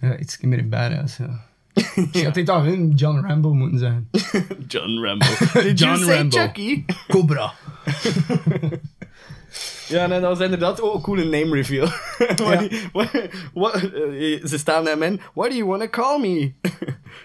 Ja, 0.00 0.16
iets 0.18 0.38
meer 0.40 0.68
badass, 0.68 1.16
ja. 1.16 1.46
Ik 2.12 2.24
had 2.24 2.34
dit 2.34 2.46
dan 2.46 2.62
hun 2.62 2.90
John 2.90 3.26
Rambo 3.26 3.54
moeten 3.54 3.78
zijn. 3.78 4.08
John 4.68 5.04
Rambo. 5.04 5.26
Did 5.62 5.78
John 5.78 5.92
you 5.92 6.04
say 6.04 6.16
Rambo. 6.16 6.36
Chucky? 6.38 6.84
Cobra. 7.08 7.52
Ja, 9.88 10.06
nee, 10.06 10.20
dat 10.20 10.36
was 10.36 10.44
inderdaad 10.44 10.80
ook 10.80 10.94
een 10.94 11.00
coole 11.00 11.24
name 11.24 11.54
reveal. 11.54 11.86
What 12.18 12.36
do 12.36 12.44
you- 12.44 12.88
what- 12.92 13.10
what- 13.54 13.74
eh, 13.74 14.44
ze 14.44 14.58
staan 14.58 14.86
hem 14.86 15.02
in. 15.02 15.20
What 15.34 15.50
do 15.50 15.56
you 15.56 15.66
want 15.68 15.80
to 15.82 15.88
call 15.88 16.20
me? 16.20 16.52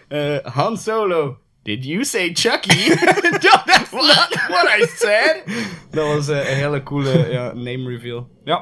Eh, 0.07 0.37
Han 0.53 0.77
Solo. 0.77 1.37
Did 1.63 1.85
you 1.85 2.03
say 2.03 2.29
Chucky? 2.33 2.89
That's 2.89 3.91
not 3.91 4.29
what 4.49 4.65
I 4.79 4.85
said. 4.95 5.43
Dat 5.91 6.07
was 6.07 6.27
eh, 6.27 6.37
een 6.49 6.55
hele 6.55 6.83
coole 6.83 7.27
ja, 7.31 7.53
name 7.53 7.89
reveal. 7.89 8.29
Ja. 8.43 8.61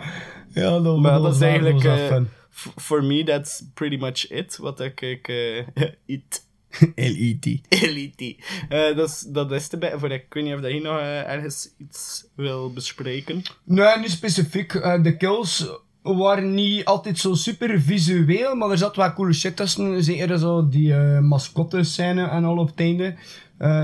Ja, 0.54 0.80
dat, 0.80 1.00
Maar 1.00 1.12
dat 1.12 1.24
dat 1.24 1.34
is 1.34 1.40
was 1.40 1.48
eigenlijk... 1.50 1.84
For 2.76 3.04
me, 3.04 3.24
that's 3.24 3.64
pretty 3.74 3.98
much 3.98 4.32
it. 4.32 4.58
Wat 4.58 4.80
ik... 4.80 5.02
ik 5.02 5.28
eh, 5.28 5.58
it. 6.06 6.50
L.E.T. 6.96 7.46
Elite. 7.70 8.36
Eh, 8.70 8.96
dat, 8.96 9.10
is, 9.10 9.26
dat 9.28 9.52
is 9.52 9.68
te 9.68 9.78
bij 9.78 10.00
voor. 10.00 10.12
Ik 10.12 10.26
weet 10.30 10.44
niet 10.44 10.54
of 10.54 10.62
dat 10.62 10.72
je 10.72 10.82
nog 10.82 11.00
eh, 11.00 11.30
ergens 11.30 11.70
iets 11.78 12.26
wil 12.36 12.74
bespreken. 12.74 13.42
Nee, 13.64 13.98
niet 13.98 14.12
specifiek. 14.12 14.74
Eh, 14.74 15.04
de 15.04 15.18
kills 15.18 15.68
waren 16.02 16.54
niet 16.54 16.86
altijd 16.86 17.20
zo 17.20 17.34
super 17.34 17.82
visueel, 17.82 18.56
maar 18.56 18.70
er 18.70 18.78
zat 18.78 18.96
wel 18.96 19.14
coole 19.14 19.34
shit 19.34 19.56
tussen. 19.56 20.04
Zeker 20.04 20.40
zo 20.40 20.70
die 20.70 20.94
eh 20.94 21.20
mascotte 21.20 21.84
scène 21.84 22.28
en 22.28 22.44
al 22.44 22.58
op 22.58 22.68
het 22.68 22.80
einde. 22.80 23.16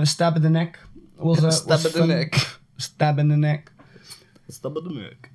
Stab 0.03 0.36
in 0.36 0.41
the 0.41 0.49
neck. 0.49 0.88
Was, 1.15 1.43
eh, 1.43 1.49
Stab 1.51 1.82
was 1.82 1.86
in 1.86 1.91
the 1.91 2.05
neck. 2.05 2.59
Stab 2.75 3.17
in 3.17 3.30
the 3.30 3.36
neck. 3.36 3.71
Stap 4.47 4.73
de 4.73 4.89
meuk. 4.89 5.32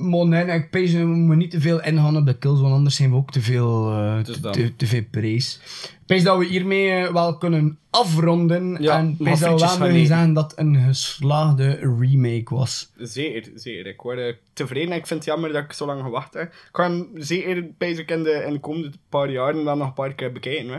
Maar 0.00 0.26
nee, 0.26 0.44
nee, 0.44 0.58
ik 0.58 0.70
pees, 0.70 0.92
we 0.92 1.04
moeten 1.04 1.38
niet 1.38 1.50
te 1.50 1.60
veel 1.60 1.76
op 2.16 2.26
de 2.26 2.38
kills, 2.38 2.60
want 2.60 2.74
anders 2.74 2.96
zijn 2.96 3.10
we 3.10 3.16
ook 3.16 3.30
te 3.30 3.40
veel, 3.40 3.92
is 4.18 4.24
te, 4.24 4.40
dat. 4.40 4.52
te, 4.52 4.76
te 4.76 4.86
veel 4.86 5.04
prijs. 5.10 5.60
Ik 5.90 6.06
pees 6.06 6.22
dat 6.22 6.38
we 6.38 6.44
hiermee 6.44 6.90
eh, 6.90 7.12
wel 7.12 7.38
kunnen 7.38 7.78
afronden. 7.90 8.82
Ja, 8.82 8.98
en 8.98 9.08
ik 9.08 9.16
pees 9.24 9.38
dat 9.38 9.52
we 9.52 9.78
wel 9.78 10.06
zeggen 10.06 10.32
dat 10.32 10.50
het 10.50 10.60
een 10.60 10.76
geslaagde 10.76 11.70
remake 12.00 12.54
was. 12.54 12.92
Zeker, 12.98 13.52
zeker. 13.54 13.86
Ik 13.86 14.00
word 14.00 14.36
tevreden 14.52 14.92
en 14.92 14.98
ik 14.98 15.06
vind 15.06 15.24
het 15.24 15.28
jammer 15.28 15.52
dat 15.52 15.64
ik 15.64 15.72
zo 15.72 15.86
lang 15.86 16.02
gewacht 16.02 16.34
heb. 16.34 16.52
Ik 16.52 16.68
ga 16.72 16.82
hem 16.82 17.08
zeker 17.14 17.56
in 17.56 18.22
de, 18.22 18.44
in 18.46 18.52
de 18.52 18.60
komende 18.60 18.90
paar 19.08 19.30
jaren 19.30 19.64
wel 19.64 19.76
nog 19.76 19.86
een 19.86 19.92
paar 19.92 20.14
keer 20.14 20.32
bekijken. 20.32 20.68
Hè. 20.68 20.78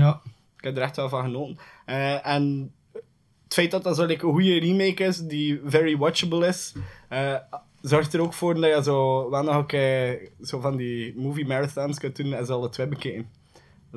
Ja. 0.00 0.20
Ik 0.56 0.64
heb 0.64 0.76
er 0.76 0.82
echt 0.82 0.96
wel 0.96 1.08
van 1.08 1.24
genoten. 1.24 1.58
Eh, 1.86 2.26
en 2.26 2.72
het 3.44 3.54
feit 3.54 3.70
dat 3.70 3.82
dat 3.82 3.96
zo 3.96 4.04
like, 4.04 4.26
een 4.26 4.32
goede 4.32 4.58
remake 4.58 5.04
is, 5.04 5.18
die 5.18 5.60
very 5.64 5.96
watchable 5.96 6.46
is, 6.46 6.72
zorgt 7.82 8.14
er 8.14 8.20
ook 8.20 8.32
voor 8.32 8.54
dat 8.54 8.76
je 8.76 8.82
zo 8.82 9.30
wel 9.30 9.42
nog 9.42 9.56
een 9.56 9.66
keer 9.66 10.30
zo 10.40 10.60
van 10.60 10.76
die 10.76 11.14
movie 11.16 11.46
marathons 11.46 11.98
kunt 11.98 12.16
doen 12.16 12.32
en 12.32 12.46
ze 12.46 12.52
alle 12.52 12.68
twee 12.68 12.86
bekijken. 12.86 13.26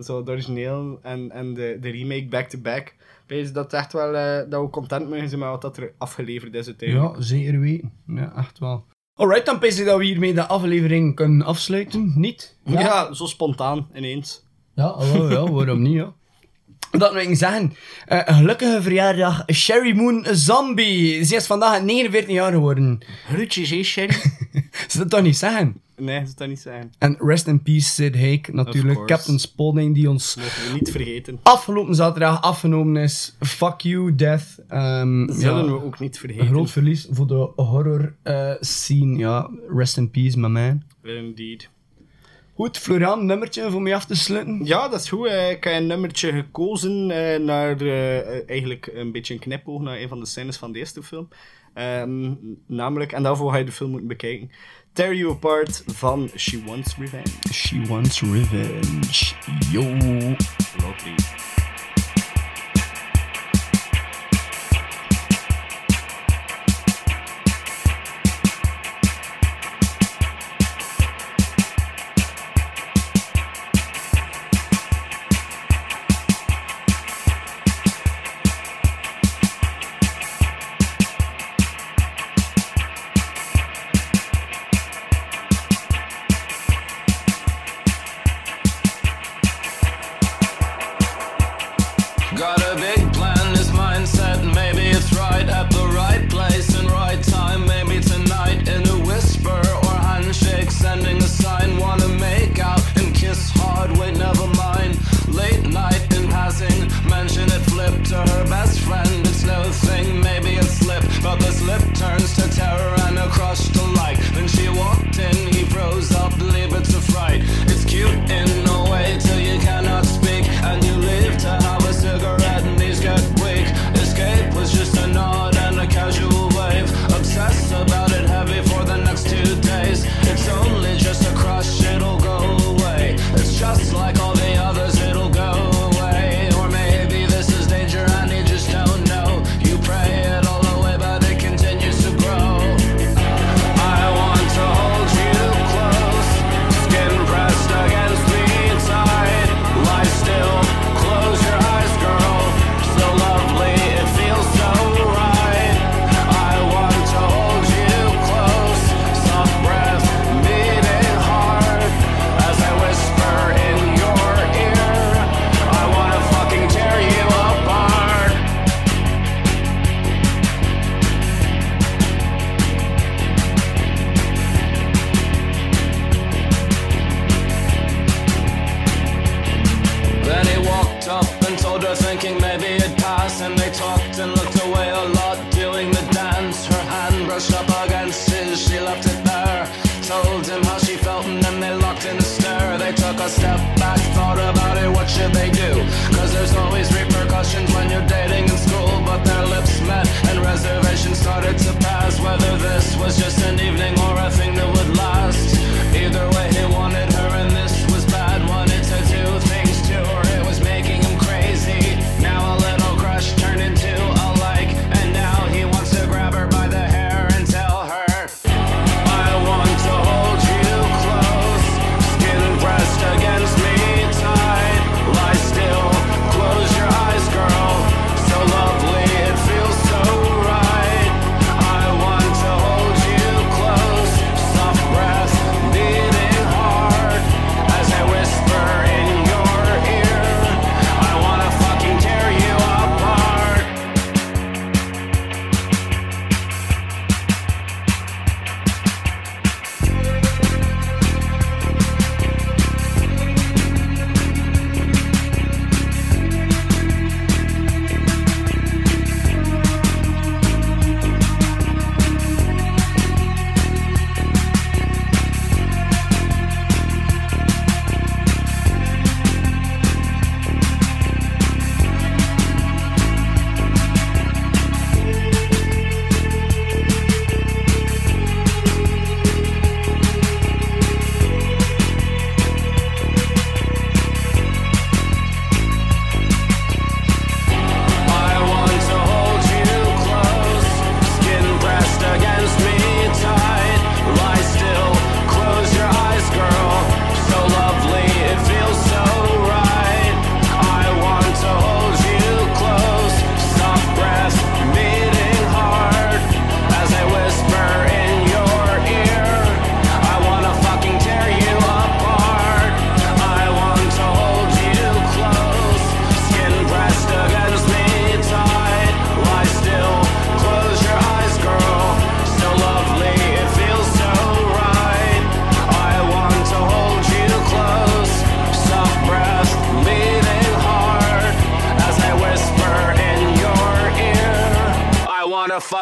Zo 0.02 0.18
het 0.18 0.30
origineel 0.30 1.00
en, 1.02 1.32
en 1.32 1.54
de, 1.54 1.78
de 1.82 1.90
remake 1.90 2.28
back-to-back. 2.28 2.96
Wees 3.28 3.54
dat 3.54 3.74
echt 3.74 3.94
wel, 3.94 4.16
eh, 4.16 4.50
dat 4.50 4.62
we 4.62 4.70
content 4.70 5.10
mogen 5.10 5.28
zijn 5.30 5.40
met 5.40 5.50
wat 5.50 5.62
dat 5.62 5.78
er 5.78 5.94
afgeleverd 5.98 6.54
is 6.54 6.66
uiteindelijk. 6.66 7.16
Ja, 7.16 7.22
zeker 7.22 7.60
weten. 7.60 7.92
Ja, 8.08 8.36
echt 8.36 8.60
wel. 8.60 8.86
Alright, 9.14 9.46
dan 9.46 9.60
pees 9.60 9.80
ik 9.80 9.86
dat 9.86 9.98
we 9.98 10.06
hiermee 10.06 10.34
de 10.34 10.48
aflevering 10.48 11.16
kunnen 11.16 11.46
afsluiten. 11.46 12.14
Niet? 12.16 12.58
Ja, 12.64 13.14
zo 13.14 13.26
spontaan 13.26 13.88
ineens. 13.94 14.44
Ja, 14.74 14.92
oh, 14.92 15.32
ja 15.32 15.52
waarom 15.52 15.82
niet, 15.82 15.94
ja. 15.94 16.14
Dat 16.98 17.14
wil 17.14 17.22
ik 17.30 17.36
zeggen. 17.38 17.74
Een 18.06 18.34
gelukkige 18.36 18.82
verjaardag, 18.82 19.44
Sherry 19.54 19.96
Moon 19.96 20.26
Zombie. 20.32 21.24
Ze 21.26 21.36
is 21.36 21.46
vandaag 21.46 21.82
49 21.82 22.34
jaar 22.34 22.52
geworden. 22.52 23.00
Groetjes, 23.34 23.70
hè, 23.70 23.84
Sherry? 23.84 24.14
Ze 24.88 24.98
dat 24.98 25.10
toch 25.10 25.22
niet 25.22 25.38
zeggen? 25.38 25.80
Nee, 25.98 26.20
dat 26.20 26.34
zou 26.38 26.50
niet 26.50 26.60
zijn. 26.60 26.94
En 27.00 27.16
rest 27.20 27.48
in 27.48 27.62
peace 27.64 27.90
Sid 27.90 28.16
Haig, 28.16 28.48
natuurlijk. 28.52 29.06
Captain 29.08 29.40
Spaulding, 29.40 29.96
die 29.96 30.10
ons 30.10 30.36
Mogen 30.36 30.68
we 30.68 30.74
niet 30.74 30.92
vergeten. 30.92 31.40
afgelopen 31.44 31.96
zaterdag 31.96 32.42
afgenomen 32.42 33.04
is. 33.04 33.36
Fuck 33.40 33.82
you, 33.82 34.16
death. 34.16 34.44
Ehm, 34.68 35.32
Zullen 35.32 35.58
ja, 35.58 35.72
we 35.72 35.84
ook 35.84 36.00
niet 36.00 36.14
Een 36.14 36.20
vergeten. 36.20 36.48
groot 36.48 36.72
verlies 36.72 37.08
voor 37.12 37.28
de 37.28 37.52
horror 37.56 38.14
eh, 38.24 38.52
scene. 38.60 39.18
Ja, 39.18 39.50
rest 39.76 39.98
in 39.98 40.12
peace, 40.12 40.40
my 40.40 40.48
man. 40.48 40.84
Indeed. 41.04 41.70
Goed, 42.56 42.78
Florian, 42.78 43.20
een 43.20 43.26
nummertje 43.26 43.72
voor 43.72 43.82
mij 43.82 43.96
af 43.96 44.06
te 44.06 44.16
sluiten. 44.16 44.66
Ja, 44.66 44.88
dat 44.88 45.00
is 45.02 45.10
goed. 45.10 45.28
eh, 45.28 45.50
Ik 45.52 45.64
heb 45.64 45.74
een 45.74 45.88
nummertje 45.88 46.32
gekozen 46.32 47.12
eh, 47.12 47.40
naar 47.40 47.82
eh, 47.82 48.50
eigenlijk 48.50 48.90
een 48.94 49.12
beetje 49.12 49.34
een 49.34 49.40
knipoog 49.40 49.82
naar 49.82 49.98
een 49.98 50.08
van 50.08 50.20
de 50.20 50.26
scènes 50.26 50.58
van 50.58 50.72
de 50.72 50.80
eerste 50.80 51.04
film. 51.04 51.28
Ehm, 51.74 52.34
namelijk, 52.68 53.12
en 53.12 53.24
daarvoor 53.24 53.52
ga 53.52 53.58
je 53.58 53.64
de 53.66 53.72
film 53.72 53.90
moeten 53.90 54.08
bekijken. 54.08 54.52
Tear 54.94 55.14
You 55.16 55.32
Apart 55.32 55.84
van 55.88 56.30
She 56.38 56.64
Wants 56.66 56.96
Revenge. 56.98 57.30
She 57.52 57.82
wants 57.88 58.22
revenge. 58.22 59.34
Yo. 59.72 59.82
Lovely. 60.82 61.45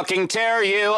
Fucking 0.03 0.27
tear 0.27 0.61
you. 0.61 0.92